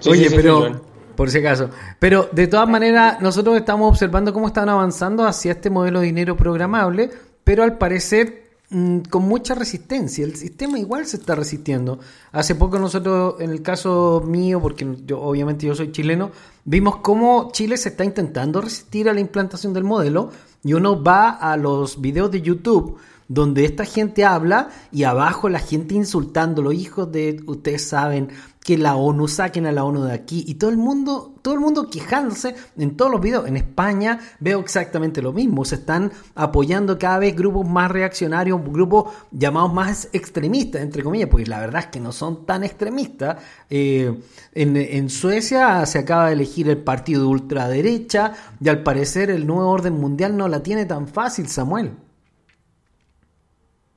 Sí, 0.01 0.09
Oye, 0.09 0.23
sí, 0.23 0.29
sí, 0.29 0.35
pero 0.35 0.81
por 1.15 1.29
si 1.29 1.37
acaso. 1.37 1.69
Pero 1.99 2.29
de 2.31 2.47
todas 2.47 2.67
maneras, 2.67 3.21
nosotros 3.21 3.55
estamos 3.55 3.89
observando 3.89 4.33
cómo 4.33 4.47
están 4.47 4.67
avanzando 4.67 5.25
hacia 5.25 5.53
este 5.53 5.69
modelo 5.69 6.01
de 6.01 6.07
dinero 6.07 6.35
programable, 6.35 7.09
pero 7.45 7.63
al 7.63 7.77
parecer 7.77 8.55
mm, 8.69 8.99
con 9.09 9.23
mucha 9.23 9.55
resistencia. 9.55 10.25
El 10.25 10.35
sistema 10.35 10.79
igual 10.79 11.05
se 11.05 11.15
está 11.15 11.35
resistiendo. 11.35 11.99
Hace 12.33 12.55
poco 12.55 12.77
nosotros, 12.77 13.35
en 13.39 13.51
el 13.51 13.61
caso 13.61 14.21
mío, 14.25 14.59
porque 14.59 14.85
yo 15.05 15.21
obviamente 15.21 15.65
yo 15.65 15.75
soy 15.75 15.93
chileno, 15.93 16.31
vimos 16.65 16.97
cómo 16.97 17.51
Chile 17.53 17.77
se 17.77 17.89
está 17.89 18.03
intentando 18.03 18.59
resistir 18.59 19.07
a 19.07 19.13
la 19.13 19.21
implantación 19.21 19.73
del 19.73 19.85
modelo 19.85 20.31
y 20.63 20.73
uno 20.73 21.01
va 21.01 21.29
a 21.29 21.57
los 21.57 22.01
videos 22.01 22.31
de 22.31 22.41
YouTube 22.41 22.97
donde 23.27 23.63
esta 23.63 23.85
gente 23.85 24.25
habla 24.25 24.69
y 24.91 25.03
abajo 25.03 25.47
la 25.47 25.59
gente 25.59 25.95
insultando, 25.95 26.61
los 26.61 26.73
hijos 26.73 27.09
de, 27.13 27.41
ustedes 27.45 27.87
saben, 27.87 28.27
que 28.63 28.77
la 28.77 28.95
ONU, 28.95 29.27
saquen 29.27 29.65
a 29.65 29.71
la 29.71 29.83
ONU 29.83 30.03
de 30.03 30.13
aquí 30.13 30.43
y 30.47 30.55
todo 30.55 30.69
el 30.69 30.77
mundo, 30.77 31.33
todo 31.41 31.55
el 31.55 31.59
mundo 31.59 31.89
quejándose 31.89 32.55
en 32.77 32.95
todos 32.95 33.11
los 33.11 33.19
videos. 33.19 33.47
En 33.47 33.57
España 33.57 34.19
veo 34.39 34.59
exactamente 34.59 35.21
lo 35.21 35.33
mismo, 35.33 35.65
se 35.65 35.75
están 35.75 36.11
apoyando 36.35 36.99
cada 36.99 37.17
vez 37.17 37.35
grupos 37.35 37.67
más 37.67 37.89
reaccionarios, 37.89 38.61
grupos 38.63 39.13
llamados 39.31 39.73
más 39.73 40.09
extremistas, 40.13 40.81
entre 40.83 41.03
comillas, 41.03 41.29
porque 41.29 41.47
la 41.47 41.59
verdad 41.59 41.81
es 41.81 41.87
que 41.87 41.99
no 41.99 42.11
son 42.11 42.45
tan 42.45 42.63
extremistas. 42.63 43.37
Eh, 43.69 44.15
en, 44.53 44.77
en 44.77 45.09
Suecia 45.09 45.85
se 45.87 45.97
acaba 45.97 46.27
de 46.27 46.33
elegir 46.33 46.69
el 46.69 46.77
partido 46.77 47.21
de 47.21 47.27
ultraderecha 47.27 48.33
y 48.59 48.69
al 48.69 48.83
parecer 48.83 49.31
el 49.31 49.47
nuevo 49.47 49.69
orden 49.69 49.93
mundial 49.93 50.37
no 50.37 50.47
la 50.47 50.61
tiene 50.61 50.85
tan 50.85 51.07
fácil, 51.07 51.47
Samuel. 51.47 51.93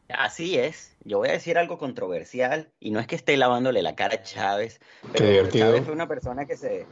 Así 0.08 0.56
es. 0.56 0.93
Yo 1.04 1.18
voy 1.18 1.28
a 1.28 1.32
decir 1.32 1.58
algo 1.58 1.78
controversial 1.78 2.72
y 2.80 2.90
no 2.90 2.98
es 2.98 3.06
que 3.06 3.16
esté 3.16 3.36
lavándole 3.36 3.82
la 3.82 3.94
cara 3.94 4.14
a 4.14 4.22
Chávez, 4.22 4.80
pero. 5.12 5.48
Chávez 5.50 5.84
fue 5.84 5.92
una 5.92 6.08
persona 6.08 6.46
que 6.46 6.56
se, 6.56 6.86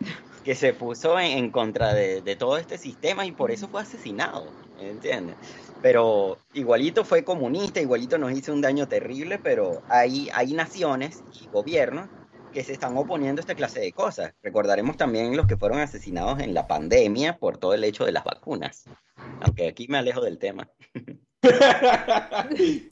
que 0.44 0.54
se 0.54 0.74
puso 0.74 1.18
en, 1.18 1.38
en 1.38 1.50
contra 1.50 1.94
de, 1.94 2.20
de 2.20 2.36
todo 2.36 2.58
este 2.58 2.76
sistema 2.76 3.24
y 3.24 3.32
por 3.32 3.50
eso 3.50 3.68
fue 3.68 3.80
asesinado, 3.80 4.46
¿entiendes? 4.80 5.36
Pero 5.80 6.38
igualito 6.52 7.04
fue 7.04 7.24
comunista, 7.24 7.80
igualito 7.80 8.18
nos 8.18 8.32
hizo 8.32 8.52
un 8.52 8.60
daño 8.60 8.86
terrible, 8.86 9.38
pero 9.38 9.82
hay, 9.88 10.28
hay 10.34 10.52
naciones 10.52 11.22
y 11.40 11.48
gobiernos 11.48 12.08
que 12.52 12.62
se 12.62 12.72
están 12.72 12.96
oponiendo 12.96 13.40
a 13.40 13.42
esta 13.42 13.54
clase 13.54 13.80
de 13.80 13.92
cosas. 13.92 14.34
Recordaremos 14.42 14.96
también 14.96 15.36
los 15.36 15.46
que 15.46 15.56
fueron 15.56 15.80
asesinados 15.80 16.40
en 16.40 16.54
la 16.54 16.66
pandemia 16.66 17.38
por 17.38 17.56
todo 17.58 17.74
el 17.74 17.82
hecho 17.82 18.04
de 18.04 18.12
las 18.12 18.24
vacunas, 18.24 18.84
aunque 19.40 19.68
aquí 19.68 19.88
me 19.88 19.98
alejo 19.98 20.20
del 20.20 20.38
tema. 20.38 20.68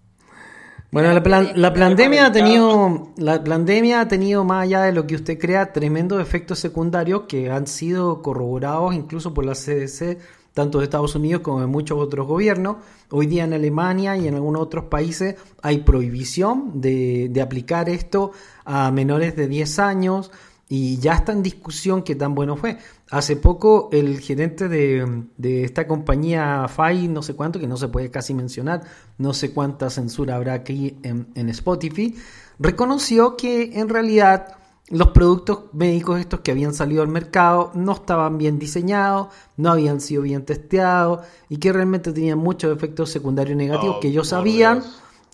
Bueno, 0.93 1.13
la, 1.13 1.23
plan- 1.23 1.53
la 1.55 1.73
pandemia 1.73 2.27
ha 2.27 2.33
tenido, 2.33 3.13
la 3.17 3.43
pandemia 3.45 4.01
ha 4.01 4.09
tenido 4.09 4.43
más 4.45 4.65
allá 4.65 4.83
de 4.83 4.93
lo 4.93 5.07
que 5.07 5.15
usted 5.15 5.39
crea 5.39 5.73
tremendos 5.73 6.21
efectos 6.21 6.59
secundarios 6.59 7.23
que 7.29 7.49
han 7.51 7.69
sido 7.69 8.23
corroborados 8.23 8.95
incluso 8.95 9.33
por 9.33 9.45
la 9.45 9.53
CDC 9.55 10.19
tanto 10.53 10.79
de 10.79 10.85
Estados 10.85 11.15
Unidos 11.15 11.43
como 11.43 11.61
de 11.61 11.69
muchos 11.69 11.97
otros 12.01 12.27
gobiernos. 12.27 12.79
Hoy 13.11 13.27
día 13.27 13.45
en 13.45 13.53
Alemania 13.53 14.17
y 14.17 14.27
en 14.27 14.35
algunos 14.35 14.63
otros 14.63 14.87
países 14.87 15.37
hay 15.63 15.79
prohibición 15.79 16.81
de, 16.81 17.29
de 17.31 17.41
aplicar 17.41 17.89
esto 17.89 18.33
a 18.65 18.91
menores 18.91 19.37
de 19.37 19.47
10 19.47 19.79
años 19.79 20.33
y 20.73 20.99
ya 20.99 21.15
está 21.15 21.33
en 21.33 21.43
discusión 21.43 22.05
qué 22.05 22.15
tan 22.15 22.37
bueno 22.37 22.57
fue. 22.57 22.79
Hace 23.11 23.35
poco 23.35 23.89
el 23.91 24.21
gerente 24.21 24.69
de, 24.69 25.25
de 25.37 25.65
esta 25.65 25.89
compañía 25.89 26.69
FAI, 26.69 27.09
no 27.09 27.23
sé 27.23 27.35
cuánto, 27.35 27.59
que 27.59 27.67
no 27.67 27.77
se 27.77 27.89
puede 27.89 28.09
casi 28.09 28.35
mencionar, 28.35 28.83
no 29.19 29.35
sé 29.35 29.53
cuánta 29.53 29.91
censura 29.91 30.37
habrá 30.37 30.55
aquí 30.55 30.97
en, 31.03 31.27
en 31.35 31.49
Spotify, 31.49 32.15
reconoció 32.61 33.37
que 33.37 33.81
en 33.81 33.89
realidad 33.89 34.59
los 34.91 35.09
productos 35.09 35.65
médicos 35.73 36.21
estos 36.21 36.41
que 36.41 36.53
habían 36.53 36.73
salido 36.73 37.03
al 37.03 37.09
mercado 37.09 37.73
no 37.75 37.93
estaban 37.93 38.39
bien 38.39 38.61
diseñados, 38.61 39.27
no 39.57 39.73
habían 39.73 40.01
sido 40.01 40.23
bien 40.23 40.45
testeados 40.45 41.27
y 41.49 41.57
que 41.57 41.73
realmente 41.73 42.13
tenían 42.13 42.39
muchos 42.39 42.77
efectos 42.77 43.11
secundarios 43.11 43.57
negativos 43.57 43.97
Oh, 43.97 44.01
que 44.01 44.09
ellos 44.09 44.29
sabían. 44.29 44.85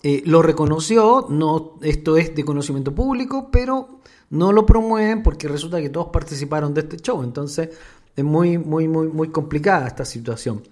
Eh, 0.09 0.23
lo 0.25 0.41
reconoció, 0.41 1.25
no, 1.27 1.73
esto 1.81 2.15
es 2.15 2.33
de 2.33 2.45
conocimiento 2.45 2.95
público, 2.95 3.49
pero 3.51 3.99
no 4.29 4.53
lo 4.53 4.65
promueven 4.65 5.21
porque 5.21 5.49
resulta 5.49 5.81
que 5.81 5.89
todos 5.89 6.07
participaron 6.13 6.73
de 6.73 6.79
este 6.79 6.95
show. 6.95 7.21
Entonces 7.23 7.71
es 8.15 8.23
muy, 8.23 8.57
muy, 8.57 8.87
muy, 8.87 9.09
muy 9.09 9.31
complicada 9.31 9.85
esta 9.85 10.05
situación. 10.05 10.63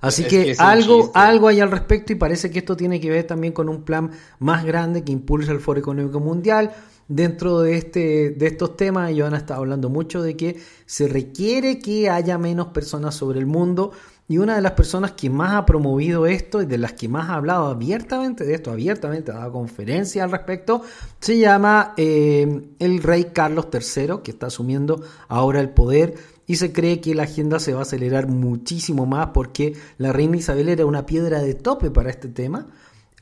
Así 0.00 0.22
Es 0.22 0.28
que, 0.28 0.54
algo, 0.58 1.10
algo 1.12 1.48
hay 1.48 1.58
al 1.58 1.72
respecto 1.72 2.12
y 2.12 2.14
parece 2.14 2.52
que 2.52 2.60
esto 2.60 2.76
tiene 2.76 3.00
que 3.00 3.10
ver 3.10 3.26
también 3.26 3.52
con 3.52 3.68
un 3.68 3.82
plan 3.82 4.12
más 4.38 4.64
grande 4.64 5.02
que 5.02 5.10
impulsa 5.10 5.50
el 5.50 5.58
Foro 5.58 5.80
Económico 5.80 6.20
Mundial. 6.20 6.70
Dentro 7.08 7.58
de, 7.58 7.78
este, 7.78 8.30
de 8.30 8.46
estos 8.46 8.76
temas, 8.76 9.10
ellos 9.10 9.26
han 9.26 9.34
estado 9.34 9.62
hablando 9.62 9.88
mucho 9.88 10.22
de 10.22 10.36
que 10.36 10.60
se 10.86 11.08
requiere 11.08 11.80
que 11.80 12.08
haya 12.08 12.38
menos 12.38 12.68
personas 12.68 13.16
sobre 13.16 13.40
el 13.40 13.46
mundo 13.46 13.90
y 14.30 14.38
una 14.38 14.54
de 14.54 14.62
las 14.62 14.72
personas 14.74 15.10
que 15.10 15.28
más 15.28 15.54
ha 15.54 15.66
promovido 15.66 16.24
esto 16.24 16.62
y 16.62 16.64
de 16.64 16.78
las 16.78 16.92
que 16.92 17.08
más 17.08 17.28
ha 17.28 17.34
hablado 17.34 17.66
abiertamente 17.66 18.44
de 18.44 18.54
esto, 18.54 18.70
abiertamente 18.70 19.32
ha 19.32 19.38
dado 19.38 19.50
conferencias 19.50 20.22
al 20.22 20.30
respecto, 20.30 20.82
se 21.18 21.36
llama 21.36 21.94
eh, 21.96 22.62
el 22.78 23.02
rey 23.02 23.32
Carlos 23.34 23.66
III, 23.72 24.20
que 24.22 24.30
está 24.30 24.46
asumiendo 24.46 25.02
ahora 25.26 25.58
el 25.58 25.70
poder 25.70 26.14
y 26.46 26.54
se 26.54 26.72
cree 26.72 27.00
que 27.00 27.12
la 27.16 27.24
agenda 27.24 27.58
se 27.58 27.72
va 27.72 27.80
a 27.80 27.82
acelerar 27.82 28.28
muchísimo 28.28 29.04
más 29.04 29.30
porque 29.34 29.74
la 29.98 30.12
reina 30.12 30.36
Isabel 30.36 30.68
era 30.68 30.86
una 30.86 31.06
piedra 31.06 31.42
de 31.42 31.54
tope 31.54 31.90
para 31.90 32.10
este 32.10 32.28
tema. 32.28 32.68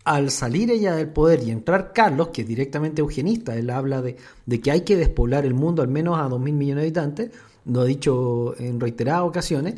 Al 0.04 0.30
salir 0.30 0.70
ella 0.70 0.94
del 0.94 1.08
poder 1.08 1.42
y 1.42 1.50
entrar 1.50 1.94
Carlos, 1.94 2.28
que 2.34 2.42
es 2.42 2.48
directamente 2.48 3.00
eugenista, 3.00 3.56
él 3.56 3.70
habla 3.70 4.02
de, 4.02 4.16
de 4.44 4.60
que 4.60 4.70
hay 4.70 4.82
que 4.82 4.96
despoblar 4.96 5.46
el 5.46 5.54
mundo 5.54 5.80
al 5.80 5.88
menos 5.88 6.18
a 6.18 6.28
2 6.28 6.38
mil 6.38 6.52
millones 6.52 6.82
de 6.82 6.86
habitantes, 6.86 7.30
lo 7.64 7.80
ha 7.80 7.84
dicho 7.86 8.54
en 8.58 8.78
reiteradas 8.78 9.22
ocasiones, 9.22 9.76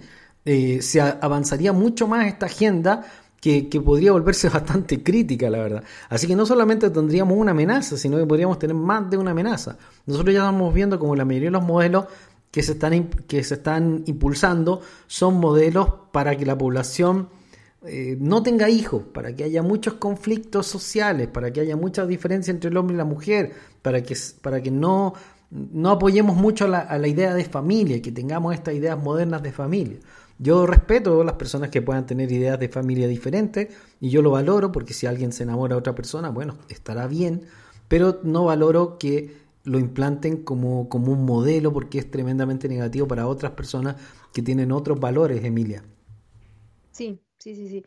eh, 0.53 0.82
se 0.82 1.01
avanzaría 1.01 1.72
mucho 1.72 2.09
más 2.09 2.26
esta 2.26 2.46
agenda 2.46 3.07
que, 3.40 3.68
podría 3.84 4.11
volverse 4.11 4.48
bastante 4.59 5.01
crítica, 5.01 5.48
la 5.48 5.59
verdad. 5.59 5.84
Así 6.09 6.26
que 6.26 6.34
no 6.34 6.44
solamente 6.44 6.90
tendríamos 6.90 7.38
una 7.38 7.53
amenaza, 7.53 7.96
sino 7.96 8.18
que 8.18 8.26
podríamos 8.26 8.59
tener 8.59 8.74
más 8.74 9.09
de 9.09 9.16
una 9.16 9.30
amenaza. 9.30 9.78
Nosotros 10.07 10.34
ya 10.34 10.40
estamos 10.40 10.74
viendo 10.74 10.98
como 10.98 11.14
la 11.14 11.24
mayoría 11.24 11.51
de 11.51 11.53
los 11.53 11.62
modelos 11.62 12.07
que 12.51 12.64
se 12.64 12.72
están, 12.72 13.11
que 13.28 13.44
se 13.44 13.55
están 13.55 14.03
impulsando 14.07 14.80
son 15.07 15.38
modelos 15.38 15.88
para 16.11 16.36
que 16.36 16.44
la 16.44 16.59
población 16.59 17.28
eh, 17.86 18.16
no 18.18 18.42
tenga 18.42 18.68
hijos, 18.68 19.05
para 19.05 19.36
que 19.36 19.44
haya 19.44 19.62
muchos 19.62 19.94
conflictos 19.94 20.66
sociales, 20.66 21.28
para 21.28 21.53
que 21.53 21.61
haya 21.61 21.76
mucha 21.76 22.07
diferencia 22.07 22.51
entre 22.51 22.70
el 22.70 22.76
hombre 22.76 22.94
y 22.94 22.98
la 22.98 23.05
mujer, 23.05 23.53
para 23.82 24.03
que, 24.03 24.16
para 24.42 24.61
que 24.61 24.72
no, 24.72 25.14
no 25.51 25.90
apoyemos 25.90 26.34
mucho 26.34 26.64
a 26.64 26.68
la, 26.68 26.80
a 26.80 26.98
la 26.98 27.07
idea 27.07 27.34
de 27.34 27.44
familia, 27.44 28.03
que 28.03 28.11
tengamos 28.11 28.53
estas 28.53 28.74
ideas 28.74 29.01
modernas 29.01 29.44
de 29.44 29.53
familia. 29.53 29.98
Yo 30.43 30.66
respeto 30.66 31.20
a 31.20 31.24
las 31.24 31.34
personas 31.34 31.70
que 31.70 31.82
puedan 31.82 32.07
tener 32.07 32.32
ideas 32.32 32.59
de 32.59 32.68
familia 32.70 33.07
diferentes 33.09 33.68
y 34.01 34.11
yo 34.11 34.22
lo 34.22 34.30
valoro 34.30 34.72
porque 34.72 34.95
si 34.95 35.07
alguien 35.07 35.32
se 35.32 35.43
enamora 35.45 35.74
de 35.74 35.78
otra 35.80 35.95
persona, 35.95 36.30
bueno, 36.30 36.57
estará 36.70 37.07
bien, 37.07 37.43
pero 37.88 38.20
no 38.24 38.45
valoro 38.47 38.99
que 38.99 39.36
lo 39.64 39.78
implanten 39.78 40.38
como, 40.43 40.88
como 40.88 41.12
un 41.12 41.26
modelo 41.26 41.72
porque 41.72 41.99
es 41.99 42.11
tremendamente 42.11 42.68
negativo 42.68 43.07
para 43.07 43.26
otras 43.28 43.53
personas 43.53 43.97
que 44.32 44.43
tienen 44.43 44.72
otros 44.72 44.99
valores, 44.99 45.45
Emilia. 45.45 45.82
Sí, 46.91 47.20
sí, 47.38 47.55
sí, 47.55 47.68
sí. 47.68 47.84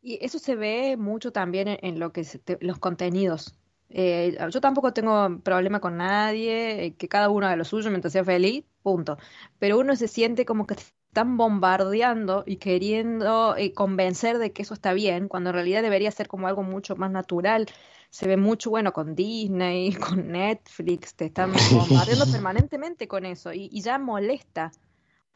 Y 0.00 0.24
eso 0.24 0.38
se 0.38 0.54
ve 0.56 0.96
mucho 0.96 1.32
también 1.32 1.68
en, 1.82 1.98
lo 1.98 2.12
que 2.12 2.24
se 2.24 2.38
te- 2.38 2.58
los 2.60 2.78
contenidos. 2.78 3.54
Eh, 3.88 4.36
yo 4.50 4.60
tampoco 4.60 4.92
tengo 4.92 5.40
problema 5.42 5.80
con 5.80 5.96
nadie, 5.98 6.84
eh, 6.86 6.96
que 6.96 7.08
cada 7.08 7.28
uno 7.30 7.46
haga 7.46 7.56
lo 7.56 7.64
suyo 7.64 7.90
mientras 7.90 8.12
sea 8.12 8.24
feliz, 8.24 8.64
punto. 8.82 9.18
Pero 9.58 9.78
uno 9.78 9.96
se 9.96 10.08
siente 10.08 10.44
como 10.44 10.66
que 10.66 10.76
están 11.14 11.36
bombardeando 11.36 12.42
y 12.44 12.56
queriendo 12.56 13.56
eh, 13.56 13.72
convencer 13.72 14.38
de 14.38 14.52
que 14.52 14.62
eso 14.62 14.74
está 14.74 14.92
bien, 14.92 15.28
cuando 15.28 15.50
en 15.50 15.54
realidad 15.54 15.80
debería 15.80 16.10
ser 16.10 16.26
como 16.26 16.48
algo 16.48 16.64
mucho 16.64 16.96
más 16.96 17.12
natural. 17.12 17.66
Se 18.10 18.26
ve 18.26 18.36
mucho, 18.36 18.70
bueno, 18.70 18.92
con 18.92 19.14
Disney, 19.14 19.94
con 19.94 20.32
Netflix, 20.32 21.14
te 21.14 21.26
están 21.26 21.52
bombardeando 21.72 22.26
permanentemente 22.26 23.06
con 23.06 23.26
eso 23.26 23.52
y, 23.52 23.68
y 23.70 23.80
ya 23.80 23.96
molesta 23.96 24.72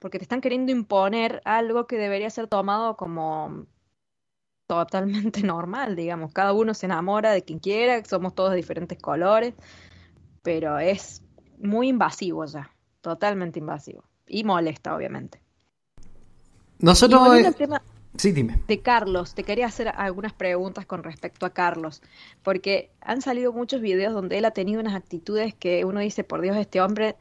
porque 0.01 0.18
te 0.18 0.24
están 0.24 0.41
queriendo 0.41 0.72
imponer 0.72 1.43
algo 1.45 1.87
que 1.87 1.97
debería 1.97 2.29
ser 2.31 2.49
tomado 2.49 2.97
como 2.97 3.66
totalmente 4.66 5.43
normal, 5.45 5.95
digamos. 5.95 6.33
Cada 6.33 6.55
uno 6.55 6.74
se 6.74 6.87
enamora 6.87 7.31
de 7.31 7.43
quien 7.43 7.61
quiera, 7.61 8.05
somos 8.05 8.35
todos 8.35 8.51
de 8.51 8.57
diferentes 8.57 8.99
colores, 8.99 9.55
pero 10.43 10.81
es 10.81 11.22
muy 11.57 11.89
invasivo 11.89 12.45
ya, 12.47 12.68
totalmente 13.01 13.61
invasivo. 13.61 14.03
Y 14.26 14.43
molesta, 14.43 14.97
obviamente. 14.97 15.41
Nosotros... 16.81 17.55
tema 17.57 17.83
Sí, 18.16 18.33
dime. 18.33 18.59
de 18.66 18.81
Carlos, 18.81 19.35
te 19.35 19.45
quería 19.45 19.66
hacer 19.66 19.89
algunas 19.89 20.33
preguntas 20.33 20.87
con 20.87 21.05
respecto 21.05 21.47
a 21.47 21.51
Carlos, 21.51 22.03
porque 22.43 22.91
han 23.01 23.22
salido 23.22 23.53
muchos 23.53 23.81
videos 23.81 24.12
donde 24.12 24.39
él 24.39 24.45
ha 24.45 24.51
tenido 24.51 24.81
unas 24.81 24.97
actitudes 24.97 25.55
que 25.55 25.85
uno 25.85 26.01
dice, 26.01 26.24
por 26.24 26.41
Dios, 26.41 26.57
este 26.57 26.81
hombre 26.81 27.14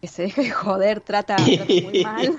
que 0.00 0.08
se 0.08 0.22
deja 0.22 0.40
de 0.42 0.50
joder, 0.50 1.00
trata, 1.00 1.36
trata 1.36 1.64
muy 1.82 2.02
mal. 2.04 2.38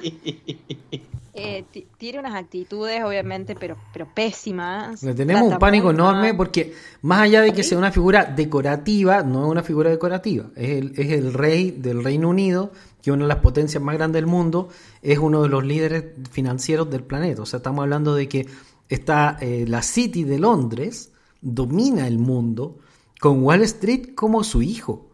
Eh, 1.39 1.65
ti- 1.71 1.85
tiene 1.99 2.17
unas 2.19 2.33
actitudes, 2.33 3.03
obviamente, 3.03 3.55
pero, 3.55 3.77
pero 3.93 4.07
pésimas. 4.11 5.03
Le 5.03 5.13
tenemos 5.13 5.51
un 5.51 5.59
pánico 5.59 5.91
enorme 5.91 6.33
porque 6.33 6.73
más 7.03 7.21
allá 7.21 7.41
de 7.41 7.53
que 7.53 7.61
sea 7.61 7.77
una 7.77 7.91
figura 7.91 8.25
decorativa, 8.25 9.21
no 9.21 9.45
es 9.45 9.51
una 9.51 9.61
figura 9.61 9.91
decorativa, 9.91 10.45
es 10.55 10.69
el, 10.69 10.93
es 10.97 11.11
el 11.11 11.33
rey 11.33 11.69
del 11.71 12.03
Reino 12.03 12.29
Unido, 12.29 12.71
que 13.07 13.13
una 13.13 13.23
de 13.23 13.29
las 13.29 13.37
potencias 13.37 13.81
más 13.81 13.95
grandes 13.95 14.21
del 14.21 14.29
mundo, 14.29 14.67
es 15.01 15.17
uno 15.17 15.41
de 15.41 15.47
los 15.47 15.63
líderes 15.63 16.07
financieros 16.29 16.89
del 16.89 17.03
planeta. 17.03 17.41
O 17.41 17.45
sea, 17.45 17.57
estamos 17.57 17.83
hablando 17.83 18.13
de 18.13 18.27
que 18.27 18.47
está 18.89 19.37
eh, 19.39 19.63
la 19.65 19.81
City 19.81 20.25
de 20.25 20.37
Londres, 20.37 21.13
domina 21.39 22.05
el 22.05 22.19
mundo, 22.19 22.79
con 23.21 23.43
Wall 23.43 23.61
Street 23.61 24.13
como 24.13 24.43
su 24.43 24.61
hijo. 24.61 25.09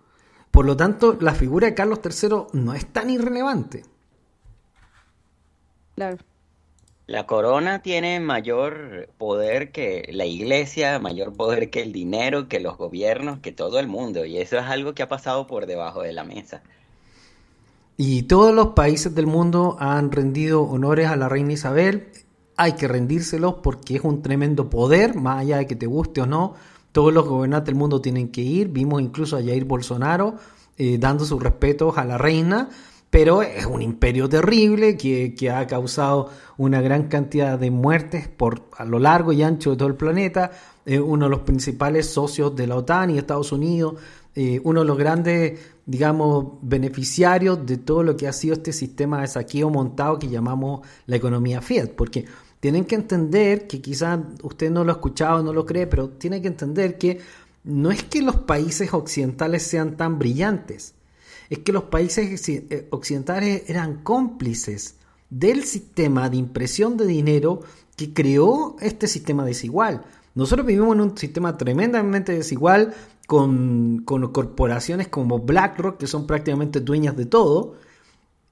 Por 0.50 0.66
lo 0.66 0.76
tanto, 0.76 1.20
la 1.22 1.36
figura 1.36 1.68
de 1.68 1.76
Carlos 1.76 2.00
III 2.04 2.48
no 2.54 2.74
es 2.74 2.88
tan 2.88 3.12
irrelevante. 3.12 3.84
Claro. 5.94 6.18
La 7.06 7.28
corona 7.28 7.84
tiene 7.84 8.20
mayor 8.20 9.10
poder 9.20 9.72
que 9.72 10.10
la 10.12 10.26
iglesia, 10.26 10.98
mayor 10.98 11.34
poder 11.34 11.70
que 11.70 11.84
el 11.84 11.92
dinero, 11.92 12.48
que 12.48 12.60
los 12.60 12.76
gobiernos, 12.76 13.38
que 13.38 13.52
todo 13.52 13.80
el 13.80 13.88
mundo. 13.88 14.26
Y 14.26 14.40
eso 14.40 14.58
es 14.58 14.64
algo 14.64 14.96
que 14.96 15.04
ha 15.04 15.08
pasado 15.08 15.46
por 15.46 15.68
debajo 15.68 16.02
de 16.02 16.14
la 16.14 16.24
mesa. 16.24 16.64
Y 17.96 18.24
todos 18.24 18.54
los 18.54 18.70
países 18.70 19.14
del 19.14 19.28
mundo 19.28 19.78
han 19.80 20.12
rendido 20.12 20.64
honores 20.64 21.08
a 21.08 21.16
la 21.16 21.30
reina 21.30 21.54
Isabel. 21.54 22.08
Hay 22.58 22.74
que 22.74 22.88
rendírselos 22.88 23.56
porque 23.56 23.96
es 23.98 24.02
un 24.04 24.22
tremendo 24.22 24.70
poder, 24.70 25.16
más 25.16 25.42
allá 25.42 25.58
de 25.58 25.68
que 25.68 25.76
te 25.76 25.86
guste 25.86 26.22
o 26.22 26.26
no. 26.26 26.56
Todos 26.92 27.14
los 27.14 27.28
gobernantes 27.28 27.68
del 27.68 27.76
mundo 27.76 28.02
tienen 28.02 28.30
que 28.30 28.42
ir. 28.42 28.70
Vimos 28.70 29.02
incluso 29.02 29.38
a 29.38 29.44
Jair 29.44 29.66
Bolsonaro 29.66 30.36
eh, 30.78 30.98
dando 31.00 31.24
sus 31.24 31.42
respetos 31.42 31.98
a 31.98 32.06
la 32.06 32.18
reina. 32.18 32.70
Pero 33.12 33.44
es 33.44 33.68
un 33.68 33.84
imperio 33.84 34.28
terrible 34.28 34.98
que, 34.98 35.36
que 35.36 35.52
ha 35.52 35.68
causado 35.68 36.32
una 36.58 36.82
gran 36.82 37.10
cantidad 37.10 37.60
de 37.60 37.70
muertes 37.70 38.28
por 38.28 38.64
a 38.76 38.86
lo 38.86 38.98
largo 38.98 39.32
y 39.32 39.44
ancho 39.44 39.70
de 39.72 39.78
todo 39.78 39.88
el 39.88 39.96
planeta. 39.96 40.50
Es 40.84 41.00
uno 41.00 41.26
de 41.26 41.30
los 41.30 41.42
principales 41.42 42.10
socios 42.10 42.56
de 42.56 42.66
la 42.66 42.76
OTAN 42.76 43.12
y 43.12 43.20
Estados 43.20 43.52
Unidos. 43.52 43.96
Eh, 44.36 44.60
uno 44.64 44.82
de 44.82 44.86
los 44.86 44.98
grandes, 44.98 45.60
digamos, 45.86 46.54
beneficiarios 46.62 47.66
de 47.66 47.78
todo 47.78 48.04
lo 48.04 48.18
que 48.18 48.28
ha 48.28 48.34
sido 48.34 48.56
este 48.56 48.74
sistema 48.74 49.22
de 49.22 49.28
saqueo 49.28 49.70
montado 49.70 50.18
que 50.18 50.28
llamamos 50.28 50.82
la 51.06 51.18
economía 51.18 51.62
fiat, 51.62 51.90
porque 51.90 52.26
tienen 52.60 52.86
que 52.86 52.96
entender 52.96 53.68
que 53.68 53.82
quizás 53.82 54.20
usted 54.42 54.72
no 54.72 54.84
lo 54.84 54.92
ha 54.92 54.96
escuchado, 54.96 55.44
no 55.44 55.54
lo 55.54 55.66
cree, 55.66 55.86
pero 55.86 56.10
tiene 56.10 56.42
que 56.42 56.48
entender 56.48 56.98
que 56.98 57.20
no 57.64 57.92
es 57.92 58.04
que 58.04 58.22
los 58.22 58.38
países 58.38 58.94
occidentales 58.94 59.64
sean 59.64 59.98
tan 59.98 60.18
brillantes, 60.18 60.96
es 61.50 61.60
que 61.60 61.72
los 61.72 61.84
países 61.84 62.50
eh, 62.50 62.88
occidentales 62.90 63.70
eran 63.70 64.02
cómplices 64.02 64.96
del 65.30 65.64
sistema 65.64 66.30
de 66.30 66.38
impresión 66.38 66.98
de 66.98 67.06
dinero 67.06 67.62
que 67.96 68.14
creó 68.14 68.78
este 68.80 69.08
sistema 69.08 69.46
desigual. 69.46 70.04
Nosotros 70.36 70.66
vivimos 70.66 70.96
en 70.96 71.02
un 71.02 71.18
sistema 71.18 71.58
tremendamente 71.58 72.32
desigual 72.32 72.94
con, 73.28 74.04
con 74.06 74.32
corporaciones 74.32 75.08
como 75.08 75.40
BlackRock, 75.40 75.98
que 75.98 76.08
son 76.08 76.28
prácticamente 76.28 76.80
dueñas 76.80 77.16
de 77.16 77.26
todo, 77.26 77.76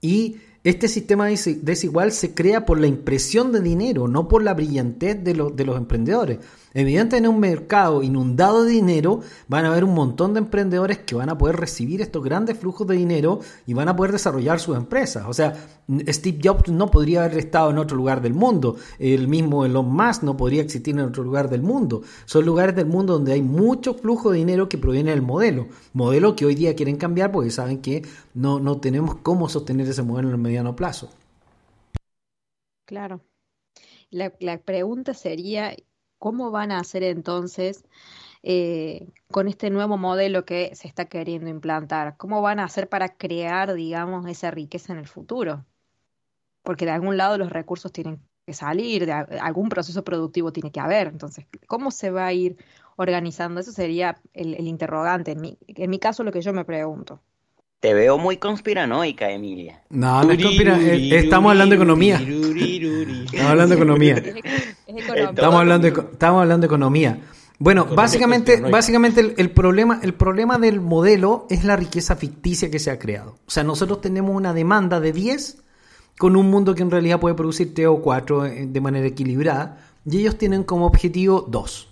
y 0.01 0.38
este 0.64 0.88
sistema 0.88 1.30
desi- 1.30 1.59
desigual 1.62 2.12
se 2.12 2.34
crea 2.34 2.66
por 2.66 2.80
la 2.80 2.88
impresión 2.88 3.51
de 3.51 3.62
dinero, 3.62 4.07
no 4.07 4.28
por 4.28 4.43
la 4.43 4.53
brillantez 4.53 5.24
de, 5.24 5.34
de 5.55 5.66
los 5.66 5.78
emprendedores. 5.78 6.39
Evidentemente 6.74 7.18
en 7.18 7.28
un 7.28 7.41
mercado 7.41 8.01
inundado 8.01 8.64
de 8.64 8.72
dinero 8.72 9.20
van 9.49 9.66
a 9.66 9.72
haber 9.72 9.84
un 9.84 9.93
montón 9.93 10.34
de 10.34 10.39
emprendedores 10.39 10.99
que 10.99 11.16
van 11.16 11.30
a 11.30 11.38
poder 11.38 11.57
recibir 11.57 12.01
estos 12.01 12.24
grandes 12.24 12.57
flujos 12.57 12.88
de 12.88 12.95
dinero 12.95 13.41
y 13.68 13.74
van 13.74 13.89
a 13.89 13.95
poder 13.95 14.14
desarrollar 14.14 14.62
sus 14.62 14.78
empresas. 14.78 15.26
O 15.28 15.34
sea, 15.34 15.53
Steve 16.07 16.39
Jobs 16.41 16.70
no 16.70 16.89
podría 16.89 17.26
haber 17.26 17.39
estado 17.39 17.72
en 17.72 17.78
otro 17.78 17.97
lugar 17.97 18.22
del 18.22 18.34
mundo. 18.34 18.78
El 18.99 19.28
mismo 19.28 19.66
Elon 19.66 19.93
Musk 19.93 20.24
no 20.24 20.38
podría 20.38 20.62
existir 20.62 20.93
en 20.93 21.01
otro 21.01 21.24
lugar 21.24 21.49
del 21.49 21.62
mundo. 21.62 22.03
Son 22.24 22.45
lugares 22.45 22.74
del 22.74 22.86
mundo 22.86 23.14
donde 23.14 23.34
hay 23.34 23.41
mucho 23.41 23.93
flujo 23.93 24.32
de 24.32 24.38
dinero 24.38 24.70
que 24.70 24.78
proviene 24.78 25.12
del 25.12 25.22
modelo. 25.22 25.68
Modelo 25.91 26.38
que 26.38 26.45
hoy 26.45 26.55
día 26.55 26.74
quieren 26.76 26.95
cambiar 26.95 27.34
porque 27.34 27.51
saben 27.51 27.80
que 27.80 28.03
no, 28.34 28.59
no 28.59 28.79
tenemos 28.79 29.15
cómo 29.15 29.49
sostener 29.49 29.88
ese 29.88 30.03
modelo 30.03 30.29
en 30.29 30.36
el 30.36 30.41
mediano 30.41 30.75
plazo. 30.75 31.09
Claro. 32.86 33.21
La, 34.09 34.34
la 34.39 34.57
pregunta 34.59 35.13
sería, 35.13 35.75
¿cómo 36.17 36.51
van 36.51 36.71
a 36.71 36.79
hacer 36.79 37.03
entonces 37.03 37.86
eh, 38.43 39.07
con 39.32 39.47
este 39.47 39.69
nuevo 39.69 39.97
modelo 39.97 40.45
que 40.45 40.75
se 40.75 40.88
está 40.88 41.05
queriendo 41.05 41.49
implantar? 41.49 42.17
¿Cómo 42.17 42.41
van 42.41 42.59
a 42.59 42.65
hacer 42.65 42.89
para 42.89 43.15
crear, 43.17 43.73
digamos, 43.73 44.27
esa 44.27 44.51
riqueza 44.51 44.93
en 44.93 44.99
el 44.99 45.07
futuro? 45.07 45.65
Porque 46.63 46.86
de 46.86 46.91
algún 46.91 47.17
lado 47.17 47.38
los 47.38 47.49
recursos 47.51 47.91
tienen 47.91 48.21
que 48.45 48.53
salir, 48.53 49.05
de 49.05 49.13
algún 49.13 49.69
proceso 49.69 50.03
productivo 50.03 50.51
tiene 50.51 50.71
que 50.71 50.79
haber. 50.79 51.07
Entonces, 51.07 51.47
¿cómo 51.67 51.91
se 51.91 52.11
va 52.11 52.25
a 52.27 52.34
ir 52.34 52.57
organizando? 52.97 53.61
Eso 53.61 53.71
sería 53.71 54.21
el, 54.34 54.55
el 54.55 54.67
interrogante. 54.67 55.32
En 55.32 55.41
mi, 55.41 55.57
en 55.67 55.89
mi 55.89 55.99
caso, 55.99 56.23
lo 56.23 56.32
que 56.32 56.41
yo 56.41 56.53
me 56.53 56.65
pregunto. 56.65 57.21
Te 57.82 57.93
veo 57.95 58.17
muy 58.19 58.38
conspiranoica, 58.38 59.29
Emilia. 59.32 59.82
No, 59.89 60.23
no 60.23 60.32
es 60.32 60.39
conspira- 60.39 60.79
eh, 60.79 61.17
estamos 61.17 61.49
hablando 61.51 61.71
de 61.71 61.77
economía. 61.77 62.15
Estamos 62.21 63.49
hablando 63.51 63.75
de 63.75 63.82
economía. 63.82 64.13
Es, 64.17 64.25
es 64.27 65.03
economía. 65.03 65.29
Estamos 65.32 65.55
hablando 65.59 65.88
de, 65.89 66.01
estamos 66.13 66.41
hablando 66.43 66.61
de 66.61 66.65
economía. 66.67 67.19
Bueno, 67.57 67.86
básicamente, 67.86 68.51
conspiranoica. 68.53 68.77
básicamente 68.77 69.21
el, 69.21 69.34
el 69.38 69.49
problema, 69.49 69.99
el 70.03 70.13
problema 70.13 70.57
del 70.59 70.79
modelo 70.79 71.47
es 71.49 71.63
la 71.63 71.75
riqueza 71.75 72.15
ficticia 72.15 72.69
que 72.69 72.77
se 72.79 72.91
ha 72.91 72.99
creado. 72.99 73.38
O 73.47 73.51
sea, 73.51 73.63
nosotros 73.63 73.99
tenemos 73.99 74.36
una 74.36 74.53
demanda 74.53 74.99
de 74.99 75.11
10 75.11 75.57
con 76.19 76.36
un 76.36 76.51
mundo 76.51 76.75
que 76.75 76.84
en 76.84 76.91
realidad 76.91 77.19
puede 77.19 77.34
producir 77.34 77.73
3 77.73 77.88
o 77.88 77.97
4 78.01 78.45
eh, 78.45 78.67
de 78.67 78.82
manera 78.82 79.07
equilibrada 79.07 79.79
y 80.05 80.19
ellos 80.19 80.38
tienen 80.38 80.63
como 80.63 80.86
objetivo 80.86 81.47
2. 81.49 81.88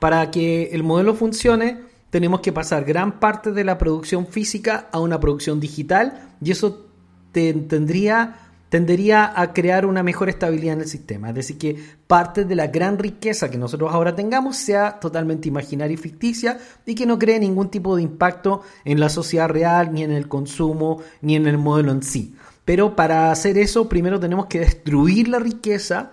Para 0.00 0.30
que 0.32 0.70
el 0.72 0.82
modelo 0.82 1.14
funcione, 1.14 1.78
tenemos 2.14 2.42
que 2.42 2.52
pasar 2.52 2.84
gran 2.84 3.18
parte 3.18 3.50
de 3.50 3.64
la 3.64 3.76
producción 3.76 4.28
física 4.28 4.86
a 4.92 5.00
una 5.00 5.18
producción 5.18 5.58
digital 5.58 6.36
y 6.40 6.52
eso 6.52 6.86
te- 7.32 7.52
tendría, 7.52 8.36
tendería 8.68 9.32
a 9.34 9.52
crear 9.52 9.84
una 9.84 10.04
mejor 10.04 10.28
estabilidad 10.28 10.74
en 10.74 10.82
el 10.82 10.86
sistema. 10.86 11.30
Es 11.30 11.34
decir, 11.34 11.58
que 11.58 11.76
parte 12.06 12.44
de 12.44 12.54
la 12.54 12.68
gran 12.68 13.00
riqueza 13.00 13.50
que 13.50 13.58
nosotros 13.58 13.92
ahora 13.92 14.14
tengamos 14.14 14.54
sea 14.56 15.00
totalmente 15.00 15.48
imaginaria 15.48 15.94
y 15.94 15.96
ficticia 15.96 16.60
y 16.86 16.94
que 16.94 17.04
no 17.04 17.18
cree 17.18 17.40
ningún 17.40 17.68
tipo 17.68 17.96
de 17.96 18.02
impacto 18.02 18.62
en 18.84 19.00
la 19.00 19.08
sociedad 19.08 19.48
real, 19.48 19.92
ni 19.92 20.04
en 20.04 20.12
el 20.12 20.28
consumo, 20.28 21.00
ni 21.20 21.34
en 21.34 21.48
el 21.48 21.58
modelo 21.58 21.90
en 21.90 22.04
sí. 22.04 22.36
Pero 22.64 22.94
para 22.94 23.32
hacer 23.32 23.58
eso, 23.58 23.88
primero 23.88 24.20
tenemos 24.20 24.46
que 24.46 24.60
destruir 24.60 25.26
la 25.26 25.40
riqueza 25.40 26.12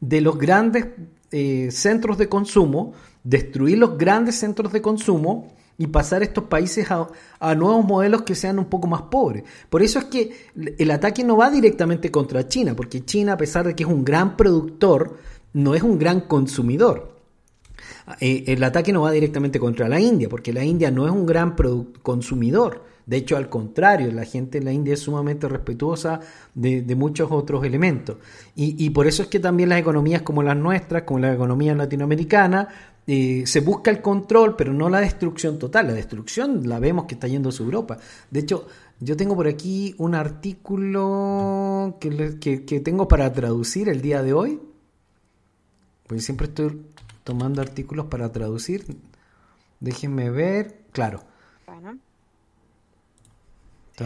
de 0.00 0.22
los 0.22 0.38
grandes 0.38 0.86
eh, 1.30 1.68
centros 1.70 2.16
de 2.16 2.30
consumo, 2.30 2.94
destruir 3.24 3.78
los 3.78 3.96
grandes 3.96 4.36
centros 4.36 4.72
de 4.72 4.82
consumo 4.82 5.52
y 5.78 5.86
pasar 5.86 6.22
estos 6.22 6.44
países 6.44 6.88
a, 6.90 7.54
nuevos 7.54 7.84
modelos 7.84 8.22
que 8.22 8.34
sean 8.34 8.58
un 8.58 8.66
poco 8.66 8.86
más 8.86 9.02
pobres. 9.02 9.44
Por 9.68 9.82
eso 9.82 9.98
es 9.98 10.04
que 10.06 10.32
el 10.78 10.90
ataque 10.90 11.24
no 11.24 11.36
va 11.36 11.50
directamente 11.50 12.10
contra 12.10 12.46
China, 12.46 12.74
porque 12.76 13.04
China, 13.04 13.32
a 13.32 13.36
pesar 13.36 13.66
de 13.66 13.74
que 13.74 13.82
es 13.82 13.88
un 13.88 14.04
gran 14.04 14.36
productor, 14.36 15.18
no 15.54 15.74
es 15.74 15.82
un 15.82 15.98
gran 15.98 16.20
consumidor. 16.22 17.16
Eh, 18.20 18.44
el 18.46 18.62
ataque 18.62 18.92
no 18.92 19.02
va 19.02 19.10
directamente 19.10 19.58
contra 19.58 19.88
la 19.88 19.98
India, 19.98 20.28
porque 20.28 20.52
la 20.52 20.64
India 20.64 20.90
no 20.90 21.06
es 21.06 21.12
un 21.12 21.26
gran 21.26 21.56
consumidor. 22.02 22.84
De 23.04 23.16
hecho, 23.16 23.36
al 23.36 23.48
contrario, 23.48 24.12
la 24.12 24.24
gente 24.24 24.58
en 24.58 24.64
la 24.64 24.72
India 24.72 24.94
es 24.94 25.00
sumamente 25.00 25.48
respetuosa 25.48 26.20
de, 26.54 26.82
de 26.82 26.94
muchos 26.94 27.32
otros 27.32 27.64
elementos. 27.64 28.18
Y, 28.54 28.76
y 28.84 28.90
por 28.90 29.08
eso 29.08 29.22
es 29.22 29.28
que 29.28 29.40
también 29.40 29.68
las 29.70 29.80
economías 29.80 30.22
como 30.22 30.42
las 30.42 30.56
nuestras, 30.56 31.02
como 31.02 31.18
la 31.18 31.32
economía 31.32 31.74
latinoamericana, 31.74 32.68
eh, 33.14 33.42
se 33.46 33.60
busca 33.60 33.90
el 33.90 34.00
control, 34.00 34.56
pero 34.56 34.72
no 34.72 34.88
la 34.88 35.00
destrucción 35.00 35.58
total. 35.58 35.88
La 35.88 35.92
destrucción 35.92 36.66
la 36.68 36.78
vemos 36.78 37.04
que 37.04 37.14
está 37.14 37.28
yendo 37.28 37.50
a 37.50 37.52
Europa. 37.62 37.98
De 38.30 38.40
hecho, 38.40 38.66
yo 39.00 39.16
tengo 39.16 39.34
por 39.36 39.46
aquí 39.48 39.94
un 39.98 40.14
artículo 40.14 41.98
que, 42.00 42.38
que- 42.40 42.64
que 42.64 42.80
tengo 42.80 43.06
para 43.08 43.30
traducir 43.32 43.88
el 43.88 44.00
día 44.00 44.22
de 44.22 44.32
hoy. 44.32 44.60
Pues 46.06 46.24
siempre 46.24 46.46
estoy 46.46 46.80
tomando 47.24 47.60
artículos 47.60 48.06
para 48.06 48.30
traducir. 48.32 48.84
Déjenme 49.80 50.30
ver. 50.30 50.78
Claro. 50.92 51.22
Bueno, 51.66 51.98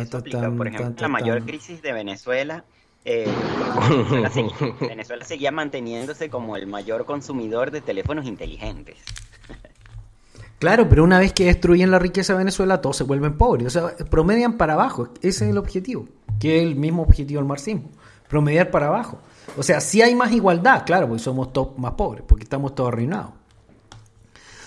Eso 0.03 0.19
por 0.57 0.67
ejemplo, 0.67 1.03
la 1.03 1.09
mayor 1.09 1.45
crisis 1.45 1.81
de 1.83 1.93
Venezuela. 1.93 2.65
Eh, 3.09 3.25
Venezuela, 4.11 4.31
seguía, 4.31 4.75
Venezuela 4.81 5.25
seguía 5.25 5.53
manteniéndose 5.53 6.29
como 6.29 6.57
el 6.57 6.67
mayor 6.67 7.07
consumidor 7.07 7.71
de 7.71 7.81
teléfonos 7.81 8.27
inteligentes. 8.27 8.99
Claro, 10.59 10.89
pero 10.89 11.05
una 11.05 11.19
vez 11.19 11.35
que 11.35 11.45
destruyen 11.45 11.91
la 11.91 11.99
riqueza 11.99 12.33
de 12.33 12.39
Venezuela, 12.39 12.81
todos 12.81 12.97
se 12.97 13.05
vuelven 13.05 13.37
pobres. 13.37 13.67
O 13.67 13.71
sea, 13.71 13.95
promedian 14.07 14.55
para 14.55 14.73
abajo. 14.73 15.11
Ese 15.21 15.45
es 15.45 15.51
el 15.51 15.59
objetivo. 15.59 16.09
Que 16.41 16.57
es 16.57 16.63
el 16.63 16.77
mismo 16.77 17.03
objetivo 17.03 17.41
del 17.41 17.47
marxismo. 17.47 17.91
Promediar 18.27 18.71
para 18.71 18.87
abajo. 18.87 19.19
O 19.59 19.63
sea, 19.63 19.83
si 19.83 20.01
hay 20.01 20.15
más 20.15 20.33
igualdad, 20.33 20.87
claro, 20.87 21.09
porque 21.09 21.23
somos 21.23 21.53
todos 21.53 21.79
más 21.79 21.93
pobres, 21.93 22.25
porque 22.27 22.45
estamos 22.45 22.75
todos 22.75 22.89
arruinados. 22.89 23.33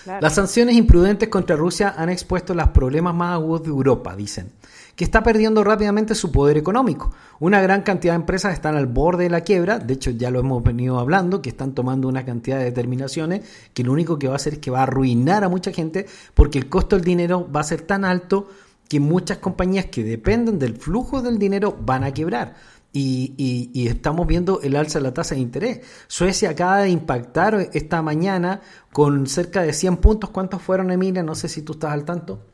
claro. 0.04 0.20
Las 0.22 0.36
sanciones 0.36 0.76
imprudentes 0.76 1.28
contra 1.28 1.56
Rusia 1.56 1.92
han 1.98 2.08
expuesto 2.08 2.54
los 2.54 2.68
problemas 2.68 3.12
más 3.12 3.32
agudos 3.32 3.64
de 3.64 3.70
Europa, 3.70 4.14
dicen, 4.14 4.52
que 5.00 5.04
está 5.04 5.22
perdiendo 5.22 5.64
rápidamente 5.64 6.14
su 6.14 6.30
poder 6.30 6.58
económico. 6.58 7.10
Una 7.38 7.62
gran 7.62 7.80
cantidad 7.80 8.12
de 8.12 8.16
empresas 8.16 8.52
están 8.52 8.76
al 8.76 8.86
borde 8.86 9.24
de 9.24 9.30
la 9.30 9.40
quiebra, 9.40 9.78
de 9.78 9.94
hecho 9.94 10.10
ya 10.10 10.30
lo 10.30 10.40
hemos 10.40 10.62
venido 10.62 10.98
hablando, 10.98 11.40
que 11.40 11.48
están 11.48 11.72
tomando 11.74 12.06
una 12.06 12.26
cantidad 12.26 12.58
de 12.58 12.64
determinaciones 12.64 13.40
que 13.72 13.82
lo 13.82 13.92
único 13.92 14.18
que 14.18 14.26
va 14.26 14.34
a 14.34 14.36
hacer 14.36 14.52
es 14.52 14.58
que 14.58 14.70
va 14.70 14.80
a 14.80 14.82
arruinar 14.82 15.42
a 15.42 15.48
mucha 15.48 15.72
gente 15.72 16.04
porque 16.34 16.58
el 16.58 16.68
costo 16.68 16.96
del 16.96 17.04
dinero 17.06 17.48
va 17.50 17.60
a 17.60 17.64
ser 17.64 17.80
tan 17.80 18.04
alto 18.04 18.48
que 18.90 19.00
muchas 19.00 19.38
compañías 19.38 19.86
que 19.86 20.04
dependen 20.04 20.58
del 20.58 20.76
flujo 20.76 21.22
del 21.22 21.38
dinero 21.38 21.78
van 21.80 22.04
a 22.04 22.12
quebrar. 22.12 22.56
Y, 22.92 23.32
y- 23.38 23.70
y 23.72 23.88
estamos 23.88 24.26
viendo 24.26 24.60
el 24.60 24.76
alza 24.76 24.98
de 24.98 25.04
la 25.04 25.14
tasa 25.14 25.34
de 25.34 25.40
interés. 25.40 25.80
Suecia 26.08 26.50
acaba 26.50 26.80
de 26.80 26.90
impactar 26.90 27.70
esta 27.72 28.02
mañana 28.02 28.60
con 28.92 29.26
cerca 29.26 29.62
de 29.62 29.72
100 29.72 29.96
puntos. 29.96 30.28
¿Cuántos 30.28 30.60
fueron, 30.60 30.90
Emilia? 30.90 31.22
No 31.22 31.34
sé 31.34 31.48
si 31.48 31.62
tú 31.62 31.72
estás 31.72 31.92
al 31.92 32.04
tanto. 32.04 32.44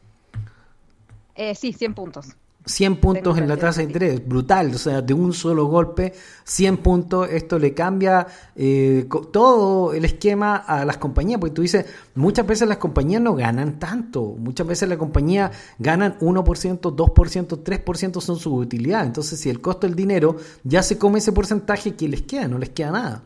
Eh, 1.36 1.54
sí, 1.54 1.72
100 1.72 1.94
puntos. 1.94 2.36
100 2.66 2.96
puntos 2.96 3.22
Tengo 3.22 3.38
en 3.38 3.48
la 3.48 3.56
tasa 3.56 3.80
de 3.80 3.86
sí. 3.86 3.92
interés, 3.92 4.26
brutal, 4.26 4.74
o 4.74 4.78
sea, 4.78 5.00
de 5.00 5.14
un 5.14 5.32
solo 5.32 5.66
golpe, 5.66 6.12
100 6.44 6.78
puntos, 6.78 7.28
esto 7.30 7.58
le 7.60 7.72
cambia 7.72 8.26
eh, 8.56 9.08
todo 9.32 9.92
el 9.94 10.04
esquema 10.04 10.56
a 10.56 10.84
las 10.84 10.96
compañías, 10.96 11.38
porque 11.38 11.54
tú 11.54 11.62
dices, 11.62 11.86
muchas 12.16 12.44
veces 12.44 12.68
las 12.68 12.78
compañías 12.78 13.22
no 13.22 13.34
ganan 13.36 13.78
tanto, 13.78 14.34
muchas 14.36 14.66
veces 14.66 14.88
las 14.88 14.98
compañías 14.98 15.52
ganan 15.78 16.18
1%, 16.18 16.80
2%, 16.80 17.62
3% 17.62 18.20
son 18.20 18.36
su 18.36 18.54
utilidad, 18.56 19.06
entonces 19.06 19.38
si 19.38 19.48
el 19.48 19.60
costo 19.60 19.86
del 19.86 19.94
dinero 19.94 20.36
ya 20.64 20.82
se 20.82 20.98
come 20.98 21.20
ese 21.20 21.30
porcentaje, 21.30 21.94
¿qué 21.94 22.08
les 22.08 22.22
queda? 22.22 22.48
No 22.48 22.58
les 22.58 22.70
queda 22.70 22.90
nada. 22.90 23.22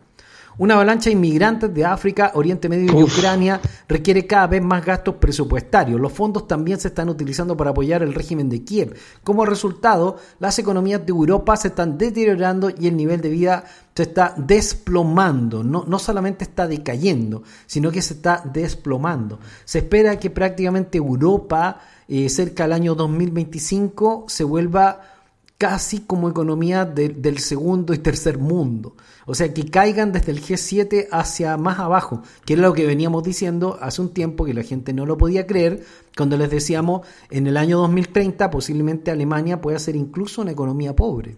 Una 0.60 0.74
avalancha 0.74 1.08
de 1.08 1.12
inmigrantes 1.12 1.72
de 1.72 1.86
África, 1.86 2.32
Oriente 2.34 2.68
Medio 2.68 2.92
y 2.92 3.02
Ucrania 3.02 3.62
requiere 3.88 4.26
cada 4.26 4.46
vez 4.46 4.62
más 4.62 4.84
gastos 4.84 5.14
presupuestarios. 5.14 5.98
Los 5.98 6.12
fondos 6.12 6.46
también 6.46 6.78
se 6.78 6.88
están 6.88 7.08
utilizando 7.08 7.56
para 7.56 7.70
apoyar 7.70 8.02
el 8.02 8.12
régimen 8.12 8.50
de 8.50 8.62
Kiev. 8.62 8.94
Como 9.24 9.46
resultado, 9.46 10.18
las 10.38 10.58
economías 10.58 11.00
de 11.06 11.12
Europa 11.12 11.56
se 11.56 11.68
están 11.68 11.96
deteriorando 11.96 12.68
y 12.78 12.88
el 12.88 12.96
nivel 12.98 13.22
de 13.22 13.30
vida 13.30 13.64
se 13.94 14.02
está 14.02 14.34
desplomando. 14.36 15.64
No, 15.64 15.86
no 15.88 15.98
solamente 15.98 16.44
está 16.44 16.66
decayendo, 16.66 17.42
sino 17.64 17.90
que 17.90 18.02
se 18.02 18.12
está 18.12 18.42
desplomando. 18.44 19.38
Se 19.64 19.78
espera 19.78 20.18
que 20.18 20.28
prácticamente 20.28 20.98
Europa, 20.98 21.80
eh, 22.06 22.28
cerca 22.28 22.64
del 22.64 22.74
año 22.74 22.94
2025, 22.94 24.26
se 24.28 24.44
vuelva 24.44 25.19
casi 25.60 26.00
como 26.00 26.30
economía 26.30 26.86
de- 26.86 27.10
del 27.10 27.38
segundo 27.38 27.92
y 27.92 27.98
tercer 27.98 28.38
mundo. 28.38 28.96
O 29.26 29.34
sea, 29.34 29.52
que 29.52 29.68
caigan 29.70 30.10
desde 30.10 30.32
el 30.32 30.40
G7 30.40 31.08
hacia 31.12 31.58
más 31.58 31.78
abajo, 31.78 32.22
que 32.46 32.54
era 32.54 32.62
lo 32.62 32.72
que 32.72 32.86
veníamos 32.86 33.22
diciendo 33.22 33.78
hace 33.82 34.00
un 34.00 34.14
tiempo 34.14 34.46
que 34.46 34.54
la 34.54 34.62
gente 34.62 34.94
no 34.94 35.04
lo 35.04 35.18
podía 35.18 35.46
creer, 35.46 35.84
cuando 36.16 36.38
les 36.38 36.48
decíamos 36.48 37.06
en 37.30 37.46
el 37.46 37.58
año 37.58 37.76
2030 37.76 38.50
posiblemente 38.50 39.10
Alemania 39.10 39.60
pueda 39.60 39.78
ser 39.78 39.96
incluso 39.96 40.40
una 40.40 40.52
economía 40.52 40.96
pobre. 40.96 41.36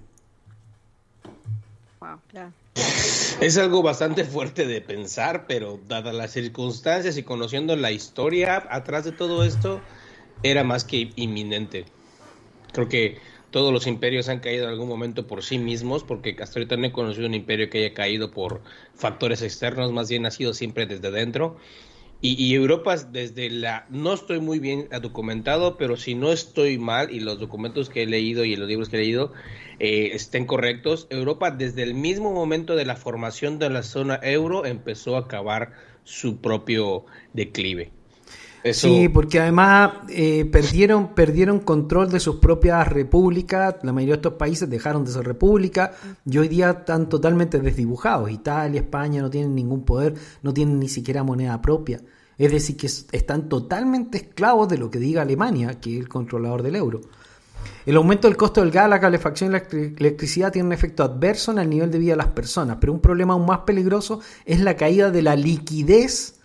Wow, 1.99 2.21
claro. 2.29 2.53
Es 3.41 3.59
algo 3.59 3.83
bastante 3.83 4.23
fuerte 4.25 4.69
de 4.69 4.81
pensar, 4.81 5.47
pero 5.49 5.81
dadas 5.89 6.15
las 6.15 6.31
circunstancias 6.31 7.17
y 7.17 7.25
conociendo 7.25 7.75
la 7.75 7.91
historia 7.91 8.69
atrás 8.71 9.05
de 9.05 9.11
todo 9.11 9.43
esto, 9.43 9.81
era 10.45 10.63
más 10.63 10.85
que 10.85 11.11
inminente. 11.17 11.87
Creo 12.73 12.89
que 12.89 13.19
todos 13.53 13.73
los 13.73 13.87
imperios 13.87 14.29
han 14.29 14.41
caído 14.41 14.65
en 14.65 14.71
algún 14.71 14.89
momento 14.89 15.29
por 15.29 15.45
sí 15.45 15.59
mismos, 15.59 16.03
porque 16.03 16.35
hasta 16.41 16.59
ahorita 16.59 16.77
no 16.77 16.87
he 16.87 16.93
conocido 16.93 17.29
un 17.29 17.35
imperio 17.35 17.71
que 17.71 17.79
haya 17.79 17.95
caído 17.95 18.33
por 18.33 18.63
factores 18.95 19.43
externos, 19.43 19.93
más 19.93 20.09
bien 20.09 20.27
ha 20.27 20.33
sido 20.33 20.55
siempre 20.55 20.87
desde 20.87 21.13
dentro. 21.13 21.59
Y, 22.25 22.55
Europa 22.55 22.97
desde 22.97 23.51
la... 23.51 23.85
No 23.91 24.13
estoy 24.13 24.39
muy 24.39 24.61
bien 24.61 24.89
documentado, 25.01 25.77
pero 25.77 25.97
si 25.97 26.15
no 26.15 26.31
estoy 26.31 26.79
mal 26.79 27.11
y 27.11 27.19
los 27.19 27.41
documentos 27.41 27.91
que 27.91 28.05
he 28.05 28.07
leído 28.07 28.45
y 28.45 28.55
los 28.55 28.69
libros 28.69 28.89
que 28.89 28.97
he 28.99 29.01
leído 29.01 29.33
eh, 29.81 30.11
estén 30.15 30.47
correctos, 30.47 31.09
Europa 31.11 31.51
desde 31.51 31.83
el 31.83 31.95
mismo 31.95 32.33
momento 32.33 32.77
de 32.77 32.85
la 32.85 32.95
formación 32.95 33.59
de 33.59 33.71
la 33.71 33.83
zona 33.83 34.21
euro 34.23 34.65
empezó 34.67 35.17
a 35.17 35.23
acabar 35.23 35.73
su 36.05 36.41
propio 36.41 37.07
declive. 37.33 37.91
Sí, 38.73 39.09
porque 39.09 39.41
además 39.41 39.93
eh, 40.09 40.45
perdieron, 40.45 41.15
perdieron 41.15 41.59
control 41.61 42.11
de 42.11 42.21
sus 42.21 42.37
propias 42.37 42.87
repúblicas, 42.89 43.77
la 43.83 43.93
mayoría 43.93 44.15
de 44.15 44.19
estos 44.19 44.35
países 44.35 44.71
dejaron 44.71 45.05
de 45.05 45.11
ser 45.11 45.25
república 45.27 45.93
y 46.25 46.39
hoy 46.39 46.47
día 46.49 46.71
están 46.71 47.09
totalmente 47.09 47.59
desdibujados. 47.59 48.31
Italia, 48.31 48.81
España 48.81 49.21
no 49.21 49.31
tienen 49.31 49.55
ningún 49.55 49.85
poder, 49.85 50.15
no 50.43 50.55
tienen 50.55 50.79
ni 50.79 50.89
siquiera 50.89 51.25
moneda 51.25 51.61
propia. 51.61 52.01
Es 52.39 52.53
decir, 52.53 52.77
que 52.77 52.87
es- 52.87 53.07
están 53.13 53.49
totalmente 53.49 54.19
esclavos 54.19 54.69
de 54.69 54.79
lo 54.79 54.91
que 54.91 54.99
diga 54.99 55.23
Alemania, 55.23 55.81
que 55.81 55.95
es 55.95 56.01
el 56.01 56.09
controlador 56.09 56.63
del 56.63 56.77
euro. 56.77 57.01
El 57.87 57.97
aumento 57.97 58.29
del 58.29 58.37
costo 58.37 58.61
del 58.61 58.71
gas, 58.71 58.89
la 58.89 59.01
calefacción 59.01 59.51
y 59.51 59.53
la 59.53 59.63
electri- 59.69 59.95
electricidad 59.99 60.53
tiene 60.53 60.67
un 60.67 60.73
efecto 60.73 61.03
adverso 61.05 61.53
en 61.53 61.59
el 61.59 61.69
nivel 61.71 61.91
de 61.91 61.99
vida 61.99 62.13
de 62.13 62.17
las 62.19 62.29
personas, 62.29 62.79
pero 62.81 62.93
un 62.93 63.01
problema 63.01 63.35
aún 63.35 63.47
más 63.47 63.61
peligroso 63.61 64.21
es 64.45 64.61
la 64.61 64.77
caída 64.77 65.11
de 65.11 65.23
la 65.23 65.37
liquidez, 65.37 66.41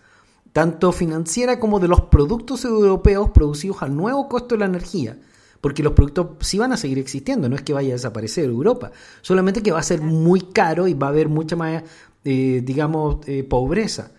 tanto 0.57 0.91
financiera 0.91 1.59
como 1.59 1.79
de 1.79 1.87
los 1.87 2.01
productos 2.01 2.65
europeos 2.65 3.29
producidos 3.29 3.83
al 3.83 3.95
nuevo 3.95 4.27
costo 4.27 4.55
de 4.55 4.59
la 4.61 4.65
energía. 4.65 5.15
Porque 5.61 5.83
los 5.83 5.93
productos 5.93 6.29
sí 6.39 6.57
van 6.57 6.73
a 6.73 6.77
seguir 6.77 6.97
existiendo, 6.97 7.47
no 7.47 7.55
es 7.55 7.61
que 7.61 7.73
vaya 7.73 7.89
a 7.89 7.91
desaparecer 7.91 8.45
Europa, 8.45 8.91
solamente 9.21 9.61
que 9.61 9.71
va 9.71 9.77
a 9.77 9.83
ser 9.83 10.01
muy 10.01 10.41
caro 10.41 10.87
y 10.87 10.95
va 10.95 11.05
a 11.05 11.09
haber 11.11 11.29
mucha 11.29 11.55
más, 11.55 11.83
eh, 12.25 12.63
digamos, 12.65 13.17
eh, 13.27 13.43
pobreza. 13.43 14.13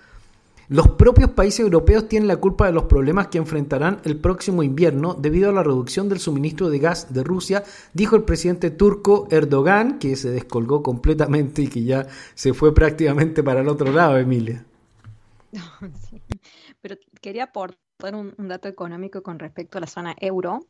Los 0.69 0.91
propios 0.91 1.31
países 1.31 1.59
europeos 1.59 2.09
tienen 2.09 2.29
la 2.29 2.37
culpa 2.37 2.67
de 2.67 2.73
los 2.73 2.85
problemas 2.85 3.27
que 3.27 3.39
enfrentarán 3.39 4.01
el 4.05 4.17
próximo 4.17 4.63
invierno 4.63 5.15
debido 5.15 5.51
a 5.51 5.53
la 5.53 5.65
reducción 5.65 6.09
del 6.09 6.21
suministro 6.21 6.71
de 6.71 6.79
gas 6.79 7.13
de 7.13 7.25
Rusia, 7.25 7.65
dijo 7.95 8.15
el 8.15 8.23
presidente 8.23 8.71
turco 8.71 9.27
Erdogan, 9.33 9.99
que 9.99 10.15
se 10.15 10.31
descolgó 10.31 10.85
completamente 10.85 11.63
y 11.63 11.67
que 11.67 11.83
ya 11.83 12.07
se 12.37 12.55
fue 12.55 12.73
prácticamente 12.73 13.43
para 13.43 13.63
el 13.63 13.69
otro 13.69 13.91
lado, 13.91 14.17
Emilia. 14.19 14.65
Quería 17.21 17.45
aportar 17.45 18.15
un, 18.15 18.35
dato 18.49 18.69
económico 18.69 19.23
con 19.23 19.39
respecto 19.39 19.79
a 19.79 19.81
la 19.81 19.87
zona 19.87 20.15
euro. 20.21 20.67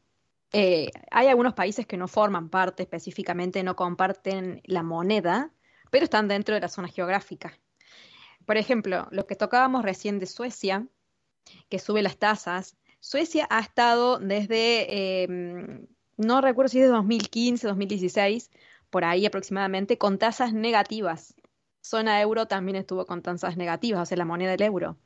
Eh, 0.52 0.90
hay 1.10 1.28
algunos 1.28 1.54
países 1.54 1.86
que 1.86 1.96
no 1.96 2.08
forman 2.08 2.48
parte 2.48 2.82
específicamente, 2.82 3.62
no 3.62 3.76
comparten 3.76 4.62
la 4.64 4.82
moneda, 4.82 5.52
pero 5.90 6.04
están 6.04 6.28
dentro 6.28 6.54
de 6.54 6.60
la 6.60 6.68
zona 6.68 6.88
geográfica. 6.88 7.58
Por 8.46 8.56
ejemplo, 8.56 9.08
lo 9.10 9.26
que 9.26 9.36
tocábamos 9.36 9.84
recién 9.84 10.18
de 10.18 10.26
Suecia, 10.26 10.86
que 11.68 11.78
sube 11.78 12.02
las 12.02 12.16
tasas. 12.16 12.76
Suecia 13.00 13.46
ha 13.50 13.60
estado 13.60 14.18
desde, 14.18 14.86
eh, 15.22 15.86
no 16.16 16.40
recuerdo 16.40 16.68
si 16.68 16.78
es 16.78 16.86
de 16.86 16.90
2015, 16.90 17.66
2016, 17.66 18.50
por 18.90 19.04
ahí 19.04 19.26
aproximadamente, 19.26 19.98
con 19.98 20.18
tasas 20.18 20.52
negativas. 20.52 21.34
Zona 21.82 22.20
euro 22.20 22.46
también 22.46 22.76
estuvo 22.76 23.06
con 23.06 23.22
tasas 23.22 23.56
negativas, 23.56 24.02
o 24.02 24.06
sea, 24.06 24.16
la 24.16 24.24
moneda 24.24 24.50
del 24.52 24.62
euro. 24.62 24.96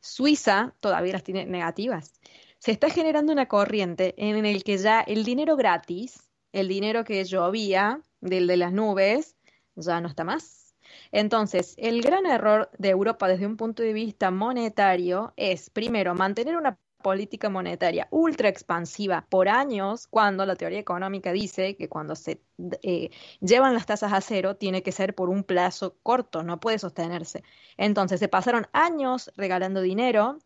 Suiza 0.00 0.74
todavía 0.80 1.14
las 1.14 1.24
tiene 1.24 1.46
negativas. 1.46 2.12
Se 2.58 2.72
está 2.72 2.90
generando 2.90 3.32
una 3.32 3.46
corriente 3.46 4.14
en 4.16 4.44
el 4.44 4.64
que 4.64 4.78
ya 4.78 5.00
el 5.00 5.24
dinero 5.24 5.56
gratis, 5.56 6.30
el 6.52 6.68
dinero 6.68 7.04
que 7.04 7.24
llovía 7.24 8.00
del 8.20 8.46
de 8.46 8.56
las 8.56 8.72
nubes, 8.72 9.36
ya 9.76 10.00
no 10.00 10.08
está 10.08 10.24
más. 10.24 10.74
Entonces, 11.12 11.74
el 11.78 12.02
gran 12.02 12.26
error 12.26 12.70
de 12.78 12.90
Europa 12.90 13.28
desde 13.28 13.46
un 13.46 13.56
punto 13.56 13.82
de 13.82 13.92
vista 13.92 14.30
monetario 14.30 15.32
es, 15.36 15.70
primero, 15.70 16.14
mantener 16.14 16.56
una 16.56 16.78
política 17.02 17.48
monetaria 17.48 18.08
ultra 18.10 18.48
expansiva 18.48 19.26
por 19.28 19.48
años, 19.48 20.06
cuando 20.08 20.44
la 20.46 20.56
teoría 20.56 20.78
económica 20.78 21.32
dice 21.32 21.76
que 21.76 21.88
cuando 21.88 22.14
se 22.14 22.42
eh, 22.82 23.10
llevan 23.40 23.74
las 23.74 23.86
tasas 23.86 24.12
a 24.12 24.20
cero 24.20 24.56
tiene 24.56 24.82
que 24.82 24.92
ser 24.92 25.14
por 25.14 25.28
un 25.28 25.44
plazo 25.44 25.96
corto, 26.02 26.42
no 26.42 26.60
puede 26.60 26.78
sostenerse. 26.78 27.44
Entonces, 27.76 28.20
se 28.20 28.28
pasaron 28.28 28.66
años 28.72 29.32
regalando 29.36 29.80
dinero 29.80 30.38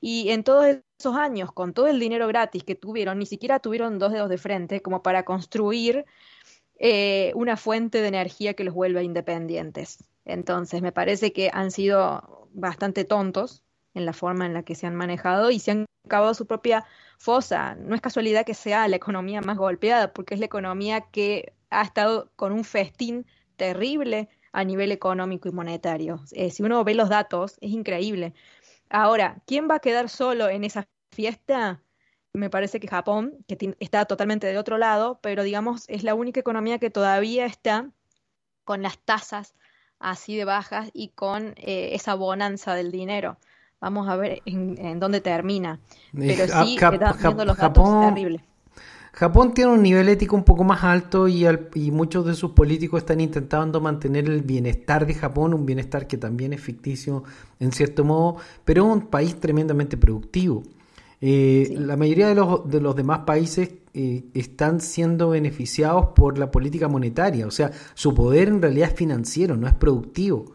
y 0.00 0.30
en 0.30 0.44
todos 0.44 0.66
esos 0.98 1.16
años, 1.16 1.52
con 1.52 1.74
todo 1.74 1.86
el 1.88 2.00
dinero 2.00 2.26
gratis 2.26 2.64
que 2.64 2.74
tuvieron, 2.74 3.18
ni 3.18 3.26
siquiera 3.26 3.60
tuvieron 3.60 3.98
dos 3.98 4.12
dedos 4.12 4.28
de 4.30 4.38
frente 4.38 4.82
como 4.82 5.02
para 5.02 5.24
construir 5.24 6.06
eh, 6.78 7.32
una 7.36 7.56
fuente 7.56 8.00
de 8.00 8.08
energía 8.08 8.54
que 8.54 8.64
los 8.64 8.74
vuelva 8.74 9.02
independientes. 9.02 10.04
Entonces, 10.24 10.82
me 10.82 10.92
parece 10.92 11.32
que 11.32 11.50
han 11.52 11.70
sido 11.70 12.48
bastante 12.52 13.04
tontos 13.04 13.62
en 13.94 14.06
la 14.06 14.12
forma 14.12 14.46
en 14.46 14.54
la 14.54 14.62
que 14.62 14.74
se 14.74 14.86
han 14.86 14.94
manejado 14.94 15.50
y 15.50 15.58
se 15.58 15.72
han 15.72 15.86
cavado 16.08 16.34
su 16.34 16.46
propia 16.46 16.84
fosa. 17.18 17.74
No 17.76 17.94
es 17.94 18.00
casualidad 18.00 18.44
que 18.44 18.54
sea 18.54 18.88
la 18.88 18.96
economía 18.96 19.40
más 19.40 19.58
golpeada, 19.58 20.12
porque 20.12 20.34
es 20.34 20.40
la 20.40 20.46
economía 20.46 21.02
que 21.12 21.54
ha 21.70 21.82
estado 21.82 22.30
con 22.36 22.52
un 22.52 22.64
festín 22.64 23.26
terrible 23.56 24.28
a 24.52 24.64
nivel 24.64 24.92
económico 24.92 25.48
y 25.48 25.52
monetario. 25.52 26.22
Eh, 26.32 26.50
si 26.50 26.62
uno 26.62 26.84
ve 26.84 26.94
los 26.94 27.08
datos, 27.08 27.56
es 27.60 27.70
increíble. 27.70 28.34
Ahora, 28.90 29.42
¿quién 29.46 29.68
va 29.70 29.76
a 29.76 29.80
quedar 29.80 30.08
solo 30.08 30.48
en 30.48 30.64
esa 30.64 30.86
fiesta? 31.12 31.82
Me 32.34 32.50
parece 32.50 32.80
que 32.80 32.88
Japón, 32.88 33.44
que 33.46 33.76
está 33.80 34.04
totalmente 34.04 34.46
del 34.46 34.56
otro 34.56 34.78
lado, 34.78 35.18
pero 35.22 35.42
digamos, 35.42 35.88
es 35.88 36.02
la 36.02 36.14
única 36.14 36.40
economía 36.40 36.78
que 36.78 36.90
todavía 36.90 37.46
está 37.46 37.90
con 38.64 38.82
las 38.82 38.98
tasas 38.98 39.54
así 39.98 40.36
de 40.36 40.44
bajas 40.44 40.90
y 40.92 41.08
con 41.10 41.54
eh, 41.56 41.90
esa 41.94 42.14
bonanza 42.14 42.74
del 42.74 42.90
dinero. 42.90 43.38
Vamos 43.82 44.08
a 44.08 44.16
ver 44.16 44.40
en, 44.46 44.78
en 44.78 44.98
dónde 45.00 45.20
termina. 45.20 45.78
Pero 46.16 46.46
sí, 46.46 46.76
Jap- 46.78 46.90
queda- 46.92 47.12
Jap- 47.14 47.44
los 47.44 47.56
datos, 47.56 47.56
Japón- 47.58 48.14
terrible. 48.14 48.40
Japón 49.14 49.52
tiene 49.52 49.72
un 49.72 49.82
nivel 49.82 50.08
ético 50.08 50.36
un 50.36 50.44
poco 50.44 50.64
más 50.64 50.82
alto 50.84 51.28
y, 51.28 51.44
al- 51.44 51.68
y 51.74 51.90
muchos 51.90 52.24
de 52.24 52.34
sus 52.34 52.52
políticos 52.52 53.02
están 53.02 53.20
intentando 53.20 53.78
mantener 53.80 54.24
el 54.26 54.40
bienestar 54.40 55.04
de 55.06 55.12
Japón, 55.14 55.52
un 55.52 55.66
bienestar 55.66 56.06
que 56.06 56.16
también 56.16 56.54
es 56.54 56.62
ficticio 56.62 57.22
en 57.60 57.72
cierto 57.72 58.04
modo, 58.04 58.36
pero 58.64 58.86
es 58.86 58.92
un 58.94 59.06
país 59.08 59.38
tremendamente 59.38 59.98
productivo. 59.98 60.62
Eh, 61.20 61.66
Sí. 61.68 61.76
La 61.76 61.96
mayoría 61.96 62.28
de 62.28 62.34
los, 62.36 62.68
de 62.68 62.80
los 62.80 62.96
demás 62.96 63.20
países 63.26 63.70
eh, 63.94 64.24
están 64.32 64.80
siendo 64.80 65.28
beneficiados 65.30 66.06
por 66.14 66.38
la 66.38 66.50
política 66.50 66.88
monetaria, 66.88 67.46
o 67.46 67.50
sea, 67.50 67.70
su 67.94 68.14
poder 68.14 68.48
en 68.48 68.62
realidad 68.62 68.88
es 68.90 68.94
financiero, 68.94 69.56
no 69.56 69.66
es 69.66 69.74
productivo. 69.74 70.46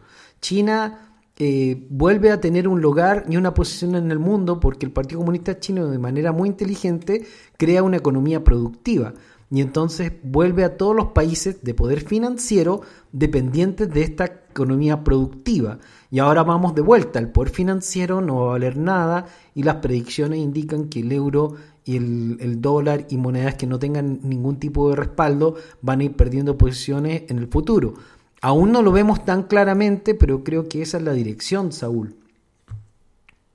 China 0.41 1.06
eh, 1.39 1.85
vuelve 1.89 2.31
a 2.31 2.41
tener 2.41 2.67
un 2.67 2.81
lugar 2.81 3.25
y 3.29 3.37
una 3.37 3.53
posición 3.53 3.93
en 3.95 4.09
el 4.09 4.17
mundo 4.17 4.59
porque 4.59 4.87
el 4.87 4.91
Partido 4.91 5.19
Comunista 5.19 5.59
Chino 5.59 5.87
de 5.87 5.99
manera 5.99 6.31
muy 6.31 6.49
inteligente 6.49 7.27
crea 7.57 7.83
una 7.83 7.97
economía 7.97 8.43
productiva 8.43 9.13
y 9.51 9.61
entonces 9.61 10.11
vuelve 10.23 10.63
a 10.63 10.77
todos 10.77 10.95
los 10.95 11.07
países 11.07 11.63
de 11.63 11.75
poder 11.75 12.01
financiero 12.01 12.81
dependientes 13.11 13.89
de 13.89 14.01
esta 14.01 14.25
economía 14.25 15.03
productiva. 15.03 15.77
Y 16.09 16.19
ahora 16.19 16.43
vamos 16.43 16.73
de 16.73 16.81
vuelta, 16.81 17.19
el 17.19 17.29
poder 17.29 17.51
financiero 17.51 18.19
no 18.19 18.37
va 18.37 18.47
a 18.47 18.51
valer 18.53 18.75
nada 18.75 19.27
y 19.53 19.61
las 19.61 19.75
predicciones 19.75 20.39
indican 20.39 20.89
que 20.89 21.01
el 21.01 21.11
euro 21.11 21.53
y 21.85 21.97
el, 21.97 22.37
el 22.41 22.61
dólar 22.61 23.05
y 23.09 23.17
monedas 23.17 23.55
que 23.55 23.67
no 23.67 23.79
tengan 23.79 24.19
ningún 24.23 24.57
tipo 24.57 24.89
de 24.89 24.95
respaldo 24.95 25.55
van 25.81 26.01
a 26.01 26.05
ir 26.05 26.15
perdiendo 26.15 26.57
posiciones 26.57 27.23
en 27.29 27.37
el 27.37 27.47
futuro. 27.47 27.93
Aún 28.41 28.71
no 28.71 28.81
lo 28.81 28.91
vemos 28.91 29.25
tan 29.25 29.43
claramente, 29.43 30.15
pero 30.15 30.43
creo 30.43 30.67
que 30.67 30.81
esa 30.81 30.97
es 30.97 31.03
la 31.03 31.13
dirección, 31.13 31.71
Saúl. 31.71 32.15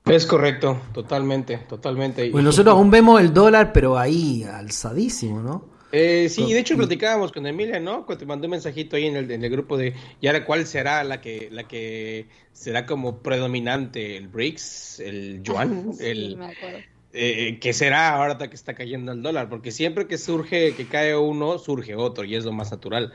Es 0.04 0.26
correcto, 0.26 0.80
totalmente, 0.92 1.58
totalmente. 1.58 2.30
Pues 2.30 2.42
nosotros 2.44 2.74
aún 2.74 2.90
vemos 2.90 3.20
el 3.20 3.32
dólar, 3.32 3.72
pero 3.72 3.96
ahí 3.98 4.42
alzadísimo, 4.44 5.40
¿no? 5.42 5.70
Eh, 5.94 6.28
sí, 6.30 6.50
de 6.52 6.58
hecho 6.60 6.76
platicábamos 6.76 7.32
con 7.32 7.46
Emilia, 7.46 7.78
¿no? 7.78 8.06
Cuando 8.06 8.18
te 8.20 8.26
mandó 8.26 8.46
un 8.46 8.52
mensajito 8.52 8.96
ahí 8.96 9.04
en 9.06 9.16
el, 9.16 9.30
en 9.30 9.44
el 9.44 9.50
grupo 9.50 9.76
de, 9.76 9.94
¿y 10.20 10.26
ahora 10.26 10.44
cuál 10.46 10.66
será 10.66 11.04
la 11.04 11.20
que, 11.20 11.48
la 11.50 11.68
que 11.68 12.30
será 12.52 12.86
como 12.86 13.22
predominante? 13.22 14.16
¿El 14.16 14.28
BRICS? 14.28 15.00
¿El 15.00 15.42
yuan? 15.42 15.92
Sí, 15.92 16.06
el, 16.06 16.36
me 16.36 16.46
acuerdo. 16.46 16.86
eh, 17.12 17.58
¿Qué 17.60 17.72
será 17.74 18.14
ahora 18.16 18.38
que 18.38 18.54
está 18.56 18.74
cayendo 18.74 19.12
el 19.12 19.22
dólar? 19.22 19.50
Porque 19.50 19.70
siempre 19.70 20.06
que 20.06 20.16
surge, 20.16 20.74
que 20.74 20.88
cae 20.88 21.14
uno, 21.16 21.58
surge 21.58 21.94
otro 21.94 22.24
y 22.24 22.36
es 22.36 22.44
lo 22.46 22.52
más 22.52 22.70
natural. 22.70 23.12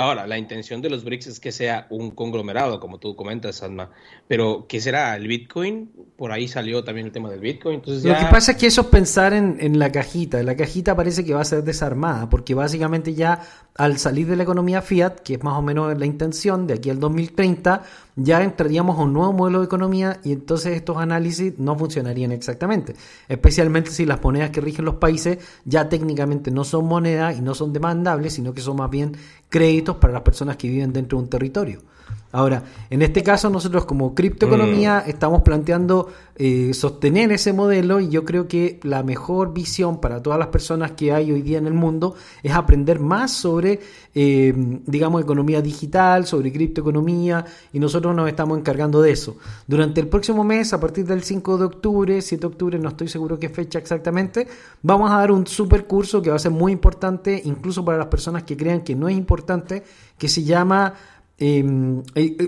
Ahora, 0.00 0.28
la 0.28 0.38
intención 0.38 0.80
de 0.80 0.90
los 0.90 1.02
BRICS 1.02 1.26
es 1.26 1.40
que 1.40 1.50
sea 1.50 1.88
un 1.90 2.12
conglomerado, 2.12 2.78
como 2.78 2.98
tú 2.98 3.16
comentas, 3.16 3.64
Alma. 3.64 3.90
Pero, 4.28 4.66
¿qué 4.68 4.80
será? 4.80 5.16
¿El 5.16 5.26
Bitcoin? 5.26 5.90
Por 6.16 6.30
ahí 6.30 6.46
salió 6.46 6.84
también 6.84 7.08
el 7.08 7.12
tema 7.12 7.28
del 7.28 7.40
Bitcoin. 7.40 7.76
Entonces 7.76 8.04
Lo 8.04 8.16
que 8.16 8.26
pasa 8.26 8.52
es 8.52 8.58
que 8.58 8.68
eso 8.68 8.82
es 8.82 8.86
pensar 8.86 9.32
en, 9.32 9.56
en 9.58 9.80
la 9.80 9.90
cajita. 9.90 10.40
La 10.44 10.56
cajita 10.56 10.94
parece 10.94 11.24
que 11.24 11.34
va 11.34 11.40
a 11.40 11.44
ser 11.44 11.64
desarmada, 11.64 12.30
porque 12.30 12.54
básicamente 12.54 13.14
ya 13.14 13.42
al 13.74 13.98
salir 13.98 14.28
de 14.28 14.36
la 14.36 14.44
economía 14.44 14.82
fiat, 14.82 15.18
que 15.18 15.34
es 15.34 15.42
más 15.42 15.58
o 15.58 15.62
menos 15.62 15.98
la 15.98 16.06
intención 16.06 16.68
de 16.68 16.74
aquí 16.74 16.90
al 16.90 17.00
2030, 17.00 17.82
ya 18.20 18.42
entraríamos 18.42 18.98
a 18.98 19.02
un 19.02 19.12
nuevo 19.12 19.32
modelo 19.32 19.60
de 19.60 19.66
economía 19.66 20.20
y 20.24 20.32
entonces 20.32 20.74
estos 20.74 20.96
análisis 20.96 21.56
no 21.58 21.78
funcionarían 21.78 22.32
exactamente. 22.32 22.96
Especialmente 23.28 23.92
si 23.92 24.04
las 24.04 24.22
monedas 24.22 24.50
que 24.50 24.60
rigen 24.60 24.84
los 24.84 24.96
países 24.96 25.38
ya 25.64 25.88
técnicamente 25.88 26.50
no 26.50 26.64
son 26.64 26.86
monedas 26.86 27.38
y 27.38 27.40
no 27.40 27.54
son 27.54 27.72
demandables, 27.72 28.34
sino 28.34 28.52
que 28.52 28.60
son 28.60 28.76
más 28.76 28.90
bien 28.90 29.16
créditos 29.48 29.96
para 29.96 30.12
las 30.12 30.22
personas 30.22 30.56
que 30.56 30.68
viven 30.68 30.92
dentro 30.92 31.16
de 31.18 31.24
un 31.24 31.30
territorio. 31.30 31.80
Ahora, 32.30 32.62
en 32.90 33.00
este 33.00 33.22
caso 33.22 33.48
nosotros 33.48 33.86
como 33.86 34.14
criptoeconomía 34.14 35.02
estamos 35.06 35.40
planteando 35.40 36.08
eh, 36.36 36.74
sostener 36.74 37.32
ese 37.32 37.54
modelo 37.54 38.00
y 38.00 38.10
yo 38.10 38.26
creo 38.26 38.46
que 38.46 38.78
la 38.82 39.02
mejor 39.02 39.54
visión 39.54 39.98
para 39.98 40.22
todas 40.22 40.38
las 40.38 40.48
personas 40.48 40.92
que 40.92 41.10
hay 41.10 41.32
hoy 41.32 41.40
día 41.40 41.56
en 41.56 41.66
el 41.66 41.72
mundo 41.72 42.16
es 42.42 42.52
aprender 42.52 43.00
más 43.00 43.32
sobre, 43.32 43.80
eh, 44.14 44.52
digamos, 44.86 45.22
economía 45.22 45.62
digital, 45.62 46.26
sobre 46.26 46.52
criptoeconomía 46.52 47.46
y 47.72 47.80
nosotros 47.80 48.14
nos 48.14 48.28
estamos 48.28 48.58
encargando 48.58 49.00
de 49.00 49.10
eso. 49.10 49.38
Durante 49.66 50.02
el 50.02 50.08
próximo 50.08 50.44
mes, 50.44 50.74
a 50.74 50.80
partir 50.80 51.06
del 51.06 51.22
5 51.22 51.56
de 51.56 51.64
octubre, 51.64 52.20
7 52.20 52.40
de 52.42 52.46
octubre, 52.46 52.78
no 52.78 52.90
estoy 52.90 53.08
seguro 53.08 53.38
qué 53.38 53.48
fecha 53.48 53.78
exactamente, 53.78 54.46
vamos 54.82 55.10
a 55.10 55.16
dar 55.16 55.32
un 55.32 55.46
super 55.46 55.86
curso 55.86 56.20
que 56.20 56.28
va 56.28 56.36
a 56.36 56.40
ser 56.40 56.52
muy 56.52 56.72
importante, 56.72 57.40
incluso 57.42 57.82
para 57.86 57.96
las 57.96 58.08
personas 58.08 58.42
que 58.42 58.54
crean 58.54 58.82
que 58.82 58.94
no 58.94 59.08
es 59.08 59.16
importante, 59.16 59.82
que 60.18 60.28
se 60.28 60.44
llama 60.44 60.92
eh, 61.40 61.64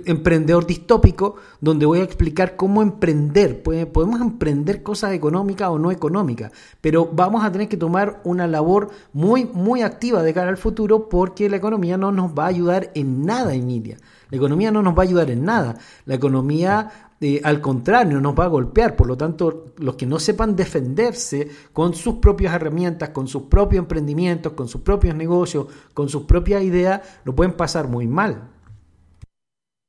emprendedor 0.07 0.67
distópico, 0.67 1.37
donde 1.61 1.87
voy 1.87 2.01
a 2.01 2.03
explicar 2.03 2.57
cómo 2.57 2.83
emprender. 2.83 3.63
Podemos 3.63 4.21
emprender 4.21 4.83
cosas 4.83 5.13
económicas 5.13 5.69
o 5.69 5.79
no 5.79 5.93
económicas, 5.93 6.51
pero 6.81 7.09
vamos 7.13 7.45
a 7.45 7.53
tener 7.53 7.69
que 7.69 7.77
tomar 7.77 8.21
una 8.25 8.49
labor 8.49 8.91
muy, 9.13 9.45
muy 9.45 9.83
activa 9.83 10.25
de 10.25 10.35
cara 10.35 10.49
al 10.49 10.57
futuro 10.57 11.09
porque 11.09 11.49
la 11.49 11.57
economía 11.57 11.97
no 11.97 12.11
nos 12.11 12.33
va 12.33 12.45
a 12.45 12.49
ayudar 12.49 12.91
en 12.95 13.25
nada, 13.25 13.55
Emilia. 13.55 13.97
La 14.31 14.37
economía 14.37 14.73
no 14.73 14.83
nos 14.83 14.95
va 14.95 15.03
a 15.03 15.07
ayudar 15.07 15.31
en 15.31 15.45
nada. 15.45 15.77
La 16.07 16.15
economía, 16.15 17.13
eh, 17.21 17.41
al 17.45 17.61
contrario, 17.61 18.21
nos 18.21 18.35
va 18.35 18.45
a 18.45 18.49
golpear. 18.49 18.97
Por 18.97 19.07
lo 19.07 19.17
tanto, 19.17 19.67
los 19.79 19.95
que 19.95 20.07
no 20.07 20.19
sepan 20.19 20.57
defenderse 20.57 21.49
con 21.73 21.95
sus 21.95 22.17
propias 22.17 22.55
herramientas, 22.55 23.11
con 23.11 23.29
sus 23.29 23.43
propios 23.43 23.83
emprendimientos, 23.83 24.53
con 24.55 24.67
sus 24.67 24.81
propios 24.81 25.15
negocios, 25.15 25.67
con 25.95 26.09
sus 26.09 26.23
propias 26.23 26.63
ideas, 26.63 27.03
lo 27.25 27.37
pueden 27.37 27.55
pasar 27.55 27.87
muy 27.87 28.09
mal. 28.09 28.51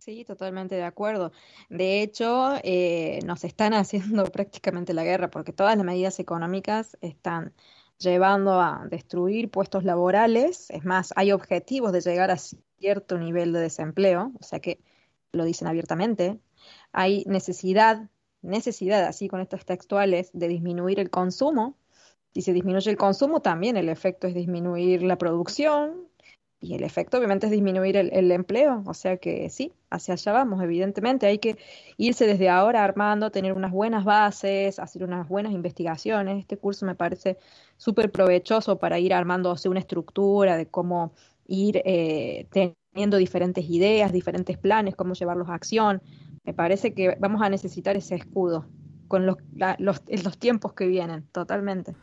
Sí, 0.01 0.25
totalmente 0.25 0.73
de 0.73 0.83
acuerdo. 0.83 1.31
De 1.69 2.01
hecho, 2.01 2.55
eh, 2.63 3.19
nos 3.23 3.43
están 3.43 3.73
haciendo 3.75 4.23
prácticamente 4.25 4.95
la 4.95 5.03
guerra 5.03 5.29
porque 5.29 5.53
todas 5.53 5.77
las 5.77 5.85
medidas 5.85 6.19
económicas 6.19 6.97
están 7.01 7.53
llevando 7.99 8.59
a 8.59 8.87
destruir 8.89 9.51
puestos 9.51 9.83
laborales. 9.83 10.71
Es 10.71 10.85
más, 10.85 11.13
hay 11.15 11.31
objetivos 11.31 11.91
de 11.91 12.01
llegar 12.01 12.31
a 12.31 12.37
cierto 12.37 13.19
nivel 13.19 13.53
de 13.53 13.59
desempleo, 13.59 14.31
o 14.39 14.43
sea 14.43 14.59
que 14.59 14.79
lo 15.33 15.45
dicen 15.45 15.67
abiertamente. 15.67 16.39
Hay 16.93 17.23
necesidad, 17.27 18.09
necesidad, 18.41 19.03
así 19.05 19.27
con 19.27 19.39
estos 19.39 19.65
textuales, 19.65 20.31
de 20.33 20.47
disminuir 20.47 20.99
el 20.99 21.11
consumo. 21.11 21.77
Si 22.33 22.41
se 22.41 22.53
disminuye 22.53 22.89
el 22.89 22.97
consumo, 22.97 23.41
también 23.41 23.77
el 23.77 23.87
efecto 23.89 24.25
es 24.27 24.33
disminuir 24.33 25.03
la 25.03 25.17
producción, 25.19 26.07
y 26.59 26.75
el 26.75 26.83
efecto 26.83 27.17
obviamente 27.17 27.47
es 27.47 27.51
disminuir 27.51 27.97
el, 27.97 28.11
el 28.13 28.31
empleo, 28.31 28.83
o 28.85 28.93
sea 28.93 29.17
que 29.17 29.49
sí, 29.49 29.73
hacia 29.91 30.15
allá 30.15 30.31
vamos, 30.31 30.63
evidentemente 30.63 31.27
hay 31.27 31.37
que 31.37 31.57
irse 31.97 32.25
desde 32.25 32.49
ahora 32.49 32.83
armando, 32.83 33.29
tener 33.29 33.53
unas 33.53 33.71
buenas 33.71 34.03
bases, 34.05 34.79
hacer 34.79 35.03
unas 35.03 35.27
buenas 35.27 35.51
investigaciones. 35.53 36.39
Este 36.39 36.57
curso 36.57 36.85
me 36.85 36.95
parece 36.95 37.37
súper 37.77 38.11
provechoso 38.11 38.79
para 38.79 38.97
ir 38.97 39.13
armándose 39.13 39.69
una 39.69 39.79
estructura 39.79 40.57
de 40.57 40.65
cómo 40.65 41.13
ir 41.45 41.81
eh, 41.85 42.47
teniendo 42.51 43.17
diferentes 43.17 43.69
ideas, 43.69 44.11
diferentes 44.11 44.57
planes, 44.57 44.95
cómo 44.95 45.13
llevarlos 45.13 45.49
a 45.49 45.53
acción. 45.53 46.01
Me 46.43 46.53
parece 46.53 46.93
que 46.93 47.17
vamos 47.19 47.41
a 47.41 47.49
necesitar 47.49 47.95
ese 47.97 48.15
escudo 48.15 48.65
con 49.07 49.25
los, 49.25 49.35
los, 49.77 50.01
los 50.23 50.37
tiempos 50.37 50.73
que 50.73 50.87
vienen, 50.87 51.27
totalmente. 51.31 51.93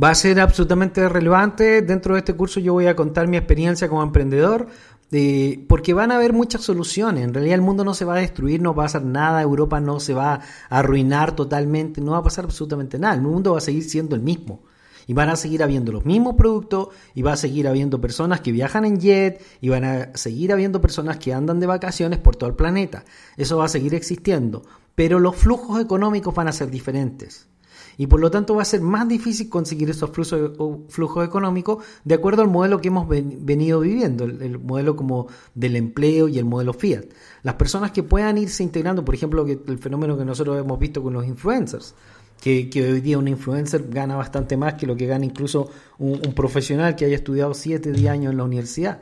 Va 0.00 0.10
a 0.10 0.14
ser 0.14 0.40
absolutamente 0.40 1.08
relevante. 1.08 1.82
Dentro 1.82 2.14
de 2.14 2.20
este 2.20 2.34
curso 2.34 2.58
yo 2.58 2.72
voy 2.72 2.86
a 2.86 2.96
contar 2.96 3.28
mi 3.28 3.36
experiencia 3.36 3.88
como 3.88 4.02
emprendedor, 4.02 4.66
eh, 5.12 5.64
porque 5.68 5.94
van 5.94 6.10
a 6.10 6.16
haber 6.16 6.32
muchas 6.32 6.62
soluciones. 6.62 7.24
En 7.24 7.34
realidad 7.34 7.56
el 7.56 7.62
mundo 7.62 7.84
no 7.84 7.94
se 7.94 8.04
va 8.04 8.14
a 8.14 8.18
destruir, 8.18 8.60
no 8.60 8.74
va 8.74 8.84
a 8.84 8.86
pasar 8.86 9.04
nada, 9.04 9.42
Europa 9.42 9.80
no 9.80 10.00
se 10.00 10.14
va 10.14 10.34
a 10.34 10.78
arruinar 10.78 11.36
totalmente, 11.36 12.00
no 12.00 12.12
va 12.12 12.18
a 12.18 12.22
pasar 12.22 12.44
absolutamente 12.44 12.98
nada. 12.98 13.14
El 13.14 13.22
mundo 13.22 13.52
va 13.52 13.58
a 13.58 13.60
seguir 13.60 13.84
siendo 13.84 14.16
el 14.16 14.22
mismo. 14.22 14.62
Y 15.06 15.12
van 15.12 15.28
a 15.28 15.36
seguir 15.36 15.62
habiendo 15.62 15.92
los 15.92 16.06
mismos 16.06 16.34
productos, 16.34 16.88
y 17.14 17.22
va 17.22 17.34
a 17.34 17.36
seguir 17.36 17.68
habiendo 17.68 18.00
personas 18.00 18.40
que 18.40 18.52
viajan 18.52 18.86
en 18.86 18.98
jet, 18.98 19.42
y 19.60 19.68
van 19.68 19.84
a 19.84 20.16
seguir 20.16 20.50
habiendo 20.52 20.80
personas 20.80 21.18
que 21.18 21.34
andan 21.34 21.60
de 21.60 21.66
vacaciones 21.66 22.18
por 22.18 22.36
todo 22.36 22.48
el 22.48 22.56
planeta. 22.56 23.04
Eso 23.36 23.58
va 23.58 23.66
a 23.66 23.68
seguir 23.68 23.94
existiendo. 23.94 24.62
Pero 24.94 25.20
los 25.20 25.36
flujos 25.36 25.80
económicos 25.80 26.34
van 26.34 26.48
a 26.48 26.52
ser 26.52 26.70
diferentes 26.70 27.48
y 27.96 28.06
por 28.06 28.20
lo 28.20 28.30
tanto 28.30 28.54
va 28.54 28.62
a 28.62 28.64
ser 28.64 28.80
más 28.80 29.06
difícil 29.08 29.48
conseguir 29.48 29.90
esos 29.90 30.10
flujos, 30.10 31.24
económicos 31.24 31.84
de 32.04 32.14
acuerdo 32.14 32.42
al 32.42 32.48
modelo 32.48 32.80
que 32.80 32.88
hemos 32.88 33.08
ven- 33.08 33.38
venido 33.40 33.80
viviendo, 33.80 34.24
el, 34.24 34.42
el 34.42 34.58
modelo 34.58 34.96
como 34.96 35.28
del 35.54 35.76
empleo 35.76 36.28
y 36.28 36.38
el 36.38 36.44
modelo 36.44 36.72
Fiat. 36.72 37.04
Las 37.42 37.54
personas 37.54 37.90
que 37.92 38.02
puedan 38.02 38.38
irse 38.38 38.62
integrando, 38.62 39.04
por 39.04 39.14
ejemplo, 39.14 39.46
el 39.46 39.78
fenómeno 39.78 40.16
que 40.16 40.24
nosotros 40.24 40.58
hemos 40.58 40.78
visto 40.78 41.02
con 41.02 41.12
los 41.12 41.26
influencers, 41.26 41.94
que, 42.40 42.68
hoy 42.74 43.00
día 43.00 43.16
un 43.16 43.28
influencer 43.28 43.88
gana 43.88 44.16
bastante 44.16 44.56
más 44.56 44.74
que 44.74 44.86
lo 44.86 44.96
que 44.96 45.06
gana 45.06 45.24
incluso 45.24 45.70
un, 45.98 46.20
un 46.26 46.34
profesional 46.34 46.94
que 46.94 47.06
haya 47.06 47.16
estudiado 47.16 47.54
7, 47.54 47.92
10 47.92 48.10
años 48.10 48.32
en 48.32 48.36
la 48.38 48.44
universidad. 48.44 49.00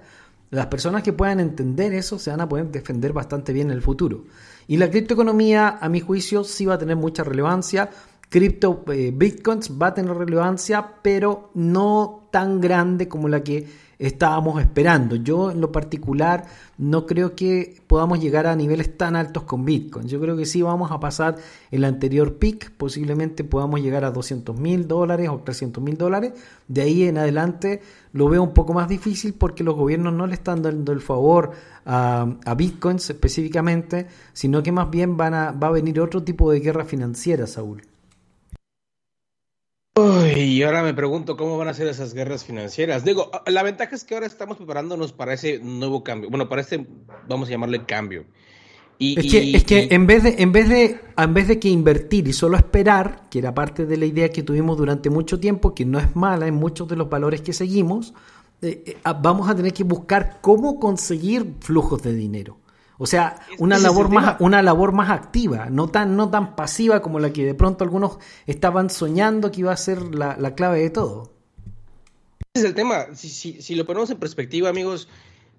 Las 0.51 0.67
personas 0.67 1.03
que 1.03 1.13
puedan 1.15 1.41
entender 1.41 1.95
eso 1.95 2.19
se 2.19 2.31
van 2.31 2.43
a 2.43 2.49
poder 2.49 2.71
defender 2.71 3.13
bastante 3.13 3.53
bien 3.53 3.69
en 3.71 3.77
el 3.77 3.83
futuro. 3.83 4.25
Y 4.69 4.77
la 4.77 4.91
criptoeconomía, 4.91 5.79
a 5.81 5.89
mi 5.89 5.99
juicio, 6.01 6.45
sí 6.45 6.67
va 6.67 6.75
a 6.75 6.79
tener 6.79 6.95
mucha 6.95 7.25
relevancia. 7.25 7.91
Cripto 8.33 8.83
eh, 8.91 9.13
Bitcoins 9.15 9.73
va 9.79 9.89
a 9.89 9.95
tener 9.95 10.17
relevancia, 10.17 10.95
pero 11.03 11.51
no 11.53 12.29
tan 12.31 12.63
grande 12.63 13.07
como 13.07 13.29
la 13.29 13.45
que 13.45 13.69
estábamos 13.99 14.59
esperando. 14.59 15.17
Yo 15.17 15.51
en 15.51 15.61
lo 15.61 15.71
particular 15.71 16.47
no 16.79 17.05
creo 17.05 17.37
que 17.37 17.83
podamos 17.87 18.21
llegar 18.21 18.47
a 18.47 18.57
niveles 18.57 18.97
tan 18.97 19.17
altos 19.17 19.43
con 19.43 19.67
Bitcoin. 19.67 20.09
Yo 20.09 20.19
creo 20.19 20.35
que 20.35 20.47
sí 20.47 20.63
vamos 20.63 20.91
a 20.93 20.99
pasar 20.99 21.37
el 21.71 21.85
anterior 21.85 22.39
peak, 22.39 22.71
posiblemente 22.79 23.45
podamos 23.45 23.83
llegar 23.83 24.03
a 24.07 24.11
200 24.11 24.59
mil 24.59 24.89
dólares 24.89 25.29
o 25.29 25.37
300 25.41 25.85
mil 25.85 25.99
dólares. 25.99 26.33
De 26.69 26.81
ahí 26.81 27.03
en 27.03 27.19
adelante 27.19 27.83
lo 28.15 28.31
veo 28.31 28.43
un 28.43 28.55
poco 28.55 28.73
más 28.73 28.89
difícil 28.89 29.35
porque 29.35 29.63
los 29.63 29.77
gobiernos 29.77 30.15
no 30.15 30.27
le 30.27 30.33
están 30.33 30.63
dando 30.63 30.93
el 30.93 31.03
favor 31.03 31.51
a, 31.85 32.35
a 32.47 32.55
Bitcoins 32.55 33.11
específicamente, 33.11 34.07
sino 34.33 34.63
que 34.63 34.73
más 34.73 34.89
bien 34.91 35.19
van 35.19 35.35
a, 35.35 35.53
va 35.53 35.67
a 35.67 35.73
venir 35.73 36.01
otro 36.01 36.23
tipo 36.23 36.51
de 36.51 36.61
guerra 36.61 36.87
financiera, 36.87 37.47
Saúl. 37.47 37.92
Uy, 39.95 40.41
y 40.41 40.63
ahora 40.63 40.83
me 40.83 40.95
pregunto 40.95 41.37
cómo 41.37 41.59
van 41.59 41.69
a 41.69 41.75
ser 41.75 41.87
esas 41.87 42.15
guerras 42.15 42.45
financieras. 42.45 43.05
Digo, 43.05 43.31
la 43.47 43.63
ventaja 43.63 43.95
es 43.95 44.05
que 44.05 44.15
ahora 44.15 44.27
estamos 44.27 44.57
preparándonos 44.57 45.13
para 45.13 45.35
ese 45.35 45.59
nuevo 45.59 46.03
cambio. 46.03 46.31
Bueno, 46.31 46.49
para 46.49 46.63
este, 46.63 46.87
vamos 47.29 47.49
a 47.49 47.51
llamarle 47.53 47.85
cambio. 47.85 48.25
Y, 48.99 49.21
Es 49.21 49.31
que, 49.31 49.43
y- 49.45 49.55
es 49.57 49.65
que 49.65 49.85
y- 49.91 49.95
en 49.95 50.07
vez 50.07 50.23
de, 50.23 50.37
en 50.39 50.51
vez 50.53 50.69
de, 50.71 50.99
en 51.19 51.35
vez 51.35 51.47
de 51.49 51.59
que 51.61 51.69
invertir 51.69 52.27
y 52.27 52.33
solo 52.33 52.57
esperar, 52.57 53.29
que 53.31 53.41
era 53.41 53.53
parte 53.55 53.85
de 53.85 53.99
la 53.99 54.07
idea 54.07 54.31
que 54.31 54.43
tuvimos 54.43 54.79
durante 54.79 55.11
mucho 55.11 55.39
tiempo, 55.39 55.75
que 55.75 55.85
no 55.85 55.99
es 55.99 56.17
mala 56.17 56.47
en 56.47 56.55
muchos 56.55 56.89
de 56.89 56.97
los 56.97 57.11
valores 57.11 57.43
que 57.43 57.53
seguimos, 57.53 58.15
eh, 58.63 58.83
eh, 58.87 58.97
ah, 59.05 59.13
vamos 59.13 59.51
a 59.51 59.55
tener 59.55 59.75
que 59.75 59.85
buscar 59.85 60.39
cómo 60.41 60.81
conseguir 60.81 61.55
flujos 61.61 62.03
de 62.03 62.15
dinero. 62.15 62.59
O 63.03 63.07
sea, 63.07 63.41
una 63.59 63.79
labor 63.79 64.11
más, 64.11 64.37
una 64.39 64.63
labor 64.63 64.93
más 64.93 65.11
activa, 65.11 65.67
no 65.69 65.89
tan, 65.89 66.15
no 66.15 66.31
tan 66.31 66.55
pasiva 66.55 67.03
como 67.03 67.19
la 67.19 67.33
que 67.33 67.45
de 67.45 67.53
pronto 67.53 67.83
algunos 67.83 68.19
estaban 68.47 68.91
soñando 68.91 69.51
que 69.51 69.63
iba 69.63 69.73
a 69.73 69.77
ser 69.77 70.15
la, 70.15 70.37
la 70.39 70.55
clave 70.55 70.79
de 70.79 70.91
todo. 70.91 71.33
Ese 72.55 72.65
es 72.65 72.65
el 72.65 72.75
tema. 72.77 73.07
Si, 73.15 73.29
si, 73.29 73.61
si 73.61 73.75
lo 73.75 73.87
ponemos 73.87 74.09
en 74.11 74.19
perspectiva, 74.19 74.69
amigos, 74.69 75.09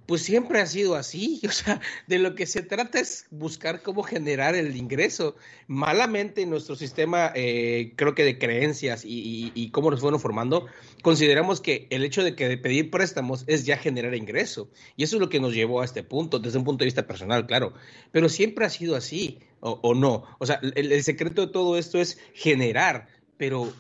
pues 0.05 0.21
siempre 0.21 0.59
ha 0.59 0.65
sido 0.65 0.95
así. 0.95 1.41
O 1.53 1.55
sea, 1.55 1.79
de 2.07 2.17
lo 2.17 2.33
que 2.33 2.47
se 2.47 2.63
trata 2.63 2.99
es 2.99 3.27
buscar 3.29 3.83
cómo 3.83 4.01
generar 4.01 4.55
el 4.55 4.75
ingreso. 4.75 5.35
Malamente 5.67 6.45
nuestro 6.45 6.75
sistema, 6.75 7.31
eh, 7.35 7.93
creo 7.95 8.15
que 8.15 8.23
de 8.23 8.39
creencias 8.39 9.03
y, 9.05 9.69
cómo 9.71 9.91
nos 9.91 9.99
fueron 9.99 10.19
formando, 10.19 10.65
consideramos 11.03 11.61
que 11.61 11.87
el 11.91 12.03
hecho 12.03 12.23
de 12.23 12.35
que 12.35 12.57
pedir 12.57 12.89
préstamos 12.89 13.43
es 13.45 13.65
ya 13.65 13.77
generar 13.77 14.15
ingreso. 14.15 14.69
Y 14.95 15.03
eso 15.03 15.17
es 15.17 15.19
lo 15.19 15.29
que 15.29 15.39
nos 15.39 15.53
llevó 15.53 15.81
a 15.81 15.85
este 15.85 16.03
punto, 16.03 16.39
desde 16.39 16.57
un 16.57 16.63
punto 16.63 16.83
de 16.83 16.87
vista 16.87 17.05
personal, 17.05 17.45
claro. 17.45 17.73
Pero 18.11 18.29
siempre 18.29 18.65
ha 18.65 18.69
sido 18.69 18.95
así, 18.95 19.39
o, 19.59 19.93
no. 19.93 20.25
O 20.39 20.45
sea, 20.45 20.59
el, 20.75 21.03
secreto 21.03 21.45
de 21.45 21.53
todo 21.53 21.77
esto 21.77 21.99
es 21.99 22.17
generar, 22.33 23.07
pero 23.37 23.71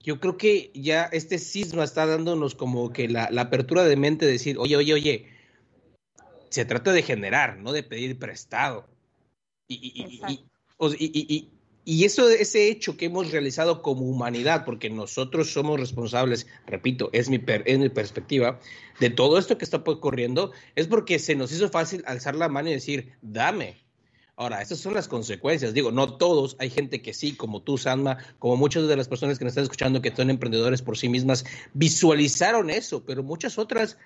yo 0.00 0.18
creo 0.18 0.36
que 0.36 0.70
ya 0.74 1.04
este 1.12 1.38
cisma 1.38 1.84
está 1.84 2.06
dándonos 2.06 2.54
como 2.54 2.92
que 2.92 3.08
la, 3.08 3.28
la 3.30 3.42
apertura 3.42 3.84
de 3.84 3.96
mente 3.96 4.26
de 4.26 4.32
decir, 4.32 4.56
oye, 4.58 4.76
oye, 4.76 4.94
oye, 4.94 5.26
se 6.52 6.64
trata 6.64 6.92
de 6.92 7.02
generar, 7.02 7.58
no 7.58 7.72
de 7.72 7.82
pedir 7.82 8.18
prestado. 8.18 8.86
Y, 9.68 10.44
eso, 12.04 12.28
ese 12.28 12.68
hecho 12.68 12.96
que 12.96 13.06
hemos 13.06 13.32
realizado 13.32 13.82
como 13.82 14.02
humanidad, 14.02 14.64
porque 14.64 14.90
nosotros 14.90 15.50
somos 15.50 15.80
responsables, 15.80 16.46
repito, 16.66 17.10
es 17.12 17.28
mi, 17.28 17.38
per- 17.38 17.64
es 17.66 17.78
mi 17.78 17.88
perspectiva, 17.88 18.60
de 19.00 19.10
todo 19.10 19.38
esto 19.38 19.58
que 19.58 19.64
está 19.64 19.78
ocurriendo, 19.78 20.52
es 20.76 20.86
porque 20.86 21.18
se 21.18 21.34
nos 21.34 21.50
hizo 21.52 21.68
fácil 21.70 22.04
alzar 22.06 22.36
la 22.36 22.48
mano 22.48 22.68
y 22.68 22.74
decir, 22.74 23.14
dame. 23.22 23.78
Ahora, 24.36 24.62
esas 24.62 24.78
son 24.78 24.94
las 24.94 25.08
consecuencias. 25.08 25.74
Digo, 25.74 25.90
no 25.90 26.16
todos, 26.16 26.56
hay 26.58 26.70
gente 26.70 27.02
que 27.02 27.14
sí, 27.14 27.34
como 27.34 27.62
tú, 27.62 27.78
Sanma, 27.78 28.18
como 28.38 28.56
muchas 28.56 28.86
de 28.88 28.96
las 28.96 29.08
personas 29.08 29.38
que 29.38 29.44
nos 29.44 29.52
están 29.52 29.64
escuchando 29.64 30.02
que 30.02 30.14
son 30.14 30.30
emprendedores 30.30 30.82
por 30.82 30.98
sí 30.98 31.08
mismas, 31.08 31.44
visualizaron 31.74 32.70
eso, 32.70 33.04
pero 33.04 33.22
muchas 33.22 33.58
otras, 33.58 33.98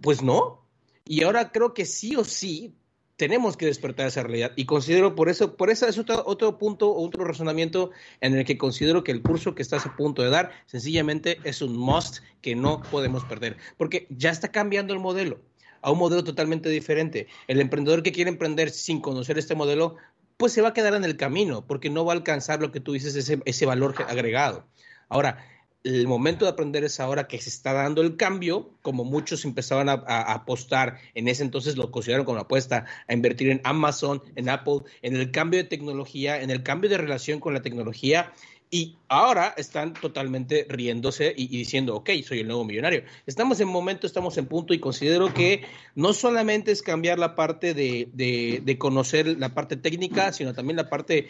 pues 0.00 0.22
no. 0.22 0.65
Y 1.06 1.22
ahora 1.22 1.52
creo 1.52 1.72
que 1.72 1.86
sí 1.86 2.16
o 2.16 2.24
sí 2.24 2.74
tenemos 3.16 3.56
que 3.56 3.66
despertar 3.66 4.08
esa 4.08 4.22
realidad. 4.22 4.52
Y 4.56 4.66
considero 4.66 5.14
por 5.14 5.28
eso, 5.28 5.56
por 5.56 5.70
eso 5.70 5.86
es 5.86 5.98
otro, 5.98 6.58
punto, 6.58 6.94
otro 6.94 7.24
razonamiento 7.24 7.92
en 8.20 8.36
el 8.36 8.44
que 8.44 8.58
considero 8.58 9.04
que 9.04 9.12
el 9.12 9.22
curso 9.22 9.54
que 9.54 9.62
estás 9.62 9.86
a 9.86 9.96
punto 9.96 10.22
de 10.22 10.30
dar, 10.30 10.50
sencillamente 10.66 11.38
es 11.44 11.62
un 11.62 11.76
must 11.76 12.18
que 12.42 12.56
no 12.56 12.82
podemos 12.90 13.24
perder. 13.24 13.56
Porque 13.78 14.06
ya 14.10 14.30
está 14.30 14.50
cambiando 14.50 14.92
el 14.92 15.00
modelo 15.00 15.40
a 15.80 15.92
un 15.92 15.98
modelo 15.98 16.24
totalmente 16.24 16.68
diferente. 16.68 17.28
El 17.46 17.60
emprendedor 17.60 18.02
que 18.02 18.12
quiere 18.12 18.30
emprender 18.30 18.70
sin 18.70 19.00
conocer 19.00 19.38
este 19.38 19.54
modelo, 19.54 19.96
pues 20.36 20.52
se 20.52 20.60
va 20.60 20.68
a 20.68 20.74
quedar 20.74 20.94
en 20.94 21.04
el 21.04 21.16
camino, 21.16 21.64
porque 21.66 21.88
no 21.88 22.04
va 22.04 22.12
a 22.12 22.16
alcanzar 22.16 22.60
lo 22.60 22.72
que 22.72 22.80
tú 22.80 22.92
dices, 22.92 23.14
ese 23.16 23.66
valor 23.66 23.94
agregado. 24.08 24.66
Ahora, 25.08 25.46
el 25.86 26.06
momento 26.08 26.44
de 26.44 26.50
aprender 26.50 26.82
es 26.84 26.98
ahora 27.00 27.28
que 27.28 27.40
se 27.40 27.48
está 27.48 27.72
dando 27.72 28.02
el 28.02 28.16
cambio, 28.16 28.70
como 28.82 29.04
muchos 29.04 29.44
empezaban 29.44 29.88
a, 29.88 29.94
apostar, 30.32 30.98
en 31.14 31.28
ese 31.28 31.44
entonces 31.44 31.76
lo 31.76 31.90
consideraron 31.92 32.26
como 32.26 32.40
apuesta, 32.40 32.86
a 33.06 33.12
invertir 33.14 33.50
en 33.50 33.60
Amazon, 33.62 34.20
en 34.34 34.48
Apple, 34.48 34.80
en 35.02 35.14
el 35.16 35.30
cambio 35.30 35.58
de 35.62 35.68
tecnología, 35.68 36.42
en 36.42 36.50
el 36.50 36.62
cambio 36.62 36.90
de 36.90 36.98
relación 36.98 37.38
con 37.38 37.54
la 37.54 37.62
tecnología, 37.62 38.32
y 38.68 38.96
ahora 39.08 39.54
están 39.56 39.94
totalmente 39.94 40.66
riéndose 40.68 41.32
y, 41.36 41.44
y 41.44 41.58
diciendo, 41.58 41.94
ok, 41.94 42.10
soy 42.24 42.40
el 42.40 42.48
nuevo 42.48 42.64
millonario. 42.64 43.04
Estamos 43.24 43.60
en 43.60 43.68
momento, 43.68 44.08
estamos 44.08 44.36
en 44.38 44.46
punto 44.46 44.74
y 44.74 44.80
considero 44.80 45.32
que 45.32 45.62
no 45.94 46.12
solamente 46.12 46.72
es 46.72 46.82
cambiar 46.82 47.20
la 47.20 47.36
parte 47.36 47.74
de, 47.74 48.08
de- 48.12 48.60
de 48.64 48.76
conocer 48.78 49.38
la 49.38 49.54
parte 49.54 49.76
técnica, 49.76 50.32
sino 50.32 50.52
también 50.52 50.76
la 50.78 50.90
parte 50.90 51.28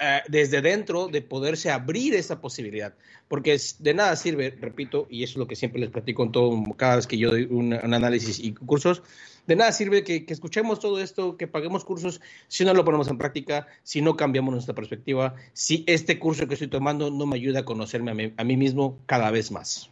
eh, 0.00 0.20
desde 0.28 0.62
dentro 0.62 1.08
de 1.08 1.22
poderse 1.22 1.70
abrir 1.70 2.14
esa 2.14 2.40
posibilidad. 2.40 2.94
Porque 3.26 3.58
de 3.80 3.94
nada 3.94 4.14
sirve, 4.16 4.50
repito, 4.50 5.06
y 5.10 5.24
eso 5.24 5.32
es 5.32 5.36
lo 5.38 5.46
que 5.48 5.56
siempre 5.56 5.80
les 5.80 5.90
platico 5.90 6.22
en 6.22 6.32
todo, 6.32 6.62
cada 6.76 6.96
vez 6.96 7.06
que 7.06 7.18
yo 7.18 7.30
doy 7.30 7.48
un, 7.50 7.72
análisis 7.74 8.38
y 8.38 8.54
cursos, 8.54 9.02
de 9.46 9.56
nada 9.56 9.72
sirve 9.72 10.04
que, 10.04 10.24
escuchemos 10.28 10.78
todo 10.78 11.00
esto, 11.00 11.36
que 11.36 11.46
paguemos 11.46 11.84
cursos, 11.84 12.20
si 12.48 12.64
no 12.64 12.74
lo 12.74 12.84
ponemos 12.84 13.08
en 13.08 13.18
práctica, 13.18 13.66
si 13.82 14.00
no 14.00 14.16
cambiamos 14.16 14.52
nuestra 14.52 14.74
perspectiva, 14.74 15.34
si 15.52 15.84
este 15.86 16.18
curso 16.18 16.46
que 16.46 16.54
estoy 16.54 16.68
tomando 16.68 17.10
no 17.10 17.26
me 17.26 17.36
ayuda 17.36 17.60
a 17.60 17.64
conocerme 17.64 18.32
a 18.36 18.42
a 18.42 18.44
mí 18.44 18.56
mismo 18.56 18.98
cada 19.06 19.30
vez 19.30 19.50
más. 19.50 19.90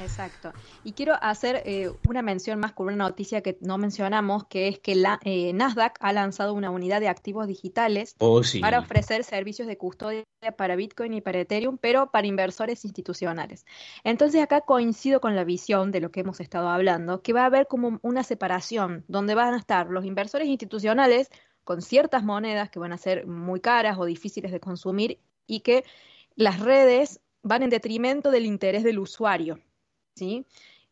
Exacto. 0.00 0.52
Y 0.82 0.92
quiero 0.92 1.14
hacer 1.20 1.62
eh, 1.66 1.92
una 2.08 2.22
mención 2.22 2.58
más 2.58 2.72
con 2.72 2.86
una 2.86 2.96
noticia 2.96 3.42
que 3.42 3.58
no 3.60 3.78
mencionamos, 3.78 4.46
que 4.46 4.68
es 4.68 4.78
que 4.78 4.94
la, 4.94 5.20
eh, 5.24 5.52
Nasdaq 5.52 5.96
ha 6.00 6.12
lanzado 6.12 6.54
una 6.54 6.70
unidad 6.70 7.00
de 7.00 7.08
activos 7.08 7.46
digitales 7.46 8.16
Oh, 8.18 8.42
sí. 8.42 8.60
para 8.60 8.78
ofrecer 8.80 9.24
servicios 9.24 9.68
de 9.68 9.76
custodia 9.76 10.24
para 10.56 10.74
Bitcoin 10.74 11.12
y 11.12 11.20
para 11.20 11.40
Ethereum, 11.40 11.76
pero 11.78 12.10
para 12.10 12.26
inversores 12.26 12.84
institucionales. 12.84 13.66
Entonces 14.04 14.42
acá 14.42 14.62
coincido 14.62 15.20
con 15.20 15.36
la 15.36 15.44
visión 15.44 15.90
de 15.92 16.00
lo 16.00 16.10
que 16.10 16.20
hemos 16.20 16.40
estado 16.40 16.68
hablando, 16.68 17.22
que 17.22 17.32
va 17.32 17.42
a 17.42 17.46
haber 17.46 17.66
como 17.66 17.98
una 18.02 18.22
separación 18.24 19.04
donde 19.06 19.34
van 19.34 19.54
a 19.54 19.58
estar 19.58 19.88
los 19.88 20.04
inversores 20.04 20.48
institucionales 20.48 21.28
con 21.64 21.82
ciertas 21.82 22.24
monedas 22.24 22.70
que 22.70 22.78
van 22.78 22.92
a 22.92 22.98
ser 22.98 23.26
muy 23.26 23.60
caras 23.60 23.98
o 23.98 24.06
difíciles 24.06 24.50
de 24.50 24.60
consumir 24.60 25.18
y 25.46 25.60
que 25.60 25.84
las 26.36 26.60
redes 26.60 27.20
van 27.42 27.62
en 27.62 27.70
detrimento 27.70 28.30
del 28.30 28.46
interés 28.46 28.82
del 28.82 28.98
usuario. 28.98 29.58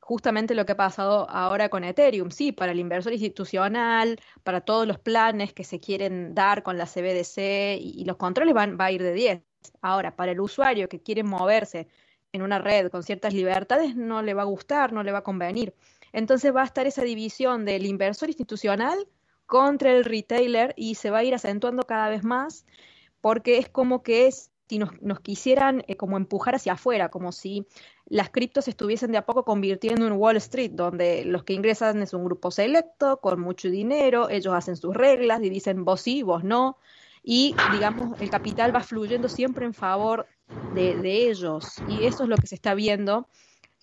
Justamente 0.01 0.55
lo 0.55 0.65
que 0.65 0.73
ha 0.73 0.77
pasado 0.77 1.29
ahora 1.29 1.69
con 1.69 1.85
Ethereum, 1.85 2.31
sí, 2.31 2.53
para 2.53 2.73
el 2.73 2.79
inversor 2.81 3.13
institucional, 3.13 4.19
para 4.43 4.63
todos 4.63 4.87
los 4.87 4.99
planes 4.99 5.53
que 5.53 5.65
se 5.65 5.81
quieren 5.81 6.35
dar 6.35 6.63
con 6.63 6.79
la 6.79 6.87
CBDC 6.87 7.79
y, 7.79 7.95
y 8.01 8.05
los 8.05 8.17
controles 8.17 8.55
van, 8.55 8.79
va 8.81 8.87
a 8.87 8.93
ir 8.93 9.03
de 9.03 9.13
10. 9.13 9.43
Ahora, 9.83 10.17
para 10.17 10.33
el 10.33 10.41
usuario 10.41 10.89
que 10.89 11.03
quiere 11.03 11.23
moverse 11.25 11.89
en 12.33 12.43
una 12.43 12.59
red 12.59 12.91
con 12.91 13.03
ciertas 13.03 13.35
libertades, 13.35 13.97
no 13.97 14.23
le 14.23 14.35
va 14.35 14.43
a 14.43 14.47
gustar, 14.47 14.93
no 14.93 15.03
le 15.03 15.13
va 15.13 15.19
a 15.19 15.23
convenir. 15.23 15.75
Entonces 16.13 16.55
va 16.55 16.63
a 16.63 16.67
estar 16.67 16.87
esa 16.87 17.03
división 17.03 17.65
del 17.65 17.87
inversor 17.87 18.29
institucional 18.29 19.07
contra 19.47 19.93
el 19.93 20.05
retailer 20.05 20.75
y 20.77 20.95
se 20.95 21.11
va 21.11 21.19
a 21.19 21.25
ir 21.25 21.35
acentuando 21.35 21.85
cada 21.85 22.09
vez 22.09 22.25
más 22.25 22.67
porque 23.21 23.59
es 23.59 23.69
como 23.69 24.03
que 24.03 24.27
es, 24.27 24.51
si 24.69 24.79
nos, 24.79 25.01
nos 25.01 25.21
quisieran 25.21 25.83
eh, 25.89 25.97
como 25.97 26.17
empujar 26.17 26.55
hacia 26.55 26.75
afuera, 26.75 27.09
como 27.09 27.33
si 27.33 27.67
las 28.07 28.31
criptos 28.31 28.67
se 28.67 28.71
estuviesen 28.71 29.13
de 29.13 29.19
a 29.19 29.27
poco 29.27 29.45
convirtiendo 29.45 30.07
en 30.07 30.13
Wall 30.13 30.37
Street, 30.37 30.73
donde 30.73 31.25
los 31.25 31.45
que 31.45 31.55
ingresan 31.55 32.03
es 32.03 32.13
un 32.13 32.25
grupo 32.25 32.51
selecto, 32.51 33.19
con 33.21 33.41
mucho 33.41 33.71
dinero, 33.71 34.29
ellos 34.29 34.55
hacen 34.55 34.77
sus 34.77 34.95
reglas 34.95 35.43
y 35.43 35.51
dicen 35.51 35.85
vos 35.85 36.03
sí, 36.03 36.23
vos 36.23 36.45
no, 36.45 36.77
y 37.23 37.55
digamos, 37.73 38.21
el 38.21 38.31
capital 38.31 38.75
va 38.75 38.81
fluyendo 38.81 39.29
siempre 39.29 39.65
en 39.65 39.75
favor 39.75 40.27
de, 40.75 41.29
ellos, 41.29 41.77
y 41.89 42.05
eso 42.05 42.23
es 42.23 42.29
lo 42.29 42.37
que 42.37 42.47
se 42.47 42.55
está 42.55 42.75
viendo 42.75 43.29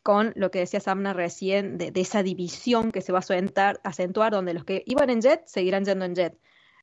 con 0.02 0.34
lo 0.36 0.52
que 0.52 0.60
decía 0.60 0.80
Samna 0.80 1.14
recién, 1.14 1.80
de, 1.80 1.92
de 1.92 2.02
esa 2.02 2.22
división 2.22 2.92
que 2.92 3.02
se 3.02 3.12
va 3.12 3.20
a 3.20 3.74
acentuar, 3.84 4.32
donde 4.32 4.54
los 4.54 4.64
que 4.64 4.84
iban 4.86 5.10
en 5.10 5.22
jet 5.22 5.46
seguirán 5.48 5.84
yendo 5.84 6.06
en 6.06 6.16
jet, 6.16 6.40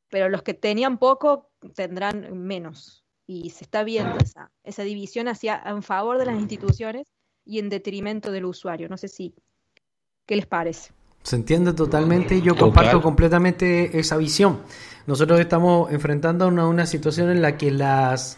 pero 0.09 0.29
los 0.29 0.43
que 0.43 0.55
tenían 0.55 0.99
poco 0.99 1.51
tendrán 1.75 2.37
menos. 2.37 3.02
Y 3.33 3.51
se 3.51 3.65
está 3.65 3.83
viendo 3.83 4.19
esa, 4.19 4.51
esa 4.63 4.83
división 4.83 5.27
hacia 5.27 5.63
en 5.65 5.83
favor 5.83 6.19
de 6.19 6.27
las 6.27 6.39
instituciones 6.39 7.09
y 7.47 7.59
en 7.59 7.71
detrimento 7.71 8.31
del 8.31 8.45
usuario. 8.45 8.89
No 8.89 8.99
sé 8.99 9.09
si, 9.09 9.35
¿qué 10.27 10.37
les 10.37 10.47
parece? 10.47 10.93
Se 11.23 11.37
entiende 11.37 11.73
totalmente, 11.73 12.41
yo 12.43 12.53
Total. 12.53 12.67
comparto 12.67 13.01
completamente 13.01 13.99
esa 13.99 14.17
visión. 14.17 14.61
Nosotros 15.07 15.41
estamos 15.41 15.91
enfrentando 15.91 16.47
una, 16.49 16.67
una 16.67 16.85
situación 16.85 17.31
en 17.31 17.41
la 17.41 17.57
que 17.57 17.71
las 17.71 18.37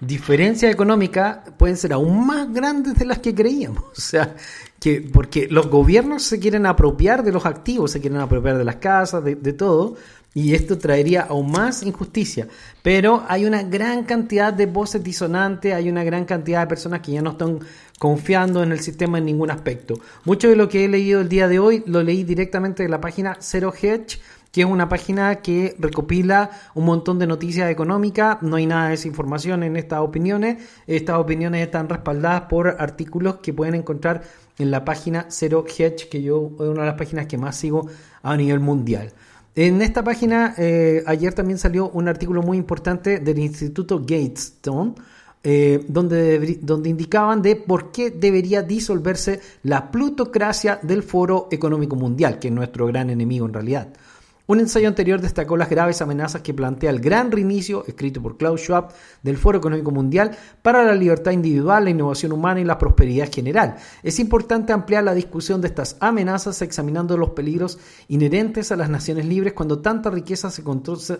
diferencias 0.00 0.72
económicas 0.72 1.38
pueden 1.56 1.76
ser 1.76 1.94
aún 1.94 2.26
más 2.26 2.52
grandes 2.52 2.94
de 2.94 3.04
las 3.04 3.18
que 3.18 3.34
creíamos. 3.34 3.84
O 3.96 4.00
sea, 4.00 4.36
que 4.78 5.00
porque 5.00 5.48
los 5.50 5.68
gobiernos 5.68 6.22
se 6.22 6.38
quieren 6.38 6.66
apropiar 6.66 7.24
de 7.24 7.32
los 7.32 7.46
activos, 7.46 7.90
se 7.90 8.00
quieren 8.00 8.20
apropiar 8.20 8.58
de 8.58 8.64
las 8.64 8.76
casas, 8.76 9.24
de, 9.24 9.34
de 9.34 9.52
todo, 9.54 9.96
y 10.36 10.54
esto 10.54 10.76
traería 10.76 11.22
aún 11.22 11.50
más 11.50 11.82
injusticia. 11.82 12.46
Pero 12.82 13.24
hay 13.26 13.46
una 13.46 13.62
gran 13.62 14.04
cantidad 14.04 14.52
de 14.52 14.66
voces 14.66 15.02
disonantes, 15.02 15.72
hay 15.72 15.88
una 15.88 16.04
gran 16.04 16.26
cantidad 16.26 16.60
de 16.60 16.66
personas 16.66 17.00
que 17.00 17.12
ya 17.12 17.22
no 17.22 17.30
están 17.30 17.60
confiando 17.98 18.62
en 18.62 18.70
el 18.70 18.80
sistema 18.80 19.16
en 19.16 19.24
ningún 19.24 19.50
aspecto. 19.50 19.94
Mucho 20.26 20.50
de 20.50 20.56
lo 20.56 20.68
que 20.68 20.84
he 20.84 20.88
leído 20.88 21.22
el 21.22 21.30
día 21.30 21.48
de 21.48 21.58
hoy 21.58 21.82
lo 21.86 22.02
leí 22.02 22.22
directamente 22.22 22.82
de 22.82 22.90
la 22.90 23.00
página 23.00 23.38
Zero 23.40 23.72
Hedge, 23.72 24.20
que 24.52 24.60
es 24.60 24.66
una 24.66 24.90
página 24.90 25.36
que 25.36 25.74
recopila 25.78 26.50
un 26.74 26.84
montón 26.84 27.18
de 27.18 27.26
noticias 27.26 27.70
económicas. 27.70 28.42
No 28.42 28.56
hay 28.56 28.66
nada 28.66 28.84
de 28.84 28.90
desinformación 28.90 29.62
en 29.62 29.78
estas 29.78 30.00
opiniones. 30.00 30.62
Estas 30.86 31.16
opiniones 31.16 31.62
están 31.62 31.88
respaldadas 31.88 32.42
por 32.42 32.76
artículos 32.78 33.36
que 33.36 33.54
pueden 33.54 33.74
encontrar 33.74 34.20
en 34.58 34.70
la 34.70 34.84
página 34.84 35.28
Zero 35.30 35.64
Hedge, 35.66 36.10
que 36.10 36.22
yo 36.22 36.50
es 36.56 36.68
una 36.68 36.82
de 36.82 36.88
las 36.88 36.98
páginas 36.98 37.26
que 37.26 37.38
más 37.38 37.56
sigo 37.56 37.88
a 38.22 38.36
nivel 38.36 38.60
mundial. 38.60 39.14
En 39.58 39.80
esta 39.80 40.04
página, 40.04 40.54
eh, 40.58 41.02
ayer 41.06 41.32
también 41.32 41.58
salió 41.58 41.88
un 41.88 42.08
artículo 42.08 42.42
muy 42.42 42.58
importante 42.58 43.20
del 43.20 43.38
Instituto 43.38 44.00
Gatestone, 44.00 44.92
eh, 45.42 45.82
donde, 45.88 46.58
donde 46.60 46.90
indicaban 46.90 47.40
de 47.40 47.56
por 47.56 47.90
qué 47.90 48.10
debería 48.10 48.60
disolverse 48.60 49.40
la 49.62 49.90
plutocracia 49.90 50.78
del 50.82 51.02
Foro 51.02 51.48
Económico 51.50 51.96
Mundial, 51.96 52.38
que 52.38 52.48
es 52.48 52.54
nuestro 52.54 52.86
gran 52.86 53.08
enemigo 53.08 53.46
en 53.46 53.54
realidad. 53.54 53.88
Un 54.48 54.60
ensayo 54.60 54.86
anterior 54.86 55.20
destacó 55.20 55.56
las 55.56 55.68
graves 55.68 56.00
amenazas 56.00 56.42
que 56.42 56.54
plantea 56.54 56.90
el 56.90 57.00
gran 57.00 57.32
reinicio, 57.32 57.84
escrito 57.88 58.22
por 58.22 58.36
Klaus 58.36 58.60
Schwab, 58.60 58.92
del 59.24 59.36
Foro 59.36 59.58
Económico 59.58 59.90
Mundial 59.90 60.38
para 60.62 60.84
la 60.84 60.94
libertad 60.94 61.32
individual, 61.32 61.82
la 61.82 61.90
innovación 61.90 62.30
humana 62.30 62.60
y 62.60 62.64
la 62.64 62.78
prosperidad 62.78 63.28
general. 63.32 63.74
Es 64.04 64.20
importante 64.20 64.72
ampliar 64.72 65.02
la 65.02 65.14
discusión 65.14 65.60
de 65.60 65.66
estas 65.66 65.96
amenazas 65.98 66.62
examinando 66.62 67.16
los 67.16 67.30
peligros 67.30 67.80
inherentes 68.06 68.70
a 68.70 68.76
las 68.76 68.88
naciones 68.88 69.26
libres 69.26 69.52
cuando 69.52 69.80
tanta 69.80 70.10
riqueza 70.10 70.48
se, 70.48 70.62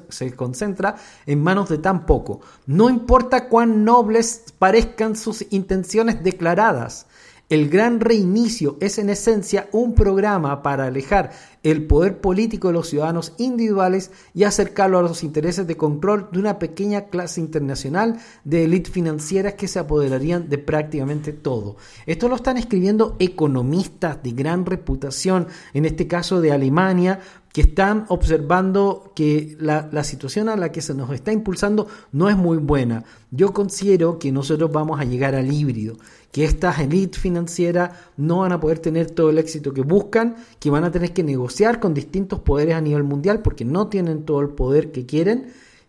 se 0.08 0.32
concentra 0.36 0.94
en 1.26 1.42
manos 1.42 1.68
de 1.68 1.78
tan 1.78 2.06
poco. 2.06 2.42
No 2.66 2.88
importa 2.88 3.48
cuán 3.48 3.84
nobles 3.84 4.44
parezcan 4.60 5.16
sus 5.16 5.44
intenciones 5.50 6.22
declaradas. 6.22 7.08
El 7.48 7.70
gran 7.70 8.00
reinicio 8.00 8.76
es 8.80 8.98
en 8.98 9.08
esencia 9.08 9.68
un 9.70 9.94
programa 9.94 10.64
para 10.64 10.86
alejar 10.86 11.30
el 11.62 11.86
poder 11.86 12.20
político 12.20 12.66
de 12.66 12.74
los 12.74 12.88
ciudadanos 12.88 13.34
individuales 13.38 14.10
y 14.34 14.42
acercarlo 14.42 14.98
a 14.98 15.02
los 15.02 15.22
intereses 15.22 15.64
de 15.64 15.76
control 15.76 16.28
de 16.32 16.40
una 16.40 16.58
pequeña 16.58 17.02
clase 17.02 17.40
internacional 17.40 18.18
de 18.42 18.64
élites 18.64 18.92
financieras 18.92 19.54
que 19.54 19.68
se 19.68 19.78
apoderarían 19.78 20.48
de 20.48 20.58
prácticamente 20.58 21.32
todo. 21.32 21.76
Esto 22.06 22.28
lo 22.28 22.34
están 22.34 22.56
escribiendo 22.56 23.14
economistas 23.20 24.20
de 24.24 24.32
gran 24.32 24.66
reputación, 24.66 25.46
en 25.72 25.84
este 25.84 26.08
caso 26.08 26.40
de 26.40 26.50
Alemania, 26.50 27.20
que 27.52 27.62
están 27.62 28.06
observando 28.08 29.12
que 29.14 29.56
la, 29.58 29.88
la 29.90 30.04
situación 30.04 30.48
a 30.48 30.56
la 30.56 30.72
que 30.72 30.82
se 30.82 30.94
nos 30.94 31.10
está 31.12 31.32
impulsando 31.32 31.86
no 32.12 32.28
es 32.28 32.36
muy 32.36 32.58
buena. 32.58 33.04
Yo 33.30 33.54
considero 33.54 34.18
que 34.18 34.30
nosotros 34.30 34.70
vamos 34.70 35.00
a 35.00 35.04
llegar 35.04 35.34
al 35.34 35.50
híbrido, 35.52 35.96
que 36.36 36.44
estas 36.44 36.80
élites 36.80 37.18
financieras 37.18 37.92
no 38.18 38.40
van 38.40 38.52
a 38.52 38.60
poder 38.60 38.78
tener 38.78 39.10
todo 39.10 39.30
el 39.30 39.38
éxito 39.38 39.72
que 39.72 39.80
buscan, 39.80 40.36
que 40.60 40.68
van 40.68 40.84
a 40.84 40.92
tener 40.92 41.14
que 41.14 41.22
negociar 41.22 41.80
con 41.80 41.94
distintos 41.94 42.40
poderes 42.40 42.74
a 42.74 42.82
nivel 42.82 43.04
mundial 43.04 43.40
porque 43.40 43.64
no 43.64 43.88
tienen 43.88 44.26
todo 44.26 44.42
el 44.42 44.50
poder 44.50 44.92
que 44.92 45.06
quieren 45.06 45.46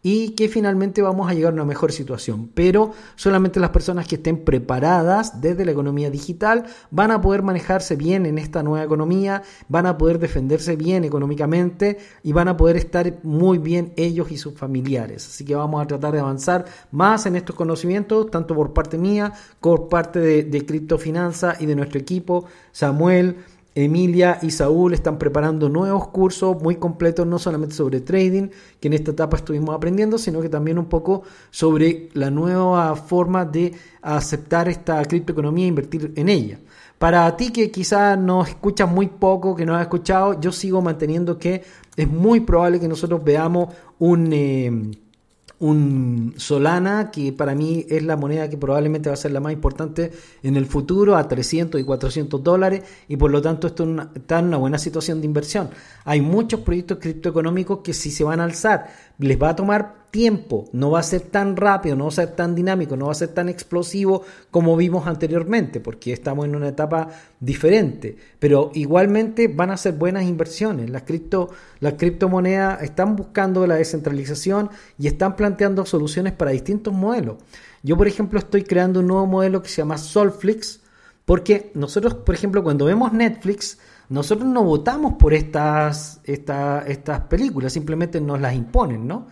y 0.10 0.30
que 0.30 0.48
finalmente 0.48 1.02
vamos 1.02 1.30
a 1.30 1.34
llegar 1.34 1.52
a 1.52 1.56
una 1.56 1.66
mejor 1.66 1.92
situación. 1.92 2.50
Pero 2.54 2.94
solamente 3.18 3.60
las 3.60 3.72
personas 3.72 4.08
que 4.08 4.16
estén 4.16 4.46
preparadas 4.46 5.42
desde 5.42 5.66
la 5.66 5.72
economía 5.72 6.10
digital 6.10 6.64
van 6.92 7.12
a 7.12 7.20
poder 7.20 7.44
manejarse 7.44 7.98
bien 7.98 8.26
en 8.26 8.38
esta 8.38 8.64
nueva 8.64 8.86
economía, 8.86 9.44
van 9.68 9.86
a 9.86 9.98
poder 9.98 10.18
defenderse 10.18 10.78
bien 10.78 11.04
económicamente 11.04 11.98
y 12.24 12.32
van 12.32 12.48
a 12.48 12.56
poder 12.56 12.78
estar 12.78 13.20
muy 13.24 13.58
bien 13.58 13.92
ellos 13.98 14.32
y 14.32 14.38
sus 14.38 14.54
familiares. 14.54 15.28
Así 15.28 15.44
que 15.44 15.56
vamos 15.56 15.84
a 15.84 15.88
tratar 15.88 16.14
de 16.14 16.22
avanzar 16.22 16.64
más 16.90 17.26
en 17.26 17.36
estos 17.36 17.58
conocimientos, 17.58 18.32
tanto 18.32 18.56
por 18.56 18.72
parte 18.72 18.98
mía, 18.98 19.34
como 19.60 19.76
por 19.76 19.90
parte 19.90 20.22
de, 20.22 20.44
de 20.44 20.66
Criptofinanza 20.66 21.58
y 21.60 21.66
de 21.66 21.76
nuestro 21.76 22.00
equipo, 22.00 22.46
Samuel. 22.72 23.36
Emilia 23.84 24.40
y 24.42 24.50
Saúl 24.50 24.94
están 24.94 25.20
preparando 25.20 25.70
nuevos 25.70 26.08
cursos 26.08 26.60
muy 26.62 26.78
completos, 26.78 27.28
no 27.28 27.38
solamente 27.38 27.76
sobre 27.76 28.02
trading, 28.02 28.50
que 28.80 28.88
en 28.88 28.94
esta 28.94 29.12
etapa 29.12 29.38
estuvimos 29.38 29.76
aprendiendo, 29.76 30.18
sino 30.18 30.42
que 30.42 30.50
también 30.50 30.80
un 30.80 30.88
poco 30.88 31.22
sobre 31.52 32.10
la 32.14 32.32
nueva 32.32 32.96
forma 32.96 33.46
de 33.46 33.74
aceptar 34.02 34.68
esta 34.68 35.04
criptoeconomía 35.06 35.66
e 35.66 35.68
invertir 35.68 36.12
en 36.16 36.30
ella. 36.30 36.60
Para 36.98 37.38
ti 37.38 37.52
que 37.52 37.70
quizás 37.70 38.18
nos 38.18 38.50
escuchas 38.50 38.90
muy 38.90 39.08
poco, 39.08 39.56
que 39.56 39.66
no 39.66 39.76
has 39.76 39.84
escuchado, 39.84 40.40
yo 40.42 40.52
sigo 40.52 40.82
manteniendo 40.82 41.38
que 41.38 41.64
es 41.96 42.10
muy 42.10 42.40
probable 42.40 42.80
que 42.80 42.88
nosotros 42.88 43.24
veamos 43.24 43.76
un... 44.00 44.34
eh, 44.34 44.92
un 45.60 46.34
Solana, 46.38 47.10
que 47.12 47.34
para 47.34 47.56
mí 47.56 47.86
es 47.90 48.04
la 48.04 48.16
moneda 48.16 48.50
que 48.50 48.58
probablemente 48.58 49.10
va 49.10 49.14
a 49.14 49.18
ser 49.18 49.32
la 49.32 49.40
más 49.40 49.54
importante 49.54 50.12
en 50.44 50.56
el 50.56 50.66
futuro, 50.66 51.16
a 51.16 51.28
300 51.28 51.82
y 51.82 51.84
400 51.84 52.44
dólares, 52.44 52.84
y 53.08 53.18
por 53.18 53.32
lo 53.32 53.42
tanto 53.42 53.68
esto 53.68 53.88
está 54.14 54.40
en 54.40 54.46
una 54.46 54.58
buena 54.58 54.78
situación 54.78 55.20
de 55.20 55.26
inversión. 55.26 55.70
Hay 56.06 56.22
muchos 56.22 56.60
proyectos 56.62 57.00
criptoeconómicos 57.00 57.80
que 57.80 57.94
si 57.94 58.12
se 58.12 58.24
van 58.24 58.40
a 58.40 58.44
alzar, 58.44 58.88
les 59.18 59.42
va 59.42 59.50
a 59.50 59.56
tomar 59.56 60.07
tiempo, 60.18 60.66
no 60.74 60.90
va 60.90 61.02
a 61.02 61.04
ser 61.04 61.22
tan 61.22 61.56
rápido, 61.56 61.96
no 61.96 62.06
va 62.06 62.10
a 62.10 62.12
ser 62.12 62.36
tan 62.36 62.56
dinámico, 62.56 62.98
no 62.98 63.06
va 63.06 63.12
a 63.12 63.16
ser 63.24 63.28
tan 63.36 63.50
explosivo 63.50 64.24
como 64.50 64.76
vimos 64.76 65.06
anteriormente, 65.06 65.80
porque 65.80 66.12
estamos 66.12 66.46
en 66.46 66.56
una 66.56 66.70
etapa 66.70 67.10
diferente, 67.40 68.18
pero 68.40 68.72
igualmente 68.74 69.48
van 69.48 69.70
a 69.70 69.78
ser 69.78 69.94
buenas 69.94 70.24
inversiones. 70.24 70.90
Las 70.90 71.04
cripto, 71.04 71.52
las 71.82 71.94
criptomonedas 71.94 72.82
están 72.82 73.16
buscando 73.16 73.68
la 73.68 73.76
descentralización 73.76 74.72
y 74.98 75.06
están 75.06 75.36
planteando 75.36 75.86
soluciones 75.86 76.34
para 76.34 76.50
distintos 76.50 76.96
modelos. 76.96 77.36
Yo, 77.84 77.96
por 77.96 78.08
ejemplo, 78.08 78.40
estoy 78.40 78.64
creando 78.64 79.02
un 79.02 79.08
nuevo 79.08 79.28
modelo 79.28 79.62
que 79.62 79.70
se 79.70 79.84
llama 79.84 80.00
Solflix, 80.00 80.80
porque 81.26 81.70
nosotros, 81.76 82.16
por 82.16 82.34
ejemplo, 82.34 82.64
cuando 82.64 82.86
vemos 82.86 83.14
Netflix, 83.14 83.78
nosotros 84.10 84.50
no 84.50 84.64
votamos 84.64 85.14
por 85.20 85.36
estas, 85.36 86.22
esta- 86.24 86.84
estas 86.88 87.20
películas, 87.30 87.72
simplemente 87.72 88.20
nos 88.20 88.42
las 88.42 88.56
imponen, 88.56 89.06
¿no? 89.08 89.28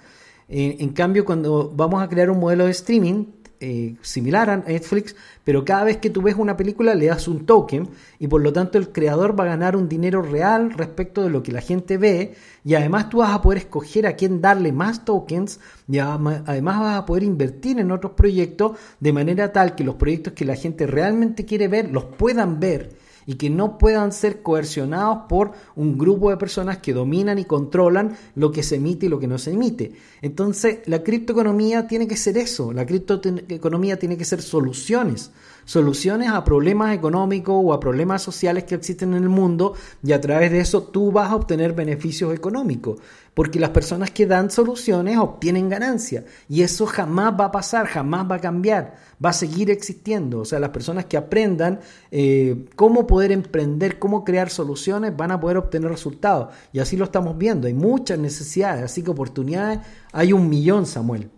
En, 0.48 0.90
cambio, 0.90 1.26
cuando 1.26 1.72
vamos 1.76 2.04
a 2.04 2.08
crear 2.08 2.30
un 2.30 2.40
modelo 2.40 2.66
de 2.66 2.72
streaming 2.72 3.26
eh, 3.60 3.96
similar 4.02 4.50
a 4.50 4.58
Netflix, 4.58 5.16
pero 5.44 5.66
cada 5.66 5.86
vez 5.86 5.98
que 5.98 6.10
tú 6.10 6.22
ves 6.22 6.36
una 6.36 6.56
película 6.56 6.94
le 6.94 7.08
das 7.08 7.28
un 7.28 7.46
token 7.46 7.90
y 8.20 8.28
por 8.28 8.42
lo 8.42 8.54
tanto 8.54 8.78
el 8.78 8.90
creador 8.92 9.40
va 9.40 9.46
a 9.46 9.48
ganar 9.48 9.76
un 9.76 9.90
dinero 9.90 10.22
real 10.22 10.72
respecto 10.72 11.24
de 11.24 11.30
lo 11.30 11.42
que 11.42 11.52
la 11.52 11.62
gente 11.62 11.98
ve 11.98 12.36
y 12.64 12.76
además 12.76 13.10
tú 13.10 13.20
vas 13.20 13.34
a 13.34 13.42
poder 13.42 13.60
escoger 13.60 14.08
a 14.08 14.16
quién 14.18 14.42
darle 14.42 14.72
más 14.72 15.06
tokens 15.06 15.62
y 15.88 16.00
además 16.00 16.80
vas 16.80 16.98
a 16.98 17.06
poder 17.06 17.24
invertir 17.24 17.80
en 17.80 17.92
otros 17.92 18.12
proyectos 18.12 18.78
de 19.00 19.14
manera 19.14 19.52
tal 19.52 19.74
que 19.74 19.84
los 19.84 19.96
proyectos 19.96 20.34
que 20.34 20.46
la 20.46 20.56
gente 20.56 20.86
realmente 20.86 21.46
quiere 21.46 21.68
ver 21.68 21.92
los 21.92 22.04
puedan 22.04 22.60
ver 22.60 23.05
y 23.26 23.36
que 23.36 23.50
no 23.50 23.78
puedan 23.78 24.12
ser 24.12 24.42
coercionados 24.42 25.24
por 25.28 25.52
un 25.76 25.98
grupo 25.98 26.30
de 26.30 26.38
personas 26.38 26.78
que 26.78 26.94
dominan 26.94 27.40
y 27.40 27.46
controlan 27.46 28.18
lo 28.36 28.52
que 28.52 28.64
se 28.64 28.76
emite 28.76 29.08
y 29.08 29.10
lo 29.10 29.20
que 29.20 29.28
no 29.28 29.38
se 29.38 29.52
emite. 29.52 29.94
Entonces, 30.22 30.80
la 30.86 31.04
criptoeconomía 31.04 31.88
tiene 31.88 32.08
que 32.08 32.18
ser 32.18 32.38
eso, 32.38 32.74
la 32.74 32.86
criptoeconomía 32.86 33.98
tiene 33.98 34.18
que 34.18 34.26
ser 34.26 34.42
soluciones, 34.42 35.32
soluciones 35.66 36.30
a 36.30 36.44
problemas 36.44 36.96
económicos 36.96 37.56
o 37.58 37.74
a 37.74 37.80
problemas 37.80 38.22
sociales 38.22 38.64
que 38.64 38.76
existen 38.76 39.14
en 39.14 39.24
el 39.24 39.30
mundo 39.30 39.74
y 40.04 40.14
a 40.14 40.22
través 40.22 40.52
de 40.52 40.60
eso 40.60 40.84
tú 40.84 41.12
vas 41.12 41.32
a 41.32 41.36
obtener 41.36 41.74
beneficios 41.74 42.34
económicos, 42.34 43.00
porque 43.34 43.60
las 43.60 43.72
personas 43.72 44.12
que 44.12 44.26
dan 44.26 44.50
soluciones 44.50 45.18
obtienen 45.18 45.68
ganancias 45.68 46.24
y 46.48 46.62
eso 46.62 46.86
jamás 46.86 47.34
va 47.38 47.46
a 47.46 47.52
pasar, 47.52 47.88
jamás 47.88 48.30
va 48.30 48.36
a 48.36 48.42
cambiar, 48.42 48.96
va 49.24 49.32
a 49.32 49.34
seguir 49.34 49.70
existiendo. 49.72 50.40
O 50.40 50.46
sea, 50.46 50.60
las 50.60 50.70
personas 50.70 51.06
que 51.06 51.18
aprendan 51.18 51.80
eh, 52.12 52.66
cómo 52.76 53.08
poder 53.08 53.32
emprender, 53.32 54.00
cómo 54.00 54.24
crear 54.24 54.50
soluciones, 54.50 55.18
van 55.18 55.32
a 55.32 55.40
poder 55.40 55.58
obtener 55.58 55.90
resultados. 55.90 56.54
Y 56.72 56.80
así 56.80 56.96
lo 56.96 57.06
estamos 57.06 57.38
viendo. 57.38 57.68
Hay 57.68 57.74
muchas 57.74 58.20
necesidades, 58.20 58.84
así 58.84 59.04
que 59.04 59.12
oportunidades 59.12 59.80
hay 60.14 60.32
un 60.32 60.48
millón, 60.48 60.86
Samuel. 60.86 61.30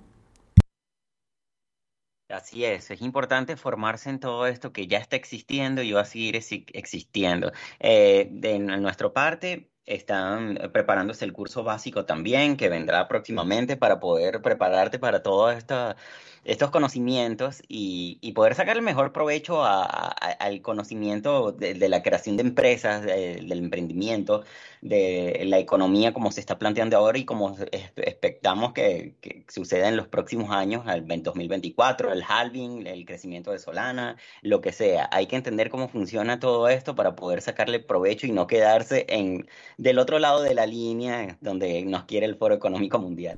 Así 2.29 2.65
es, 2.65 2.91
es 2.91 3.01
importante 3.01 3.55
formarse 3.55 4.09
en 4.09 4.19
todo 4.19 4.47
esto 4.47 4.73
que 4.73 4.87
ya 4.87 4.97
está 4.97 5.15
existiendo 5.15 5.81
y 5.81 5.93
va 5.93 6.01
a 6.01 6.05
seguir 6.05 6.35
exi- 6.35 6.65
existiendo. 6.73 7.53
Eh, 7.79 8.27
de 8.31 8.59
nuestra 8.59 9.13
parte, 9.13 9.71
están 9.85 10.57
eh, 10.57 10.67
preparándose 10.67 11.23
el 11.23 11.31
curso 11.31 11.63
básico 11.63 12.05
también, 12.05 12.57
que 12.57 12.67
vendrá 12.67 13.07
próximamente 13.07 13.77
para 13.77 14.01
poder 14.01 14.41
prepararte 14.41 14.99
para 14.99 15.23
todos 15.23 15.55
esta- 15.55 15.95
estos 16.47 16.71
conocimientos 16.71 17.61
y, 17.67 18.17
y 18.21 18.31
poder 18.31 18.55
sacar 18.55 18.77
el 18.77 18.81
mejor 18.83 19.11
provecho 19.13 19.63
a- 19.65 19.83
al 20.39 20.61
conocimiento 20.61 21.51
de, 21.51 21.89
la 21.89 22.01
creación 22.03 22.37
de 22.37 22.43
empresas, 22.43 23.03
de- 23.03 23.35
del 23.35 23.59
emprendimiento, 23.59 24.43
de 24.81 25.41
la 25.45 25.59
economía 25.59 26.13
como 26.13 26.31
se 26.31 26.39
está 26.39 26.57
planteando 26.57 26.97
ahora 26.97 27.17
y 27.17 27.25
como 27.25 27.55
expectamos 27.97 28.73
que, 28.73 29.15
que 29.21 29.45
suceda 29.49 29.89
en 29.89 29.97
los 29.97 30.07
próximos 30.07 30.51
años, 30.51 30.83
al 30.87 31.05
2024, 31.07 32.11
el 32.13 32.23
halving, 32.27 32.87
el 32.87 33.05
crecimiento 33.05 33.51
de 33.51 33.59
Solana, 33.59 34.17
lo 34.41 34.61
que 34.61 34.71
sea. 34.71 35.09
Hay 35.11 35.27
que 35.27 35.35
entender 35.35 35.69
cómo 35.69 35.89
funciona 35.89 36.39
todo 36.39 36.69
esto 36.69 36.95
para 36.95 37.15
poder 37.15 37.41
sacarle 37.41 37.79
provecho 37.79 38.27
y 38.27 38.31
no 38.31 38.47
quedarse 38.47 39.05
en 39.09 39.47
del 39.77 39.99
otro 39.99 40.19
lado 40.19 40.41
de 40.41 40.53
la 40.53 40.65
línea 40.65 41.37
donde 41.41 41.83
nos 41.85 42.05
quiere 42.05 42.25
el 42.25 42.35
Foro 42.37 42.55
Económico 42.55 42.99
Mundial. 42.99 43.37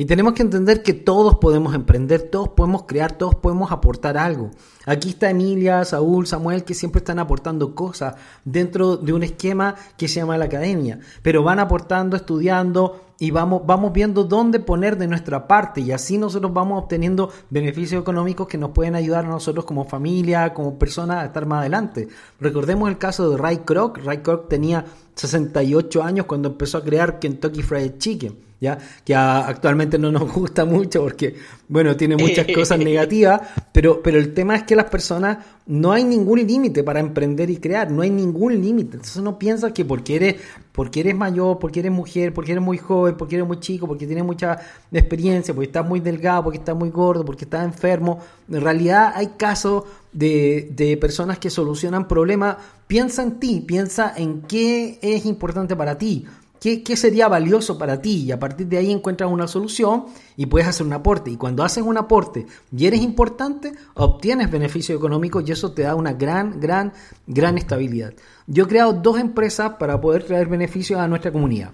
Y 0.00 0.04
tenemos 0.04 0.34
que 0.34 0.42
entender 0.42 0.84
que 0.84 0.94
todos 0.94 1.38
podemos 1.38 1.74
emprender, 1.74 2.22
todos 2.22 2.50
podemos 2.50 2.84
crear, 2.84 3.18
todos 3.18 3.34
podemos 3.34 3.72
aportar 3.72 4.16
algo. 4.16 4.52
Aquí 4.86 5.08
está 5.08 5.28
Emilia, 5.28 5.84
Saúl, 5.84 6.24
Samuel, 6.28 6.62
que 6.62 6.74
siempre 6.74 7.00
están 7.00 7.18
aportando 7.18 7.74
cosas 7.74 8.14
dentro 8.44 8.96
de 8.96 9.12
un 9.12 9.24
esquema 9.24 9.74
que 9.96 10.06
se 10.06 10.20
llama 10.20 10.38
la 10.38 10.44
academia. 10.44 11.00
Pero 11.20 11.42
van 11.42 11.58
aportando, 11.58 12.16
estudiando 12.16 13.06
y 13.18 13.32
vamos, 13.32 13.62
vamos 13.66 13.92
viendo 13.92 14.22
dónde 14.22 14.60
poner 14.60 14.98
de 14.98 15.08
nuestra 15.08 15.48
parte. 15.48 15.80
Y 15.80 15.90
así 15.90 16.16
nosotros 16.16 16.52
vamos 16.52 16.80
obteniendo 16.80 17.32
beneficios 17.50 18.00
económicos 18.00 18.46
que 18.46 18.56
nos 18.56 18.70
pueden 18.70 18.94
ayudar 18.94 19.24
a 19.24 19.28
nosotros 19.28 19.64
como 19.64 19.84
familia, 19.84 20.54
como 20.54 20.78
personas 20.78 21.24
a 21.24 21.26
estar 21.26 21.44
más 21.44 21.62
adelante. 21.62 22.06
Recordemos 22.38 22.88
el 22.88 22.98
caso 22.98 23.28
de 23.30 23.36
Ray 23.36 23.58
Kroc. 23.64 23.98
Ray 24.04 24.18
Kroc 24.18 24.48
tenía 24.48 24.84
68 25.16 26.04
años 26.04 26.26
cuando 26.26 26.50
empezó 26.50 26.78
a 26.78 26.84
crear 26.84 27.18
Kentucky 27.18 27.62
Fried 27.62 27.98
Chicken. 27.98 28.47
¿Ya? 28.60 28.78
Que 29.04 29.14
a- 29.14 29.46
actualmente 29.46 29.98
no 29.98 30.10
nos 30.12 30.32
gusta 30.34 30.64
mucho 30.64 31.02
porque, 31.02 31.34
bueno, 31.68 31.96
tiene 31.96 32.16
muchas 32.16 32.46
cosas 32.54 32.78
negativas, 32.78 33.40
pero, 33.72 34.02
pero 34.02 34.18
el 34.18 34.34
tema 34.34 34.56
es 34.56 34.62
que 34.64 34.76
las 34.76 34.86
personas 34.86 35.38
no 35.66 35.92
hay 35.92 36.02
ningún 36.04 36.46
límite 36.46 36.82
para 36.82 36.98
emprender 37.00 37.50
y 37.50 37.58
crear, 37.58 37.90
no 37.90 38.02
hay 38.02 38.10
ningún 38.10 38.60
límite. 38.60 38.96
Entonces 38.96 39.16
uno 39.16 39.38
piensa 39.38 39.72
que 39.72 39.84
porque 39.84 40.16
eres, 40.16 40.36
porque 40.72 41.00
eres 41.00 41.14
mayor, 41.14 41.58
porque 41.58 41.80
eres 41.80 41.92
mujer, 41.92 42.32
porque 42.32 42.52
eres 42.52 42.64
muy 42.64 42.78
joven, 42.78 43.16
porque 43.16 43.36
eres 43.36 43.46
muy 43.46 43.60
chico, 43.60 43.86
porque 43.86 44.06
tienes 44.06 44.24
mucha 44.24 44.58
experiencia, 44.90 45.52
porque 45.54 45.66
estás 45.66 45.86
muy 45.86 46.00
delgado, 46.00 46.44
porque 46.44 46.58
estás 46.58 46.74
muy 46.76 46.88
gordo, 46.90 47.24
porque 47.24 47.44
estás 47.44 47.64
enfermo, 47.64 48.18
en 48.50 48.60
realidad 48.62 49.12
hay 49.14 49.28
casos 49.36 49.84
de, 50.12 50.70
de 50.74 50.96
personas 50.96 51.38
que 51.38 51.50
solucionan 51.50 52.08
problemas. 52.08 52.56
Piensa 52.86 53.22
en 53.22 53.38
ti, 53.38 53.60
piensa 53.60 54.14
en 54.16 54.40
qué 54.42 54.98
es 55.02 55.26
importante 55.26 55.76
para 55.76 55.98
ti. 55.98 56.24
¿Qué, 56.60 56.96
sería 56.96 57.28
valioso 57.28 57.78
para 57.78 58.02
ti? 58.02 58.24
Y 58.24 58.32
a 58.32 58.38
partir 58.38 58.66
de 58.66 58.78
ahí 58.78 58.90
encuentras 58.90 59.30
una 59.30 59.46
solución 59.46 60.06
y 60.36 60.46
puedes 60.46 60.66
hacer 60.66 60.86
un 60.86 60.92
aporte. 60.92 61.30
Y 61.30 61.36
cuando 61.36 61.62
haces 61.62 61.84
un 61.84 61.96
aporte 61.96 62.46
y 62.76 62.86
eres 62.86 63.00
importante, 63.00 63.72
obtienes 63.94 64.50
beneficios 64.50 64.98
económicos 64.98 65.44
y 65.46 65.52
eso 65.52 65.72
te 65.72 65.82
da 65.82 65.94
una 65.94 66.14
gran, 66.14 66.58
gran, 66.60 66.92
gran 67.26 67.58
estabilidad. 67.58 68.12
Yo 68.46 68.64
he 68.64 68.68
creado 68.68 68.92
dos 68.92 69.20
empresas 69.20 69.74
para 69.78 70.00
poder 70.00 70.24
traer 70.24 70.48
beneficios 70.48 70.98
a 70.98 71.06
nuestra 71.06 71.30
comunidad. 71.30 71.70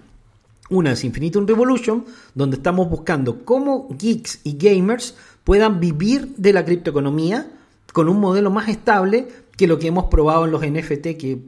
Una 0.69 0.91
es 0.91 1.03
Infinitum 1.03 1.45
Revolution, 1.45 2.05
donde 2.33 2.57
estamos 2.57 2.89
buscando 2.89 3.43
cómo 3.45 3.87
geeks 3.89 4.41
y 4.43 4.57
gamers 4.57 5.15
puedan 5.43 5.79
vivir 5.79 6.35
de 6.37 6.53
la 6.53 6.65
criptoeconomía 6.65 7.51
con 7.93 8.09
un 8.09 8.19
modelo 8.19 8.51
más 8.51 8.67
estable 8.67 9.27
que 9.55 9.67
lo 9.67 9.79
que 9.79 9.87
hemos 9.87 10.05
probado 10.05 10.45
en 10.45 10.51
los 10.51 10.61
NFT, 10.61 11.17
que 11.17 11.39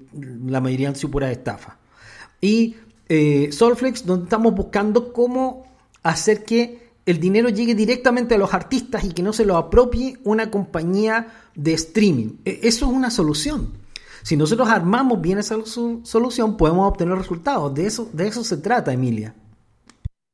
la 0.45 0.61
mayoría 0.61 0.89
han 0.89 0.95
sido 0.95 1.11
pura 1.11 1.31
estafa. 1.31 1.77
Y 2.39 2.75
eh, 3.09 3.49
Solflex, 3.51 4.05
donde 4.05 4.25
estamos 4.25 4.53
buscando 4.53 5.13
cómo 5.13 5.65
hacer 6.03 6.43
que 6.43 6.87
el 7.05 7.19
dinero 7.19 7.49
llegue 7.49 7.73
directamente 7.73 8.35
a 8.35 8.37
los 8.37 8.53
artistas 8.53 9.03
y 9.05 9.13
que 9.13 9.23
no 9.23 9.31
se 9.33 9.45
lo 9.45 9.55
apropie 9.57 10.17
una 10.25 10.51
compañía 10.51 11.27
de 11.55 11.73
streaming. 11.73 12.37
E- 12.43 12.59
Eso 12.63 12.85
es 12.85 12.91
una 12.91 13.09
solución. 13.09 13.73
Si 14.23 14.35
nosotros 14.35 14.67
armamos 14.67 15.21
bien 15.21 15.37
esa 15.39 15.55
solución, 15.65 16.57
podemos 16.57 16.89
obtener 16.89 17.17
resultados. 17.17 17.73
De 17.73 17.85
eso, 17.85 18.09
de 18.11 18.27
eso 18.27 18.43
se 18.43 18.57
trata, 18.57 18.91
Emilia. 18.91 19.33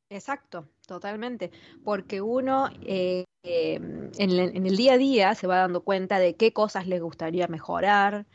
Exacto, 0.10 0.66
totalmente. 0.94 1.52
Porque 1.84 2.22
uno 2.22 2.70
eh, 2.86 3.26
eh, 3.44 3.76
en, 4.18 4.66
el, 4.66 4.78
día 4.78 4.94
a 4.94 4.98
día 4.98 5.36
se 5.36 5.48
va 5.48 5.58
dando 5.58 5.82
cuenta 5.82 6.20
de 6.20 6.36
qué 6.36 6.54
cosas 6.54 6.88
le 6.88 7.00
gustaría 7.00 7.48
mejorar, 7.48 8.26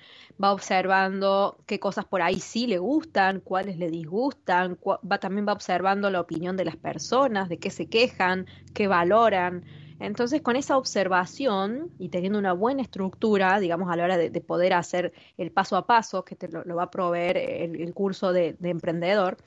va 0.43 0.53
observando 0.53 1.59
qué 1.67 1.79
cosas 1.79 2.05
por 2.05 2.21
ahí 2.21 2.41
sí 2.41 2.67
le 2.67 2.79
gustan, 2.79 3.41
cuáles 3.41 3.79
le 3.79 3.91
disgustan, 3.91 4.79
va, 4.85 5.19
también 5.19 5.47
va 5.47 5.53
observando 5.53 6.11
la 6.11 6.21
opinión 6.21 6.57
de 6.57 6.65
las 6.65 6.77
personas, 6.77 7.49
de 7.49 7.59
qué 7.59 7.71
se 7.71 7.87
quejan, 7.87 8.47
qué 8.75 8.89
valoran. 8.89 9.65
Entonces, 10.01 10.43
con 10.43 10.57
esa 10.57 10.77
observación 10.77 11.91
y 11.99 12.09
teniendo 12.11 12.39
una 12.39 12.53
buena 12.53 12.83
estructura, 12.83 13.59
digamos, 13.61 13.91
a 13.91 13.97
la 13.97 14.05
hora 14.05 14.17
de, 14.17 14.31
de 14.31 14.41
poder 14.41 14.73
hacer 14.73 15.13
el 15.37 15.51
paso 15.51 15.77
a 15.77 15.87
paso 15.87 16.25
que 16.25 16.37
te 16.37 16.49
lo, 16.49 16.65
va 16.77 16.85
a 16.85 16.91
proveer 16.91 17.37
el, 17.37 17.81
el 17.81 17.95
curso 17.95 18.33
de, 18.33 18.57
de 18.61 18.71
emprendedor, 18.71 19.39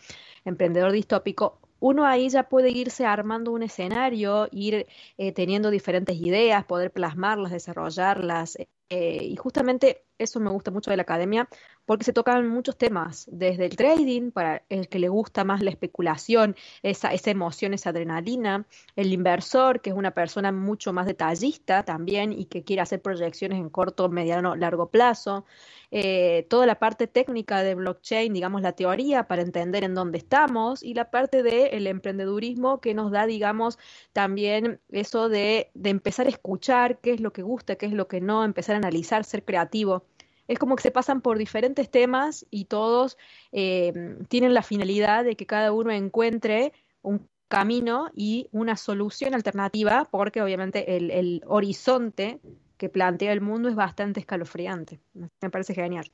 emprendedor 0.43 0.91
distópico, 0.91 1.59
uno 1.81 2.05
ahí 2.05 2.29
ya 2.29 2.47
puede 2.49 2.69
irse 2.71 3.05
armando 3.05 3.51
un 3.51 3.63
escenario, 3.63 4.47
ir 4.51 4.87
eh, 5.17 5.33
teniendo 5.33 5.69
diferentes 5.71 6.17
ideas, 6.17 6.65
poder 6.65 6.91
plasmarlas, 6.93 7.51
desarrollarlas. 7.51 8.57
Eh, 8.93 9.23
y 9.23 9.37
justamente 9.37 10.03
eso 10.17 10.39
me 10.41 10.49
gusta 10.49 10.69
mucho 10.69 10.91
de 10.91 10.97
la 10.97 11.03
academia, 11.03 11.47
porque 11.85 12.03
se 12.03 12.13
tocan 12.13 12.47
muchos 12.47 12.77
temas, 12.77 13.27
desde 13.31 13.65
el 13.65 13.75
trading, 13.75 14.31
para 14.31 14.63
el 14.69 14.89
que 14.89 14.99
le 14.99 15.09
gusta 15.09 15.43
más 15.45 15.61
la 15.61 15.69
especulación, 15.69 16.55
esa, 16.83 17.13
esa 17.13 17.31
emoción, 17.31 17.73
esa 17.73 17.91
adrenalina, 17.91 18.65
el 18.97 19.13
inversor, 19.13 19.81
que 19.81 19.91
es 19.91 19.95
una 19.95 20.11
persona 20.11 20.51
mucho 20.51 20.93
más 20.93 21.05
detallista 21.05 21.83
también 21.83 22.33
y 22.33 22.45
que 22.45 22.63
quiere 22.63 22.81
hacer 22.81 23.01
proyecciones 23.01 23.57
en 23.59 23.69
corto, 23.69 24.09
mediano, 24.09 24.55
largo 24.55 24.89
plazo, 24.89 25.45
eh, 25.93 26.45
toda 26.49 26.65
la 26.65 26.75
parte 26.75 27.07
técnica 27.07 27.63
de 27.63 27.75
blockchain, 27.75 28.33
digamos 28.33 28.61
la 28.61 28.71
teoría 28.73 29.27
para 29.27 29.41
entender 29.41 29.83
en 29.83 29.93
dónde 29.93 30.19
estamos 30.19 30.83
y 30.83 30.93
la 30.93 31.11
parte 31.11 31.43
del 31.43 31.87
emprendedurismo 31.87 32.79
que 32.79 32.93
nos 32.93 33.11
da, 33.11 33.25
digamos, 33.25 33.77
también 34.13 34.79
eso 34.89 35.27
de, 35.27 35.69
de 35.73 35.89
empezar 35.89 36.27
a 36.27 36.29
escuchar 36.29 36.99
qué 36.99 37.11
es 37.13 37.19
lo 37.19 37.33
que 37.33 37.41
gusta, 37.41 37.75
qué 37.75 37.87
es 37.87 37.93
lo 37.93 38.07
que 38.07 38.21
no, 38.21 38.45
empezar 38.45 38.75
a 38.77 38.79
analizar, 38.81 39.23
ser 39.23 39.43
creativo. 39.43 40.03
Es 40.47 40.59
como 40.59 40.75
que 40.75 40.83
se 40.83 40.91
pasan 40.91 41.21
por 41.21 41.37
diferentes 41.37 41.89
temas 41.89 42.45
y 42.49 42.65
todos 42.65 43.17
eh, 43.51 44.17
tienen 44.27 44.53
la 44.53 44.63
finalidad 44.63 45.23
de 45.23 45.35
que 45.35 45.45
cada 45.45 45.71
uno 45.71 45.91
encuentre 45.91 46.73
un 47.01 47.27
camino 47.47 48.09
y 48.15 48.47
una 48.51 48.75
solución 48.77 49.33
alternativa, 49.33 50.07
porque 50.09 50.41
obviamente 50.41 50.97
el, 50.97 51.11
el 51.11 51.41
horizonte 51.45 52.39
que 52.77 52.89
plantea 52.89 53.31
el 53.31 53.41
mundo 53.41 53.69
es 53.69 53.75
bastante 53.75 54.19
escalofriante. 54.19 54.99
Me 55.13 55.49
parece 55.49 55.73
genial. 55.73 56.11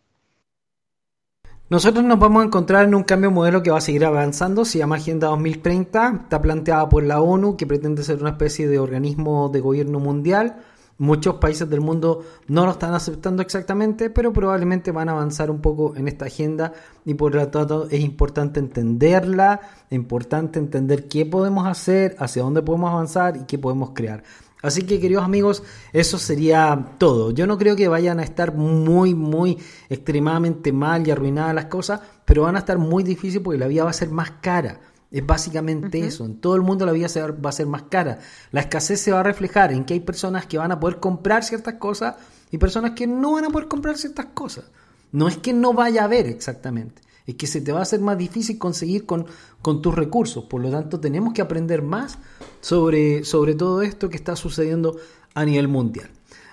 Nosotros 1.70 2.05
nos 2.05 2.18
vamos 2.18 2.43
a 2.43 2.45
encontrar 2.45 2.86
en 2.86 2.95
un 2.95 3.03
cambio 3.03 3.30
modelo 3.30 3.61
que 3.61 3.72
va 3.72 3.80
a 3.80 3.82
seguir 3.82 4.05
avanzando, 4.05 4.63
se 4.63 4.78
llama 4.78 4.95
Agenda 4.95 5.28
2030, 5.28 6.22
está 6.24 6.41
planteada 6.41 6.88
por 6.88 7.03
la 7.03 7.20
ONU, 7.20 7.57
que 7.57 7.68
pretende 7.68 8.03
ser 8.03 8.22
una 8.22 8.30
especie 8.30 8.70
de 8.70 8.80
organismo 8.80 9.49
de 9.49 9.59
gobierno 9.59 9.99
mundial. 9.99 10.63
Muchos 11.00 11.36
países 11.36 11.70
del 11.70 11.82
mundo 11.82 12.24
no 12.48 12.66
lo 12.66 12.72
están 12.72 12.95
aceptando 12.95 13.43
exactamente, 13.43 14.10
pero 14.10 14.34
probablemente 14.34 14.91
van 14.91 15.10
a 15.10 15.12
avanzar 15.12 15.52
un 15.52 15.62
poco 15.62 15.95
en 15.95 16.08
esta 16.08 16.26
agenda 16.26 16.74
y 17.06 17.14
por 17.14 17.36
lo 17.36 17.48
tanto 17.50 17.88
es 17.89 18.00
importante 18.00 18.60
entenderla, 18.60 19.62
es 19.89 19.95
importante 19.95 20.58
entender 20.58 21.08
qué 21.08 21.24
podemos 21.26 21.68
hacer, 21.68 22.16
hacia 22.18 22.41
dónde 22.41 22.64
podemos 22.64 22.89
avanzar 22.89 23.38
y 23.38 23.43
qué 23.45 23.60
podemos 23.60 23.91
crear. 23.91 24.24
Así 24.64 24.84
que 24.84 25.00
queridos 25.00 25.24
amigos, 25.24 25.62
eso 25.93 26.18
sería 26.18 26.93
todo. 26.98 27.30
Yo 27.30 27.45
no 27.45 27.60
creo 27.60 27.76
que 27.76 27.88
vayan 27.88 28.20
a 28.20 28.24
estar 28.24 28.56
muy, 28.56 29.14
muy 29.14 29.60
extremadamente 29.89 30.74
mal 30.74 31.08
y 31.08 31.12
arruinadas 31.12 31.54
las 31.54 31.66
cosas, 31.66 32.02
pero 32.26 32.41
van 32.41 32.56
a 32.56 32.60
estar 32.60 32.80
muy 32.80 33.04
difíciles 33.04 33.43
porque 33.43 33.60
la 33.60 33.68
vida 33.68 33.84
va 33.84 33.91
a 33.91 33.93
ser 33.93 34.10
más 34.10 34.32
cara. 34.41 34.80
Es 35.12 35.26
básicamente 35.26 35.99
eso. 35.99 36.26
En 36.26 36.39
todo 36.39 36.55
el 36.55 36.62
mundo 36.62 36.86
la 36.86 36.91
vida 36.91 37.08
se 37.08 37.22
va, 37.22 37.32
va 37.32 37.49
a 37.49 37.53
ser 37.53 37.66
más 37.66 37.84
cara. 37.84 38.20
La 38.51 38.62
escasez 38.62 38.99
se 38.99 39.12
va 39.12 39.22
a 39.22 39.24
reflejar 39.24 39.72
en 39.72 39.86
que 39.86 39.93
hay 39.93 40.01
personas 40.01 40.45
que 40.45 40.58
van 40.58 40.72
a 40.72 40.80
poder 40.80 40.99
comprar 40.99 41.43
ciertas 41.43 41.76
cosas 41.76 42.16
y 42.51 42.58
personas 42.58 42.91
que 42.91 43.08
no 43.08 43.34
van 43.34 43.45
a 43.45 43.49
poder 43.49 43.68
comprar 43.68 43.97
ciertas 43.97 44.28
cosas. 44.28 44.66
No 45.12 45.28
es 45.28 45.38
que 45.38 45.53
no 45.53 45.74
vaya 45.74 46.01
a 46.01 46.05
haber 46.05 46.28
exactamente. 46.28 47.01
Es 47.26 47.36
que 47.36 47.47
se 47.47 47.62
te 47.62 47.72
va 47.72 47.80
a 47.80 47.84
hacer 47.84 47.99
más 47.99 48.18
difícil 48.18 48.58
conseguir 48.58 49.05
con, 49.05 49.26
con 49.62 49.82
tus 49.82 49.95
recursos. 49.95 50.45
Por 50.45 50.62
lo 50.62 50.72
tanto, 50.72 50.99
tenemos 50.99 51.34
que 51.34 51.41
aprender 51.41 51.82
más 51.82 52.18
sobre, 52.62 53.24
sobre 53.24 53.55
todo 53.55 53.82
esto 53.82 54.10
que 54.10 54.16
está 54.16 54.36
sucediendo 54.36 54.97
a 55.34 55.43
nivel 55.45 55.68
mundial. 55.68 56.10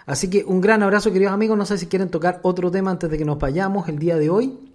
Así 0.06 0.28
que 0.28 0.44
un 0.44 0.60
gran 0.60 0.82
abrazo, 0.82 1.12
queridos 1.12 1.32
amigos. 1.32 1.56
No 1.56 1.64
sé 1.64 1.78
si 1.78 1.86
quieren 1.86 2.10
tocar 2.10 2.40
otro 2.42 2.70
tema 2.70 2.90
antes 2.90 3.08
de 3.10 3.18
que 3.18 3.24
nos 3.24 3.38
vayamos 3.38 3.88
el 3.88 3.98
día 3.98 4.16
de 4.16 4.30
hoy. 4.30 4.73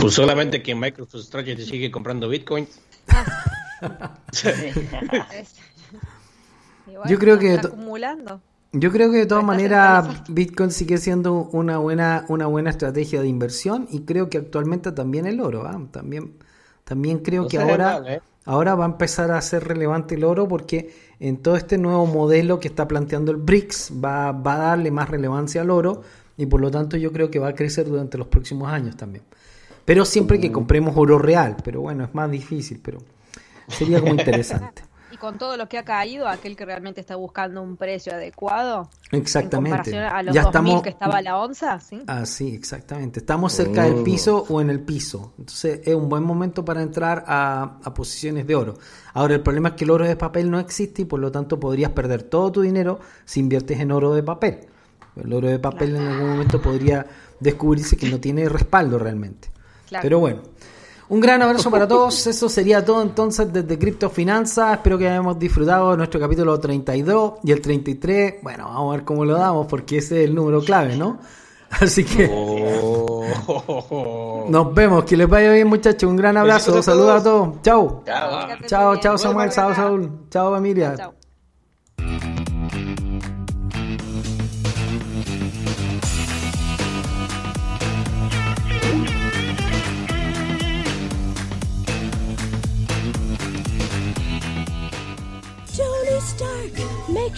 Pues 0.00 0.14
solamente 0.14 0.62
que 0.62 0.74
Microsoft 0.74 1.24
Strategy 1.24 1.64
sigue 1.64 1.90
comprando 1.90 2.28
bitcoins. 2.28 2.80
Igual, 6.86 7.08
Yo 7.08 7.18
creo 7.18 7.38
que 7.38 7.54
acumulando. 7.54 8.40
Yo 8.72 8.92
creo 8.92 9.10
que 9.10 9.18
de 9.18 9.26
todas 9.26 9.44
maneras. 9.44 10.24
Bitcoin 10.28 10.70
sigue 10.70 10.98
siendo 10.98 11.48
una 11.52 11.78
buena, 11.78 12.24
una 12.28 12.46
buena 12.46 12.70
estrategia 12.70 13.20
de 13.22 13.28
inversión 13.28 13.88
y 13.90 14.02
creo 14.02 14.28
que 14.28 14.38
actualmente 14.38 14.92
también 14.92 15.26
el 15.26 15.40
oro. 15.40 15.66
¿ah? 15.66 15.80
También, 15.90 16.34
también 16.84 17.18
creo 17.20 17.42
No 17.42 17.48
que 17.48 17.58
ahora, 17.58 18.00
mal, 18.00 18.08
¿eh? 18.08 18.20
ahora 18.44 18.74
va 18.74 18.84
a 18.84 18.88
empezar 18.88 19.30
a 19.30 19.40
ser 19.40 19.64
relevante 19.66 20.14
el 20.16 20.24
oro 20.24 20.46
porque 20.46 20.94
en 21.18 21.38
todo 21.38 21.56
este 21.56 21.78
nuevo 21.78 22.06
modelo 22.06 22.60
que 22.60 22.68
está 22.68 22.86
planteando 22.86 23.32
el 23.32 23.38
BRICS 23.38 23.92
va, 24.04 24.32
va 24.32 24.54
a 24.54 24.58
darle 24.58 24.90
más 24.90 25.08
relevancia 25.08 25.62
al 25.62 25.70
oro 25.70 26.02
y 26.36 26.46
por 26.46 26.60
lo 26.60 26.70
tanto 26.70 26.96
yo 26.96 27.10
creo 27.12 27.30
que 27.30 27.38
va 27.38 27.48
a 27.48 27.54
crecer 27.54 27.88
durante 27.88 28.18
los 28.18 28.28
próximos 28.28 28.70
años 28.70 28.96
también. 28.96 29.24
Pero 29.88 30.04
siempre 30.04 30.38
que 30.38 30.52
compremos 30.52 30.94
oro 30.98 31.18
real, 31.18 31.56
pero 31.64 31.80
bueno, 31.80 32.04
es 32.04 32.14
más 32.14 32.30
difícil, 32.30 32.78
pero 32.84 32.98
sería 33.68 34.00
como 34.00 34.12
interesante. 34.20 34.82
Y 35.10 35.16
con 35.16 35.38
todo 35.38 35.56
lo 35.56 35.66
que 35.66 35.78
ha 35.78 35.82
caído, 35.82 36.28
aquel 36.28 36.56
que 36.56 36.66
realmente 36.66 37.00
está 37.00 37.16
buscando 37.16 37.62
un 37.62 37.78
precio 37.78 38.12
adecuado, 38.12 38.90
en 39.10 39.22
Exactamente. 39.22 39.70
comparación 39.70 40.04
a 40.04 40.22
los 40.22 40.34
Ya 40.34 40.42
2000 40.42 40.58
estamos 40.58 40.82
que 40.82 40.90
estaba 40.90 41.22
la 41.22 41.38
onza, 41.38 41.80
¿sí? 41.80 42.02
Ah, 42.06 42.26
sí, 42.26 42.54
exactamente. 42.54 43.20
Estamos 43.20 43.54
cerca 43.54 43.84
del 43.84 44.02
piso 44.02 44.44
o 44.50 44.60
en 44.60 44.68
el 44.68 44.80
piso. 44.80 45.32
Entonces 45.38 45.80
es 45.82 45.94
un 45.94 46.10
buen 46.10 46.22
momento 46.22 46.66
para 46.66 46.82
entrar 46.82 47.24
a, 47.26 47.78
a 47.82 47.94
posiciones 47.94 48.46
de 48.46 48.56
oro. 48.56 48.74
Ahora, 49.14 49.36
el 49.36 49.40
problema 49.40 49.70
es 49.70 49.74
que 49.76 49.84
el 49.84 49.90
oro 49.90 50.04
de 50.04 50.16
papel 50.16 50.50
no 50.50 50.60
existe 50.60 51.00
y 51.00 51.04
por 51.06 51.18
lo 51.18 51.32
tanto 51.32 51.58
podrías 51.58 51.92
perder 51.92 52.24
todo 52.24 52.52
tu 52.52 52.60
dinero 52.60 53.00
si 53.24 53.40
inviertes 53.40 53.80
en 53.80 53.90
oro 53.90 54.12
de 54.12 54.22
papel. 54.22 54.66
El 55.16 55.32
oro 55.32 55.48
de 55.48 55.58
papel 55.58 55.96
en 55.96 56.06
algún 56.08 56.28
momento 56.28 56.60
podría 56.60 57.06
descubrirse 57.40 57.96
que 57.96 58.10
no 58.10 58.20
tiene 58.20 58.50
respaldo 58.50 58.98
realmente. 58.98 59.48
Claro. 59.88 60.02
Pero 60.02 60.18
bueno. 60.20 60.40
Un 61.10 61.20
gran 61.20 61.40
abrazo 61.40 61.70
para 61.70 61.88
todos. 61.88 62.26
Eso 62.26 62.48
sería 62.50 62.84
todo 62.84 63.00
entonces 63.02 63.50
desde 63.52 63.78
Criptofinanzas. 63.78 64.74
Espero 64.76 64.98
que 64.98 65.08
hayamos 65.08 65.38
disfrutado 65.38 65.92
de 65.92 65.96
nuestro 65.96 66.20
capítulo 66.20 66.58
32 66.60 67.34
y 67.44 67.52
el 67.52 67.60
33. 67.62 68.34
Bueno, 68.42 68.64
vamos 68.66 68.92
a 68.92 68.96
ver 68.96 69.04
cómo 69.06 69.24
lo 69.24 69.34
damos 69.38 69.66
porque 69.66 69.98
ese 69.98 70.22
es 70.22 70.28
el 70.28 70.34
número 70.34 70.60
clave, 70.62 70.96
¿no? 70.96 71.18
Así 71.70 72.04
que 72.04 72.30
Oh. 72.32 74.44
nos 74.48 74.74
vemos. 74.74 75.04
Que 75.04 75.16
les 75.16 75.28
vaya 75.28 75.52
bien, 75.52 75.68
muchachos. 75.68 76.08
Un 76.10 76.16
gran 76.16 76.36
abrazo. 76.36 76.82
Saludos 76.82 77.20
a 77.20 77.24
todos. 77.24 77.62
Chao. 77.62 78.02
Chao. 78.66 78.96
Chao. 78.96 79.18
Samuel. 79.18 79.50
Chao, 79.50 79.74
Saúl. 79.74 80.10
Chao, 80.30 80.56
Emilia. 80.56 80.94
Chao. 80.96 81.17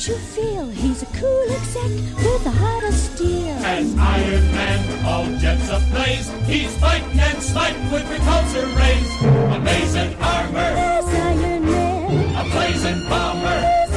You 0.09 0.17
feel 0.17 0.67
he's 0.71 1.03
a 1.03 1.07
cool 1.07 1.51
exec 1.51 1.91
with 2.25 2.47
a 2.47 2.51
heart 2.51 2.85
of 2.85 2.95
steel? 2.95 3.49
As 3.49 3.95
Iron 3.99 4.51
Man, 4.51 5.05
all 5.05 5.27
jets 5.39 5.69
ablaze. 5.69 6.27
He's 6.47 6.75
fighting 6.79 7.21
and 7.21 7.43
smiting 7.43 7.91
with 7.93 8.05
repulsor 8.05 8.65
rays. 8.79 9.23
Amazing 9.55 10.17
armor. 10.23 10.59
as 10.59 11.07
Iron 11.07 11.67
Man. 11.67 12.35
A 12.35 12.51
blazing 12.51 13.09
bomber. 13.11 13.90